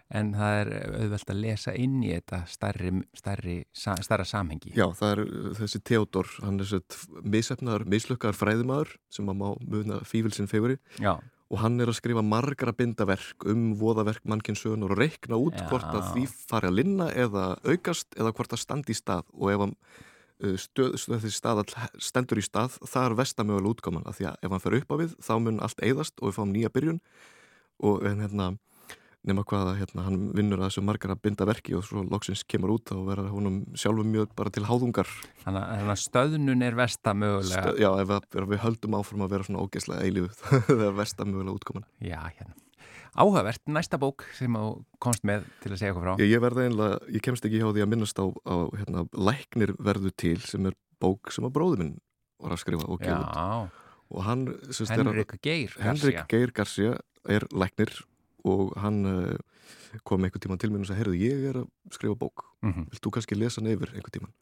en 0.10 0.32
það 0.34 0.60
er 0.62 0.72
auðvelt 1.04 1.34
að 1.34 1.42
lesa 1.44 1.74
inn 1.78 1.98
í 2.02 2.14
þetta 2.16 2.40
starri, 2.50 2.94
starri, 3.14 3.58
starra 3.76 4.26
samhengi. 4.26 4.72
Já, 4.78 4.88
það 4.98 5.12
er 5.12 5.22
uh, 5.26 5.50
þessi 5.60 5.82
Theodor 5.86 6.32
hann 6.46 6.64
er 6.64 6.72
sett 6.72 6.98
misefnaður, 7.36 7.86
mislukkaður 7.94 8.40
fræðimaður 8.40 8.96
sem 9.14 9.30
að 9.30 9.38
má 9.44 9.48
muna 9.76 10.00
fífilsinn 10.08 10.50
feguri 10.50 10.80
Já, 10.98 11.18
og 11.50 11.62
hann 11.64 11.80
er 11.82 11.90
að 11.90 11.98
skrifa 11.98 12.22
margra 12.26 12.74
bindaverk 12.78 13.48
um 13.50 13.72
voðaverk 13.80 14.22
mannkynnsögunar 14.30 14.94
og 14.94 15.00
reikna 15.02 15.40
út 15.42 15.58
Já. 15.58 15.66
hvort 15.72 15.90
að 15.90 16.12
því 16.14 16.26
fari 16.30 16.70
að 16.70 16.78
linna 16.78 17.10
eða 17.10 17.46
aukast 17.66 18.14
eða 18.20 18.34
hvort 18.38 18.54
að 18.54 18.62
standi 18.62 18.94
í 18.94 19.00
stað. 19.00 19.26
Og 19.34 19.50
ef 19.54 19.64
hann 19.64 19.74
uh, 20.46 20.56
stöð, 20.62 21.00
stað 21.34 21.64
stendur 21.98 22.42
í 22.42 22.46
stað 22.46 22.78
það 22.86 23.08
er 23.08 23.18
vestamögulega 23.24 23.74
útkoman 23.74 24.06
af 24.06 24.20
því 24.20 24.30
að 24.30 24.46
ef 24.46 24.56
hann 24.56 24.66
fer 24.66 24.78
upp 24.80 24.94
á 24.94 24.96
við 25.02 25.18
þá 25.26 25.34
mun 25.42 25.62
allt 25.66 25.82
eyðast 25.82 26.22
og 26.22 26.30
við 26.30 26.38
fáum 26.38 26.54
nýja 26.54 26.74
byrjun. 26.76 27.02
Og 27.90 28.06
en, 28.06 28.22
hérna 28.22 28.52
nema 29.28 29.44
hvað 29.44 29.66
að 29.74 29.80
hérna, 29.82 30.04
hann 30.06 30.20
vinnur 30.38 30.62
að 30.62 30.70
þessu 30.70 30.84
margar 30.88 31.12
að 31.12 31.22
binda 31.26 31.46
verki 31.50 31.76
og 31.76 31.84
svo 31.84 32.04
loksins 32.08 32.46
kemur 32.48 32.72
út 32.78 32.94
og 32.96 33.02
verður 33.10 33.34
honum 33.34 33.58
sjálfum 33.76 34.08
mjög 34.14 34.32
bara 34.40 34.54
til 34.56 34.64
háðungar 34.64 35.10
þannig 35.44 35.66
að- 35.66 36.00
stöðnun 36.06 36.64
er 36.64 36.78
versta 36.80 37.12
mögulega. 37.14 37.66
Stö, 37.66 37.76
já, 37.84 37.90
ef, 38.00 38.10
ef 38.32 38.48
við 38.54 38.64
höldum 38.64 38.96
áfram 38.96 39.26
að 39.26 39.34
vera 39.36 39.44
svona 39.50 39.64
ógeðslega 39.66 40.08
eilífu 40.08 40.32
það 40.70 40.86
er 40.88 40.98
vestamögulega 41.02 41.58
útkoman 41.60 41.86
Já, 42.00 42.20
hérna. 42.32 42.56
Áhugavert, 43.20 43.62
næsta 43.68 43.98
bók 44.00 44.24
sem 44.38 44.54
þú 44.56 44.86
komst 45.02 45.26
með 45.28 45.44
til 45.64 45.72
að 45.74 45.80
segja 45.82 45.92
okkur 45.96 46.06
frá. 46.06 46.14
Ég, 46.22 46.30
ég 46.30 46.44
verði 46.44 46.68
einlega, 46.70 47.00
ég 47.10 47.24
kemst 47.26 47.44
ekki 47.50 47.60
hjá 47.60 47.68
því 47.74 47.84
að 47.84 47.90
minnast 47.92 48.22
á, 48.22 48.26
á 48.48 48.56
hérna, 48.78 49.04
Læknir 49.18 49.74
verðu 49.82 50.12
til 50.16 50.38
sem 50.46 50.70
er 50.70 50.78
bók 51.02 51.34
sem 51.34 51.44
að 51.50 51.56
bróði 51.58 51.82
minn 51.82 51.96
var 52.40 52.54
að 52.56 52.62
skrifa 52.64 52.88
og 52.88 53.02
gefa 53.04 53.68
út 54.16 54.90
Henrik 54.90 55.36
Geir 55.42 55.74
Henrik 55.78 56.16
Garcia. 56.16 56.26
Geir 56.32 56.52
Garcia 56.56 56.94
er 57.30 57.46
læknir 57.52 57.92
og 58.48 58.74
hann 58.80 59.02
uh, 59.06 60.00
kom 60.08 60.24
einhvern 60.24 60.44
tíman 60.44 60.62
til 60.62 60.72
mér 60.72 60.84
og 60.84 60.90
sagði, 60.90 61.02
heyrðu, 61.04 61.20
ég 61.20 61.46
er 61.50 61.62
að 61.64 61.70
skrifa 61.96 62.18
bók. 62.20 62.46
Mhm. 62.64 62.90
vilt 62.92 63.04
þú 63.04 63.14
kannski 63.16 63.38
lesa 63.38 63.62
hann 63.62 63.72
yfir 63.74 63.94
einhvern 63.94 64.16
tíman 64.18 64.34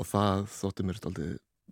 og 0.00 0.06
það 0.06 0.46
þótti 0.54 0.86
mér 0.86 1.00
aldrei 1.06 1.30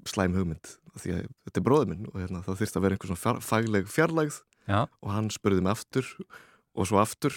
slæm 0.08 0.36
hugmynd 0.36 0.72
því 0.98 1.14
að 1.14 1.26
þetta 1.46 1.60
er 1.60 1.66
bróði 1.66 1.90
minn 1.92 2.06
og 2.10 2.16
hérna, 2.18 2.42
það 2.46 2.62
þyrst 2.62 2.78
að 2.78 2.84
vera 2.84 2.96
einhver 2.96 3.10
svona 3.12 3.42
fagleg 3.44 3.90
fjarlægð. 3.92 4.40
Já, 4.68 4.80
og 4.84 5.12
hann 5.14 5.30
spurði 5.32 5.64
mig 5.64 5.72
aftur 5.72 6.06
og 6.76 6.88
svo 6.88 6.98
aftur 7.00 7.34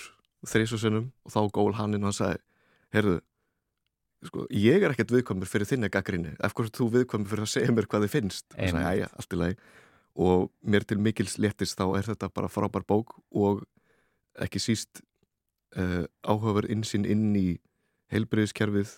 þrísu 0.48 0.80
sinnum 0.82 1.12
og 1.26 1.34
þá 1.34 1.42
gól 1.56 1.76
hann 1.78 1.94
inn 1.96 2.04
og 2.04 2.12
hann 2.12 2.18
sagði 2.18 2.42
heyrðu, 2.96 3.20
sko, 4.28 4.48
ég 4.54 4.84
er 4.84 4.94
ekkert 4.94 5.14
viðkvæmur 5.16 5.50
fyrir 5.50 5.70
þinni 5.70 5.92
gaggrinni 5.94 6.34
af 6.44 6.56
ert 6.58 6.78
þú 6.78 6.90
viðkvæmur 6.98 7.32
fyrir 7.32 7.46
að 7.46 7.54
segja 7.54 7.76
mér 7.76 7.88
hvað 7.90 8.08
þið 8.08 8.16
finnst? 8.18 8.48
Og 8.58 8.74
sagði, 8.74 8.84
æja, 8.90 9.12
allt 9.16 9.36
í 9.36 9.40
lagi. 9.40 9.60
Og 10.22 10.50
mér 10.68 10.84
til 10.84 11.00
mikils 11.00 11.38
léttist 11.40 11.80
þá 11.80 11.86
er 12.02 12.10
þetta 12.12 12.32
bara 12.36 12.52
frábær 12.52 12.84
bók 12.84 13.16
og 13.32 13.64
ekki 14.40 14.62
síst 14.64 15.02
uh, 15.78 16.06
áhugaverð 16.24 16.72
insinn 16.74 17.08
inn 17.10 17.32
í 17.36 17.48
heilbriðiskerfið 18.12 18.94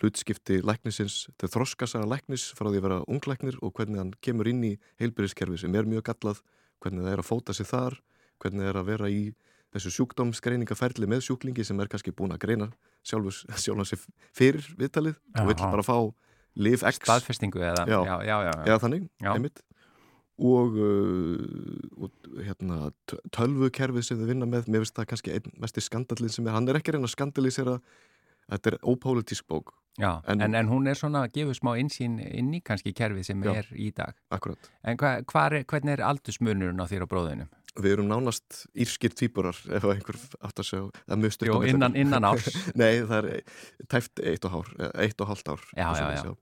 hlutskipti 0.00 0.60
læknisins. 0.66 1.28
Til 1.38 1.50
þroskasaga 1.52 2.08
læknis 2.10 2.48
frá 2.58 2.68
því 2.68 2.80
að 2.80 2.86
vera 2.88 3.00
unglæknir 3.06 3.58
og 3.62 3.74
hvernig 3.76 4.00
hann 4.02 4.14
kemur 4.24 4.48
inn 4.50 4.64
í 4.66 4.72
heilbriðiskerfið 5.00 5.62
sem 5.62 5.76
er 5.78 5.88
mjög 5.88 6.08
gallað 6.10 6.42
hvernig 6.82 7.06
það 7.06 7.12
er 7.12 7.22
að 7.22 7.28
fóta 7.28 7.54
sig 7.56 7.68
þar 7.70 8.00
hvernig 8.42 8.64
það 8.64 8.70
er 8.72 8.80
að 8.80 8.88
vera 8.90 9.10
í 9.12 9.22
þessu 9.76 9.92
sjúkdómsgreiningaferli 9.96 11.08
með 11.10 11.24
sjúklingi 11.26 11.64
sem 11.66 11.80
er 11.80 11.90
kannski 11.92 12.14
búin 12.16 12.34
að 12.34 12.42
greina 12.44 12.68
sjálfur 13.06 13.86
sig 13.90 14.02
fyrir 14.36 14.66
viðtalið 14.78 15.16
og 15.40 15.50
vill 15.50 15.60
bara 15.62 15.86
fá 15.86 15.96
liv 16.56 16.80
X. 16.80 17.00
Staðfestingu 17.04 17.60
eða, 17.60 17.84
Já. 17.84 17.98
já, 18.00 18.14
já, 18.24 18.36
já, 18.46 18.52
já. 18.52 18.62
eða 18.66 18.82
þannig, 18.84 19.08
einmitt 19.22 19.62
og, 20.38 20.76
uh, 20.76 22.04
og 22.04 22.10
hérna 22.44 22.90
tölvukerfið 23.32 24.04
sem 24.04 24.18
þau 24.20 24.28
vinna 24.28 24.48
með 24.50 24.68
mér 24.68 24.84
finnst 24.84 24.98
það 24.98 25.08
kannski 25.12 25.34
einn 25.38 25.56
mesti 25.62 25.80
skandallin 25.84 26.32
sem 26.34 26.46
er 26.46 26.56
hann 26.56 26.68
er 26.68 26.78
ekki 26.80 26.92
reyna 26.96 27.08
skandalisera 27.08 27.78
þetta 28.50 28.74
er 28.74 28.78
ópólitísk 28.84 29.48
bók, 29.48 29.72
Já, 29.96 30.20
En- 30.28 30.42
en, 30.44 30.54
en 30.54 30.68
hún 30.68 30.86
er 30.90 30.94
svona 30.94 31.22
að 31.24 31.32
gefa 31.38 31.54
smá 31.56 31.70
insýn 31.80 32.18
inn 32.20 32.50
í 32.52 32.60
kannski 32.62 32.92
kerfið 32.92 33.24
sem 33.24 33.42
Já. 33.42 33.54
er 33.62 33.66
í 33.72 33.90
dag. 33.96 34.12
akkurat 34.30 34.68
En 34.84 34.96
hva, 35.00 35.14
er, 35.48 35.64
hvernig 35.64 35.96
er 35.96 36.02
aldursmunurinn 36.04 36.76
á 36.76 36.86
þér 36.86 37.06
og 37.06 37.08
bróðinu? 37.08 37.46
við 37.76 37.92
erum 37.92 38.08
nánast 38.08 38.66
írskir 38.76 39.12
tvíburar 39.12 39.56
ef 39.68 39.84
einhver 39.84 40.16
átt 40.40 40.60
að 40.60 40.68
sjá 40.68 40.78
Jó, 41.44 41.56
innan, 41.68 41.96
innan 41.96 42.24
árs. 42.24 42.46
Nei, 42.80 43.02
það 43.04 43.16
er 43.18 43.42
tæft 43.88 44.20
eitt 44.24 44.44
og 44.48 44.52
hár, 44.54 44.70
eh, 44.80 44.92
eitt 45.06 45.20
og 45.20 45.28
hálft 45.32 45.48
ár 45.48 45.64
Já, 45.76 46.36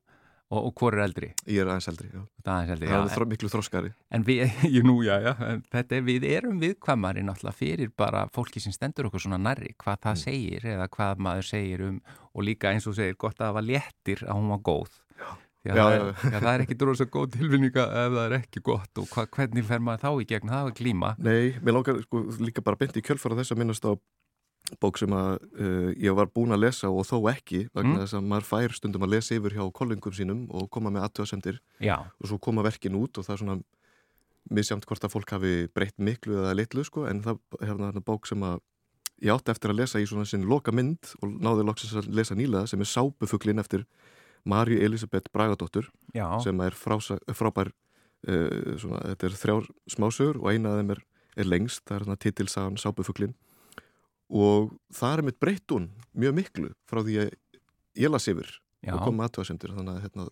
Og, 0.55 0.69
og 0.71 0.75
hvor 0.79 0.95
er 0.95 1.03
eldri? 1.09 1.29
Ég 1.51 1.61
er 1.65 1.71
aðeins 1.73 1.89
eldri, 1.91 2.09
já. 2.15 2.23
Það 2.47 2.63
er 2.69 2.73
eldri, 2.77 2.89
Það 2.93 2.97
er 3.01 3.09
já. 3.09 3.15
þró, 3.17 3.27
miklu 3.35 3.51
þroskari. 3.51 3.93
En 4.15 4.27
við, 4.29 4.43
jú, 4.75 4.83
nú, 4.87 4.97
já, 5.07 5.15
já, 5.25 5.33
þetta 5.75 5.99
er, 5.99 6.05
við 6.07 6.27
erum 6.31 6.61
viðkvæmari 6.63 7.25
náttúrulega 7.27 7.59
fyrir 7.59 7.91
bara 7.99 8.25
fólki 8.35 8.63
sem 8.63 8.75
stendur 8.77 9.09
okkur 9.11 9.25
svona 9.27 9.41
nærri, 9.43 9.73
hvað 9.83 10.03
það 10.07 10.21
segir 10.23 10.69
eða 10.77 10.87
hvað 10.95 11.25
maður 11.27 11.49
segir 11.51 11.87
um 11.89 11.99
og 12.35 12.47
líka 12.47 12.71
eins 12.75 12.87
og 12.91 12.97
segir 12.99 13.19
gott 13.19 13.39
að 13.41 13.49
það 13.51 13.57
var 13.59 13.67
léttir 13.73 14.25
að 14.29 14.39
hún 14.41 14.53
var 14.55 14.63
góð. 14.71 15.01
Já, 15.15 15.29
Já, 15.65 15.73
það, 15.73 15.95
já, 15.95 15.97
er, 15.97 16.09
já, 16.35 16.39
það 16.45 16.51
er 16.55 16.63
ekki 16.67 16.77
dróðs 16.77 17.03
góð 17.09 17.29
tilfinninga 17.39 17.85
ef 17.89 18.11
það 18.13 18.25
er 18.27 18.35
ekki 18.37 18.61
gott 18.67 19.01
og 19.01 19.07
hva, 19.15 19.23
hvernig 19.33 19.65
fer 19.65 19.81
maður 19.81 20.03
þá 20.03 20.11
í 20.21 20.27
gegn 20.35 20.51
það 20.53 20.67
var 20.67 20.75
klíma. 20.77 21.13
Nei, 21.25 21.55
mér 21.65 21.77
langar 21.79 22.01
sko, 22.05 22.21
líka 22.45 22.65
bara 22.67 22.77
beint 22.83 22.99
í 23.01 23.03
kjölfara 23.07 23.39
þess 23.39 23.55
að 23.55 23.63
minnast 23.63 23.87
á 23.89 23.97
bók 24.81 24.97
sem 24.99 25.13
að 25.13 25.35
uh, 25.61 25.91
ég 26.01 26.15
var 26.17 26.31
búin 26.33 26.55
að 26.57 26.63
lesa 26.65 26.89
og 26.91 27.05
þó 27.07 27.19
ekki 27.35 27.67
vegna 27.75 27.99
Mm. 27.99 28.03
þess 28.05 28.15
að 28.17 28.29
maður 28.31 28.47
fær 28.49 28.73
stundum 28.79 29.03
að 29.05 29.13
lesa 29.15 29.35
yfir 29.37 29.53
hjá 29.59 29.65
kollingum 29.77 30.13
sínum 30.17 30.45
og 30.51 30.71
koma 30.73 30.91
með 30.91 31.05
aðtöðasemdir 31.09 31.59
og 32.21 32.29
svo 32.31 32.39
koma 32.41 32.63
verkin 32.65 32.97
út 32.97 33.19
og 33.19 33.27
það 33.27 33.35
er 33.35 33.43
svona 33.43 33.59
misjamt 34.51 34.87
hvort 34.89 35.05
að 35.05 35.13
fólk 35.15 35.31
hafi 35.37 35.53
breytt 35.73 35.99
miklu 35.99 36.39
eða 36.41 36.55
litlu 36.57 36.85
sko 36.85 37.05
en 37.09 37.23
það 37.25 37.39
er 37.61 37.69
hérna 37.71 38.03
bók 38.05 38.27
sem 38.29 38.41
að 38.45 38.59
ég 39.25 39.33
átti 39.37 39.53
eftir 39.55 39.71
að 39.73 39.79
lesa 39.83 40.01
í 40.03 40.09
svona 40.09 40.27
sinn 40.29 40.45
loka 40.49 40.73
mynd 40.75 41.13
og 41.23 41.31
náði 41.41 41.65
loksins 41.69 41.95
að 42.01 42.09
lesa 42.13 42.35
nýlega 42.37 42.67
sem 42.69 42.81
er 42.81 42.91
Sápufuglin 42.91 43.61
eftir 43.63 43.85
Marju 44.45 44.81
Elisabeth 44.85 45.31
Bragadóttur 45.33 45.87
já, 46.13 46.27
sem 46.45 46.59
er 46.61 46.73
frása, 46.77 47.17
frábær 47.33 47.71
uh, 48.29 48.77
svona, 48.81 49.01
þetta 49.15 49.27
er 49.31 49.37
þrjár 49.41 49.69
smásögur 49.89 50.41
og 50.43 50.51
eina 50.53 50.73
af 50.75 50.81
þeim 50.83 50.91
er, 50.97 51.01
er 51.37 51.49
lengst, 51.49 51.85
það 51.87 51.97
er 51.97 52.05
hérna 52.05 52.17
titilsagan 52.21 52.77
Sápufuglin 52.81 53.33
og 54.33 54.75
það 54.95 55.17
er 55.17 55.25
mitt 55.29 55.41
breytt 55.43 55.75
hún 55.75 55.89
mjög 56.15 56.37
miklu 56.39 56.71
frá 56.89 57.03
því 57.05 57.19
að 57.25 57.35
ég 58.01 58.13
las 58.13 58.29
yfir 58.31 58.49
já. 58.85 58.93
og 58.95 59.03
kom 59.05 59.19
með 59.19 59.29
aðtöðasemdir 59.29 59.75
þannig 59.75 59.93
að 59.95 60.05
hérna, 60.05 60.25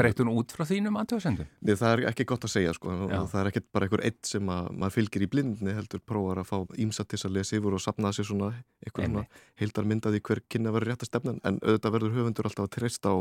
Breytt 0.00 0.22
hún 0.22 0.30
út 0.32 0.54
frá 0.54 0.64
þínum 0.68 0.98
aðtöðsendum? 1.00 1.48
Nei, 1.66 1.72
það 1.78 1.92
er 1.92 2.02
ekki 2.10 2.26
gott 2.30 2.46
að 2.46 2.52
segja 2.54 2.74
sko, 2.76 2.94
það 3.10 3.36
er 3.40 3.50
ekki 3.50 3.62
bara 3.74 3.86
einhver 3.86 4.04
eitt 4.08 4.30
sem 4.30 4.52
að 4.52 4.70
maður 4.82 4.96
fylgir 4.96 5.26
í 5.26 5.30
blindni 5.34 5.74
heldur 5.76 6.02
prófar 6.12 6.42
að 6.42 6.50
fá 6.50 6.78
ímsa 6.86 7.06
til 7.08 7.20
að 7.20 7.36
lesa 7.38 7.58
yfir 7.58 7.76
og 7.76 7.84
sapna 7.84 8.12
sér 8.16 8.30
svona 8.30 8.52
einhver 8.86 9.08
svona 9.08 9.26
heildar 9.60 9.90
myndaði 9.92 10.22
hver 10.28 10.42
kynna 10.50 10.74
verður 10.74 10.94
rétt 10.94 11.04
að 11.06 11.12
stefna 11.12 11.36
en 11.42 11.60
auðvitað 11.62 11.96
verður 11.96 12.16
höfundur 12.18 12.50
alltaf 12.50 12.66
að 12.66 12.74
treysta 12.78 13.14
á 13.14 13.16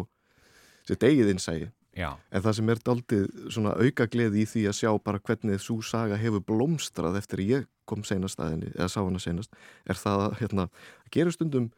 sitt 0.89 1.05
eigið 1.05 1.33
innsægi 1.35 1.69
Já, 1.97 2.13
en 2.31 2.43
það 2.45 2.55
sem 2.55 2.69
er 2.69 2.81
daldið 2.85 3.23
svona 3.49 3.73
auka 3.75 4.05
gleði 4.11 4.43
í 4.43 4.47
því 4.47 4.63
að 4.69 4.77
sjá 4.77 4.89
bara 5.03 5.21
hvernig 5.25 5.61
svo 5.63 5.79
saga 5.83 6.19
hefur 6.21 6.43
blómstrað 6.45 7.17
eftir 7.17 7.41
ég 7.43 7.67
kom 7.89 8.03
seinast 8.05 8.39
aðinni, 8.39 8.69
eða 8.75 8.89
sá 8.93 8.99
hana 9.01 9.21
seinast 9.21 9.55
er 9.89 9.97
það 9.97 10.25
að 10.27 10.35
hérna, 10.43 10.67
gerur 11.09 11.33
stundum 11.33 11.71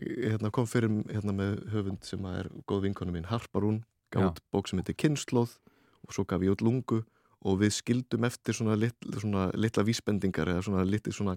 hérna, 0.00 0.50
kom 0.54 0.66
fyrir 0.68 0.90
hérna, 1.10 1.34
með 1.36 1.58
höfund 1.74 2.08
sem 2.08 2.24
er 2.32 2.48
góð 2.68 2.88
vinkonu 2.88 3.14
mín 3.14 3.28
Harparún, 3.28 3.82
gátt 4.14 4.40
bók 4.54 4.70
sem 4.70 4.80
heitir 4.80 4.96
Kynnslóð 4.98 5.58
og 6.04 6.16
svo 6.16 6.24
gaf 6.28 6.42
ég 6.44 6.56
út 6.56 6.64
lungu 6.64 7.02
og 7.44 7.60
við 7.60 7.76
skildum 7.76 8.24
eftir 8.26 8.56
svona, 8.56 8.76
lit, 8.80 8.96
svona 9.20 9.50
litla 9.52 9.84
vísbendingar 9.84 10.50
eða 10.54 10.64
svona 10.64 10.84
litli 10.88 11.12
svona 11.12 11.36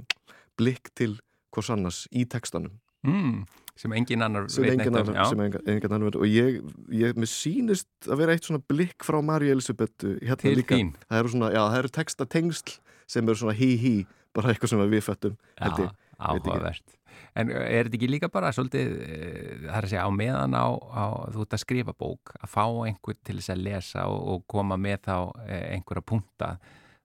blikk 0.57 0.93
til 0.95 1.17
hvers 1.53 1.71
annars 1.73 2.05
í 2.15 2.23
textanum. 2.29 2.79
Mm, 3.07 3.43
sem 3.77 3.93
engin 3.97 4.25
annar 4.25 4.49
sem 4.51 4.65
veit 4.65 4.79
neitt 4.81 4.91
um, 4.91 5.13
sem 5.29 5.43
engin, 5.45 5.63
engin 5.75 5.95
annar 5.95 6.09
veit 6.09 6.19
og 6.19 6.27
ég, 6.31 6.59
ég 6.97 7.19
mér 7.19 7.31
sýnist 7.31 8.09
að 8.09 8.23
vera 8.23 8.35
eitt 8.35 8.49
svona 8.49 8.63
blikk 8.69 9.05
frá 9.07 9.19
Marja 9.25 9.55
Elisabeth 9.55 10.05
hérna 10.05 10.41
Til 10.41 10.57
líka, 10.59 10.77
þín. 10.77 10.93
það 11.07 11.23
eru 11.23 11.33
svona, 11.35 11.53
já, 11.53 11.61
það 11.63 11.79
eru 11.83 11.93
textatengsl 11.99 12.77
sem 13.07 13.27
eru 13.27 13.39
svona 13.39 13.57
hí 13.57 13.71
hí, 13.79 13.95
bara 14.35 14.51
eitthvað 14.53 14.73
sem 14.73 14.85
við 14.89 15.01
ekki. 15.05 15.89
áhugavert. 16.17 16.97
En 17.37 17.51
er 17.53 17.85
þetta 17.85 17.97
ekki 17.99 18.09
líka 18.09 18.29
bara 18.33 18.49
svolítið, 18.55 18.93
eh, 19.05 19.53
það 19.67 19.77
er 19.77 19.85
að 19.85 19.91
segja, 19.91 20.05
á 20.05 20.11
meðan 20.13 20.57
á, 20.57 20.67
á 20.73 21.05
þú 21.33 21.43
ert 21.45 21.53
að 21.53 21.61
skrifa 21.61 21.93
bók, 21.93 22.33
að 22.41 22.49
fá 22.49 22.65
einhver 22.87 23.17
til 23.21 23.37
þess 23.37 23.53
að 23.53 23.63
lesa 23.67 24.05
og, 24.09 24.21
og 24.33 24.45
koma 24.49 24.77
með 24.81 25.03
þá 25.05 25.17
eh, 25.45 25.65
einhverja 25.75 26.05
punta, 26.13 26.49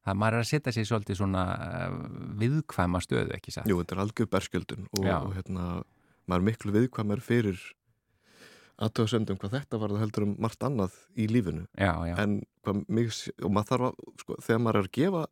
það 0.06 0.20
maður 0.22 0.38
er 0.38 0.44
að 0.44 0.50
setja 0.50 0.72
sér 0.72 0.88
svolítið 0.88 1.20
svona 1.20 1.44
eh, 1.68 1.98
viðkvæma 2.40 3.02
stöðu, 3.04 3.34
ekki 3.36 3.52
satt? 3.52 3.68
jú, 3.68 3.82
þetta 3.82 3.96
er 3.98 4.04
algjör 4.06 4.30
berskjöldun 4.32 4.88
og, 4.88 5.04
og 5.10 5.34
hérna, 5.36 5.66
maður 6.32 6.48
miklu 6.48 6.74
viðkvæmur 6.78 7.22
fyrir 7.24 7.60
aðtöðasöndum 8.82 9.38
hvað 9.38 9.54
þetta 9.58 9.78
var 9.82 9.94
það 9.94 10.02
heldur 10.06 10.26
um 10.26 10.34
margt 10.42 10.66
annað 10.66 10.96
í 11.14 11.28
lífinu 11.30 11.66
Já, 11.76 11.92
já, 12.08 12.16
en 12.22 12.40
hvað 12.64 12.82
mig, 12.88 13.12
og 13.42 13.52
maður 13.54 13.70
þarf 13.70 13.88
að, 13.88 14.02
sko, 14.24 14.38
þegar 14.46 14.62
maður 14.64 14.80
er 14.80 14.88
að 14.88 14.94
gefa 14.98 15.24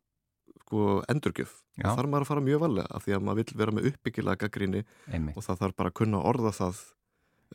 sko, 0.61 0.85
endurgjöf, 1.11 1.55
Já. 1.79 1.87
þarf 1.89 2.11
maður 2.11 2.25
að 2.25 2.29
fara 2.31 2.45
mjög 2.45 2.61
valega 2.65 2.91
af 2.95 3.05
því 3.05 3.15
að 3.17 3.25
maður 3.27 3.41
vill 3.41 3.57
vera 3.61 3.75
með 3.75 3.89
uppbyggilega 3.91 4.51
einmitt. 4.51 5.35
og 5.35 5.43
það 5.47 5.59
þarf 5.65 5.75
bara 5.81 5.91
að 5.91 5.97
kunna 5.99 6.23
orða 6.31 6.53
það 6.55 6.85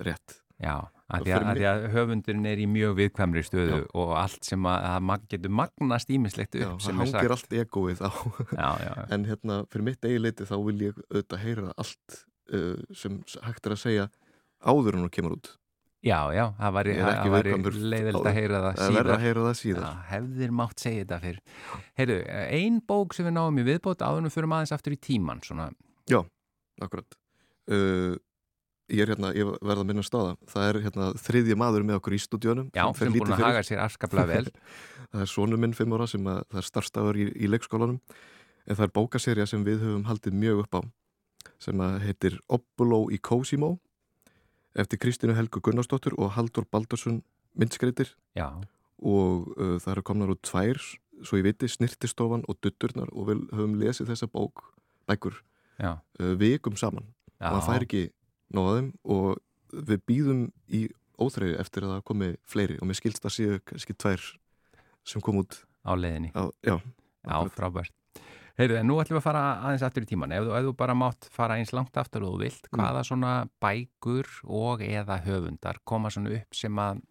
rétt 0.06 0.40
Já, 0.56 0.88
að 1.12 1.26
því 1.26 1.32
að, 1.36 1.46
að, 1.50 1.58
að 1.68 1.82
höfundurinn 1.92 2.46
er 2.48 2.60
í 2.60 2.66
mjög 2.70 2.94
viðkvæmri 2.96 3.42
stöðu 3.44 3.80
Já. 3.82 3.88
og 4.00 4.12
allt 4.16 4.46
sem 4.48 4.68
að, 4.68 5.10
getur 5.28 5.52
magnast 5.52 6.12
ímislegt 6.12 6.56
Já, 6.56 6.70
upp 6.70 6.78
það 6.80 6.86
sem 6.86 7.02
er 7.02 7.10
sagt. 7.10 7.18
hangir 7.20 7.34
allt 7.36 7.58
egoið 7.60 8.00
á 8.00 8.10
Já, 8.56 8.70
já, 8.80 8.88
já. 8.88 9.04
en 9.16 9.26
hérna 9.28 9.58
fyrir 9.72 9.86
mitt 9.90 10.08
eigi 10.08 10.22
leiti 10.22 10.48
þá 10.48 10.56
vil 10.64 10.78
ég 10.88 11.02
auðvitað 11.10 11.44
heyra 11.44 11.74
allt 11.76 12.18
uh, 12.54 12.74
sem 12.94 13.20
hægt 13.46 13.68
er 13.68 13.76
að 13.76 13.82
segja 13.82 14.10
áður 14.66 14.98
en 14.98 15.06
hún 15.06 15.14
kemur 15.14 15.38
út. 15.38 15.54
Já, 16.06 16.30
já, 16.30 16.44
það 16.60 16.74
væri 16.76 16.92
viðkvæmur 17.00 17.76
leiðilegt 17.92 18.28
að 18.28 18.36
heyra 18.36 18.58
það 18.62 18.76
síðar. 18.78 19.08
að 19.10 19.24
heyra 19.24 19.44
það 19.46 19.56
síðar. 19.58 19.86
Já, 19.86 20.04
hefðir 20.12 20.52
mátt 20.54 20.82
segja 20.84 21.02
þetta 21.02 21.18
fyrr. 21.24 21.40
Heyrðu, 21.98 22.18
ein 22.60 22.76
bók 22.86 23.16
sem 23.16 23.26
við 23.26 23.34
náum 23.34 23.58
í 23.58 23.64
viðbót 23.66 24.04
áðunum 24.06 24.34
fyrir 24.34 24.52
aðeins 24.54 24.74
aftur 24.76 24.94
í 24.94 25.00
tíman, 25.02 25.42
svona, 25.42 25.70
akkurat. 26.84 27.16
Uh, 27.66 28.14
ég 28.92 29.02
er 29.02 29.10
hérna, 29.14 29.32
ég 29.34 29.48
verð 29.66 29.82
að 29.82 29.88
minna 29.88 30.04
staða 30.06 30.36
það 30.50 30.68
er 30.68 30.76
hérna 30.84 31.08
þriðji 31.18 31.56
maður 31.58 31.86
með 31.88 31.98
okkur 31.98 32.14
í 32.14 32.20
stúdíunum 32.22 32.68
já, 32.70 32.84
sem 32.94 33.10
búin 33.16 33.32
að 33.34 33.42
haga 33.42 33.64
sér 33.66 33.82
afskaplega 33.82 34.30
vel. 34.30 34.52
það 35.10 35.24
er 35.24 35.32
sonu 35.32 35.58
minn 35.58 35.74
fimm 35.74 35.96
ára 35.96 36.06
sem 36.10 36.30
að, 36.30 36.44
það 36.52 36.60
er 36.62 36.68
starfstafur 36.68 37.18
í, 37.18 37.26
í 37.34 37.50
leikskólanum. 37.50 37.98
En 38.66 38.78
það 38.78 38.86
er 38.86 38.94
bókaserja 38.94 39.48
sem 39.50 39.66
við 39.66 39.82
höfum 39.82 40.06
haldið 40.06 40.38
mjög 40.38 40.62
upp 40.66 40.78
á 40.78 40.80
sem 41.62 41.80
heitir 42.04 42.38
Obbuló 42.52 43.06
í 43.12 43.18
Cosimo 43.18 43.76
eftir 44.76 45.00
Kristínu 45.00 45.36
Helgu 45.36 45.62
Gunnarsdóttur 45.64 46.16
og 46.18 46.34
Haldur 46.36 46.66
Baldursson 46.70 47.22
myndskreitir 47.56 48.12
Já, 48.36 48.50
og 49.00 49.52
uh, 49.56 49.76
það 49.80 49.92
eru 49.94 50.06
komnar 50.06 50.32
út 50.34 50.42
tvær 50.44 50.80
svo 51.24 51.40
ég 51.40 51.46
viti, 51.46 51.68
Snirtistofan 51.68 52.44
og 52.48 52.58
Dutturnar 52.60 53.08
og 53.12 53.30
við 53.30 53.46
höfum 53.56 53.78
lesið 53.80 54.10
þessa 54.12 54.28
bók 54.28 54.66
bækur 55.08 55.38
uh, 55.80 55.96
vikum 56.36 56.76
saman 56.76 57.08
já. 57.40 57.48
og 57.48 57.58
það 57.58 57.66
fær 57.70 57.86
ekki 57.88 58.04
nóðum 58.56 58.92
og 59.04 59.40
við 59.72 60.04
býðum 60.08 60.42
í 60.68 60.86
óþreyju 61.16 61.56
eftir 61.60 61.86
að 61.86 61.96
það 61.96 62.04
komi 62.10 62.34
fleiri 62.44 62.76
og 62.80 62.90
mér 62.90 63.00
skilst 63.00 63.24
að 63.24 63.36
séu 63.38 63.58
kannski 63.64 63.96
tvær 63.96 64.28
sem 65.06 65.24
kom 65.24 65.40
út 65.40 65.62
á 65.86 65.96
leiðinni. 65.96 66.32
á, 66.36 66.52
já, 66.60 66.76
Já, 67.26 67.42
frábært. 67.50 67.92
Heyrðu, 68.56 68.78
en 68.80 68.86
nú 68.88 68.94
ætlum 69.02 69.18
við 69.18 69.20
að 69.20 69.26
fara 69.26 69.40
aðeins 69.68 69.82
aftur 69.84 70.04
í 70.06 70.08
tíman. 70.08 70.32
Ef 70.32 70.46
þú, 70.46 70.52
ef 70.56 70.64
þú 70.64 70.70
bara 70.80 70.94
mátt 70.96 71.26
fara 71.34 71.58
eins 71.60 71.74
langt 71.76 71.98
aftur 72.00 72.24
og 72.24 72.36
þú 72.36 72.38
vilt, 72.46 72.68
Mm. 72.70 72.78
hvaða 72.80 73.02
svona 73.04 73.32
bækur 73.60 74.26
og 74.48 74.80
eða 74.80 75.18
höfundar 75.26 75.76
koma 75.84 76.08
svona 76.08 76.32
upp 76.38 76.54
sem 76.56 76.74
að 76.80 77.02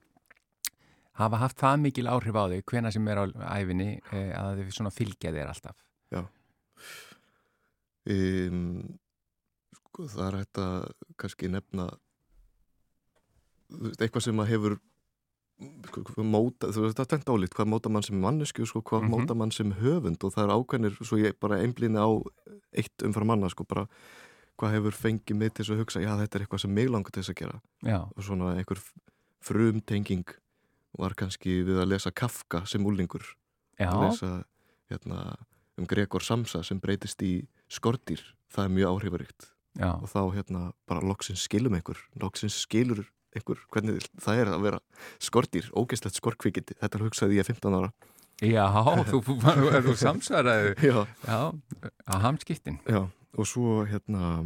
hafa 1.16 1.38
haft 1.38 1.58
það 1.62 1.82
mikil 1.84 2.08
áhrif 2.10 2.34
á 2.36 2.44
þig, 2.50 2.64
hvena 2.66 2.92
sem 2.92 3.08
er 3.08 3.18
á 3.22 3.26
æfinni, 3.62 4.02
eh, 4.12 4.34
að 4.34 4.58
þau 4.66 4.72
svona 4.74 4.92
fylgja 4.92 5.32
þér 5.32 5.48
alltaf. 5.54 5.76
um, 8.08 9.00
sko, 9.74 10.04
það 10.12 10.28
er 10.28 10.38
hægt 10.38 10.60
að 10.62 10.92
kannski 11.18 11.48
nefna 11.50 11.88
eitthvað 13.98 14.22
sem 14.22 14.38
að 14.44 14.52
hefur 14.52 14.76
móta, 15.60 16.68
þú 16.74 16.84
veist, 16.86 16.98
það 16.98 17.06
er 17.06 17.12
tengt 17.14 17.30
álít 17.32 17.54
hvað 17.56 17.70
móta 17.72 17.90
mann 17.92 18.04
sem 18.04 18.20
mannesku, 18.20 18.66
sko, 18.68 18.82
hvað 18.82 19.04
Mhm. 19.04 19.12
móta 19.12 19.36
mann 19.36 19.52
sem 19.52 19.72
höfund 19.74 20.24
og 20.24 20.34
það 20.34 20.44
er 20.44 20.54
ákveðnir, 20.56 20.98
svo 21.06 21.18
ég 21.18 21.40
bara 21.40 21.58
einblýni 21.64 21.98
á 21.98 22.10
eitt 22.74 22.98
umfram 23.04 23.28
manna, 23.28 23.50
sko, 23.50 23.64
bara 23.64 23.88
hvað 24.60 24.72
hefur 24.76 24.92
fengið 24.92 25.36
mig 25.36 25.54
til 25.54 25.64
að 25.66 25.80
hugsa, 25.84 26.00
já, 26.02 26.16
þetta 26.18 26.36
er 26.36 26.46
eitthvað 26.46 26.62
sem 26.62 26.74
mig 26.74 26.90
langar 26.90 27.12
til 27.12 27.24
þess 27.24 27.30
að 27.34 27.40
gera. 27.42 27.62
Já, 27.84 28.00
og 28.16 28.24
svona 28.24 28.56
einhver 28.58 28.80
frumtenging 29.42 30.26
var 30.98 31.14
kannski 31.14 31.64
við 31.66 31.82
að 31.84 31.90
lesa 31.92 32.12
Kafka 32.12 32.66
sem 32.66 32.84
úlingur 32.84 33.24
að 33.92 34.10
lesa 34.12 34.46
hérna, 34.90 35.36
um 35.78 35.86
Gregor 35.86 36.22
Samsa 36.24 36.64
sem 36.64 36.80
breytist 36.80 37.22
í 37.22 37.48
skortýr 37.70 38.22
það 38.54 38.66
er 38.66 38.70
mjög 38.70 38.92
áhrifaríkt 39.02 39.50
já, 39.78 39.92
og 40.02 40.08
þá 40.08 40.22
hérna 40.36 40.74
bara 40.88 41.02
loksins 41.02 41.44
skilum 41.48 41.76
einhver 41.76 41.98
loksins 42.22 42.56
skilur 42.66 43.06
einhver 43.36 43.62
hvernig 43.74 44.06
það 44.24 44.42
er 44.42 44.52
að 44.54 44.66
vera 44.66 44.82
skortýr, 45.24 45.72
ógeðslegt 45.76 46.20
skorkvikindi. 46.20 46.78
Þetta 46.82 47.02
hugsaði 47.04 47.40
ég 47.40 47.50
15 47.50 47.80
ára. 47.80 47.92
Já, 48.44 48.66
þú, 49.12 49.22
þú, 49.24 49.38
þú 49.86 49.96
samsvaraði, 50.00 50.76
já, 50.84 50.98
á 51.24 52.16
hamskiptin. 52.26 52.82
já, 52.84 53.06
og 53.36 53.48
svo 53.48 53.84
hérna 53.88 54.44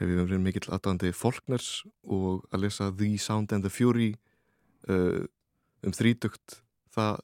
hef 0.00 0.08
ég 0.08 0.22
verið 0.22 0.42
mikill 0.44 0.68
aðdæðandi 0.72 1.12
Faulkners 1.16 1.70
og 2.08 2.46
að 2.54 2.64
lesa 2.64 2.88
The 2.94 3.10
Sound 3.20 3.52
and 3.52 3.66
the 3.66 3.72
Fury 3.72 4.14
uh, 4.88 5.26
um 5.84 5.94
þrítugt 5.96 6.60
það, 6.94 7.20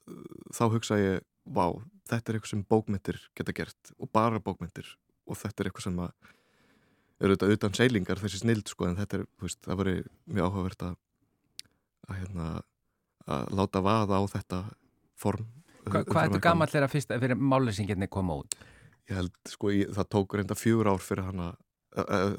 þá 0.54 0.64
hugsa 0.74 0.98
ég 1.00 1.24
vá, 1.46 1.70
þetta 2.10 2.32
er 2.32 2.38
eitthvað 2.38 2.52
sem 2.52 2.64
bókmyndir 2.68 3.20
geta 3.38 3.54
gert 3.56 3.94
og 3.96 4.10
bara 4.12 4.42
bókmyndir 4.42 4.92
og 5.26 5.38
þetta 5.40 5.62
er 5.62 5.70
eitthvað 5.70 5.88
sem 5.88 6.02
að 6.04 6.34
er 7.20 7.32
auðvitað 7.32 7.52
utan 7.56 7.76
seilingar 7.78 8.20
þessi 8.22 8.42
snild 8.42 8.68
sko 8.68 8.88
en 8.90 8.96
þetta 8.98 9.20
er, 9.20 9.26
veist, 9.42 9.60
það 9.64 9.76
var 9.80 9.90
mjög 10.26 10.48
áhugavert 10.50 10.82
að 10.90 10.96
að 12.06 12.18
hérna 12.20 12.48
að 13.26 13.52
láta 13.58 13.82
vaða 13.82 14.18
á 14.20 14.22
þetta 14.36 14.62
form 15.18 15.46
Hva, 15.86 16.00
hvað 16.02 16.20
er 16.24 16.30
þetta 16.32 16.42
gammal 16.42 16.66
þegar 16.70 16.90
fyrst, 16.90 17.12
fyrir 17.22 17.38
máleysingirni 17.38 18.08
koma 18.10 18.34
út? 18.40 18.54
Ég 19.06 19.14
held, 19.20 19.34
sko, 19.46 19.70
ég, 19.70 19.92
það 19.94 20.08
tók 20.10 20.34
reynda 20.34 20.56
fjögur 20.58 20.88
ár 20.90 21.02
fyrir 21.02 21.28
hana 21.28 21.52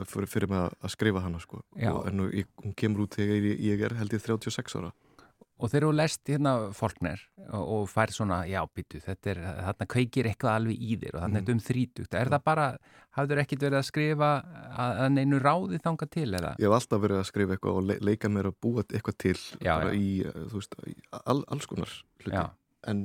fyrir, 0.05 0.27
fyrir 0.29 0.49
mig 0.51 0.59
að- 0.59 0.75
að 0.83 0.91
skrifa 0.93 1.21
hana, 1.23 1.39
sko 1.39 1.61
Já. 1.79 1.93
og, 1.93 2.09
nú, 2.13 2.27
ég, 2.35 2.45
hún 2.61 2.75
kemur 2.75 3.05
út 3.07 3.15
þegar 3.15 3.39
ég, 3.47 3.61
ég 3.63 3.81
er 3.87 3.95
held 3.95 4.11
ég 4.13 4.21
36 4.21 4.75
ára 4.75 4.91
Og 5.57 5.71
þegar 5.71 5.87
þú 5.87 5.93
lest 5.97 6.21
hérna 6.29 6.51
Faulkner 6.77 7.21
og, 7.49 7.61
og 7.73 7.85
fær 7.89 8.11
svona, 8.13 8.43
já, 8.45 8.59
býtu, 8.77 8.99
þetta 9.01 9.31
er, 9.31 9.39
þarna 9.65 9.87
kveikir 9.89 10.27
eitthvað 10.29 10.51
alveg 10.59 10.77
í 10.85 10.97
þér 11.01 11.15
og 11.15 11.21
þarna 11.23 11.25
er 11.25 11.41
Mhm. 11.41 11.47
þetta 11.47 11.55
um 11.55 11.61
þrítugt. 11.67 12.13
Er 12.19 12.29
það 12.29 12.43
bara, 12.45 12.65
hafður 13.17 13.41
ekkit 13.41 13.63
verið 13.65 13.79
að 13.79 13.87
skrifa 13.87 14.29
að, 14.77 14.91
að 15.01 15.09
neinu 15.15 15.39
ráði 15.41 15.79
þanga 15.81 16.07
til 16.13 16.27
eða? 16.37 16.51
Ég 16.61 16.67
hef 16.69 16.75
alltaf 16.77 17.01
verið 17.01 17.17
að 17.23 17.25
skrifa 17.31 17.55
eitthvað 17.57 17.79
og 17.79 17.87
le 17.89 17.97
leika 18.05 18.29
mér 18.29 18.51
að 18.51 18.57
búa 18.61 18.83
eitthvað 18.85 19.17
til 19.17 19.35
Já, 19.65 19.71
bara 19.79 19.93
já. 19.93 19.97
í, 19.97 20.11
þú 20.51 20.61
veist, 20.61 20.77
í 20.85 20.95
all, 21.25 21.43
alls 21.47 21.65
konar 21.65 21.95
hluti 22.21 22.43
en, 22.87 23.01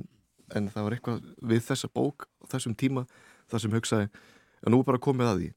en 0.54 0.68
það 0.68 0.84
var 0.84 0.92
eitthvað 0.98 1.24
við 1.54 1.64
þessa 1.70 1.88
bók 1.88 2.28
á 2.28 2.44
þessum 2.52 2.76
tíma 2.76 3.06
það 3.48 3.64
sem 3.64 3.72
hugsaði, 3.78 4.10
að 4.62 4.70
nú 4.76 4.82
er 4.84 4.84
bara 4.92 5.00
komið 5.08 5.30
að 5.32 5.40
því 5.40 5.48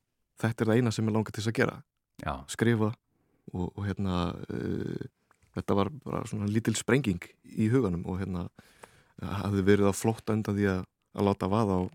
þetta 0.46 0.64
er 0.64 0.72
það 0.72 0.80
eina 0.80 0.92
sem 0.96 1.06
ég 1.12 1.14
langar 1.20 1.36
til 1.36 1.44
að 1.44 1.58
gera 1.60 1.76
já, 2.24 2.34
skrifa 2.56 2.94
og, 3.54 3.68
og 3.76 3.84
hérna 3.86 4.16
uh, 4.48 5.06
þetta 5.56 5.78
var 5.80 5.92
bara 6.04 6.24
svona 6.30 6.50
lítil 6.52 6.76
sprenging 6.78 7.22
í 7.56 7.70
huganum 7.72 8.06
og 8.10 8.22
hérna 8.22 8.48
hafði 9.22 9.64
verið 9.70 9.92
að 9.92 10.00
flótta 10.00 10.36
undan 10.36 10.58
því 10.58 10.72
að, 10.74 10.82
að 11.16 11.30
láta 11.30 11.52
vaða 11.52 11.78
og, 11.86 11.94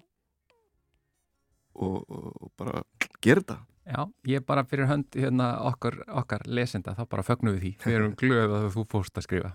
og, 1.81 1.99
og, 2.09 2.47
bara 2.61 2.85
gera 3.21 3.45
þetta 3.45 3.59
já, 3.91 4.03
ég 4.35 4.45
bara 4.47 4.65
fyrir 4.69 4.89
hönd 4.91 5.17
hérna 5.17 5.53
okkar, 5.71 6.01
okkar 6.23 6.45
lesenda, 6.47 6.95
þá 6.97 7.05
bara 7.11 7.25
fögnum 7.27 7.57
við 7.57 7.65
því. 7.65 7.73
Við 7.85 7.97
erum 7.99 8.19
glöð 8.19 8.57
að 8.59 8.69
þú 8.77 8.85
fórst 8.93 9.19
að 9.19 9.27
skrifa. 9.27 9.53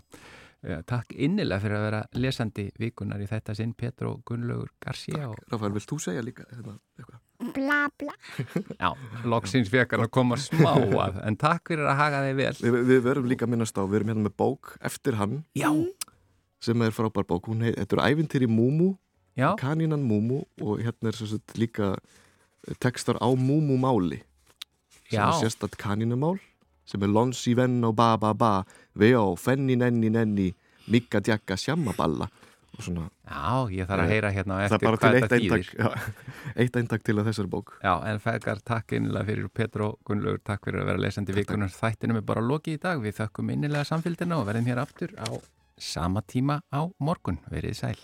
Eh, 0.65 0.79
Takk 0.89 1.13
innilega 1.21 1.61
fyrir 1.61 1.77
að 1.77 1.83
vera 1.85 1.99
lesandi 2.17 2.63
vikunar 2.81 3.21
í 3.21 3.27
þetta 3.29 3.53
sinn, 3.57 3.75
Petro 3.77 4.15
Gunnlaugur 4.25 4.71
Garcia 4.81 5.27
og 5.29 5.37
Rafael, 5.51 5.75
vilt 5.75 5.91
þú 5.91 5.99
segja 6.01 6.23
líka 6.25 6.47
hérna, 6.49 6.79
eitthvað? 6.97 7.21
bla 7.53 7.79
bla. 7.99 8.15
Já, 8.81 8.89
loksins 9.29 9.69
fekar 9.69 10.01
að 10.05 10.11
koma 10.15 10.39
smá 10.41 10.71
að, 10.73 11.19
en 11.27 11.37
takk 11.37 11.69
fyrir 11.69 11.85
að 11.91 11.99
haga 11.99 12.23
þig 12.25 12.37
vel. 12.39 12.53
Við, 12.63 12.79
við 12.89 13.01
verum 13.05 13.29
líka 13.29 13.49
minnast 13.51 13.77
á, 13.77 13.83
við 13.85 13.99
erum 13.99 14.13
hérna 14.13 14.25
með 14.25 14.37
bók 14.41 14.73
eftir 14.89 15.19
hann 15.19 15.41
Já, 15.59 15.69
sem 16.63 16.81
er 16.81 16.95
frábær 16.95 17.27
bók, 17.29 17.51
hún 17.51 17.61
heit, 17.67 17.75
þetta 17.77 17.99
eru 17.99 18.07
ævintýri 18.09 18.49
Múmú, 18.49 18.95
já, 19.37 19.51
kanínan 19.61 20.01
Múmú 20.07 20.45
og 20.63 20.81
hérna 20.81 21.13
er 21.13 21.21
líka 21.59 21.93
tekstar 22.81 23.19
á 23.21 23.29
Múmú 23.37 23.77
máli 23.77 24.23
sem 25.05 25.19
Já. 25.19 25.27
er 25.29 25.43
sérstætt 25.43 25.77
kanínumál 25.77 26.39
sem 26.85 27.03
er 27.03 27.11
lonsi 27.11 27.55
venn 27.57 27.83
og 27.87 27.95
ba 27.97 28.15
ba 28.21 28.33
ba. 28.33 28.55
Veó, 28.95 29.35
fenni 29.35 29.77
nenni 29.79 30.09
nenni. 30.13 30.51
Mikka 30.91 31.21
djakka 31.25 31.57
sjammaballa 31.57 32.29
og 32.75 32.83
svona, 32.83 33.05
já, 33.23 33.71
ég 33.71 33.87
þarf 33.87 34.03
að 34.03 34.11
heyra 34.11 34.31
hérna 34.35 34.57
á 34.57 34.57
það 34.57 34.65
er 34.65 34.73
eftir 34.75 34.87
bara 34.87 34.99
hvað 34.99 35.13
til 35.13 35.21
þetta 35.23 35.37
eitt 35.37 35.45
þýðir. 35.45 36.09
eitt 36.63 36.79
eintak 36.81 37.05
til 37.07 37.15
að 37.15 37.29
þessar 37.29 37.49
bók. 37.51 37.71
Já, 37.79 37.93
en 38.09 38.19
fækar 38.23 38.61
takk 38.67 38.97
innilega 38.97 39.29
fyrir 39.29 39.47
Petro 39.61 39.89
Gunnlaugur, 40.07 40.43
takk 40.43 40.67
fyrir 40.67 40.83
að 40.83 40.91
vera 40.91 41.03
lesandi 41.05 41.37
vikunar 41.37 41.71
þættinum 41.75 42.19
er 42.19 42.27
bara 42.27 42.43
lokið 42.43 42.77
í 42.77 42.83
dag, 42.87 43.01
við 43.03 43.17
þökkum 43.21 43.55
innilega 43.55 43.87
samfélgina 43.87 44.41
og 44.41 44.49
verðum 44.49 44.69
hér 44.71 44.83
aftur 44.83 45.15
á 45.15 45.27
sama 45.79 46.23
tíma 46.27 46.61
á 46.71 46.83
morgun, 46.99 47.39
verið 47.51 47.79
sæl 47.79 47.97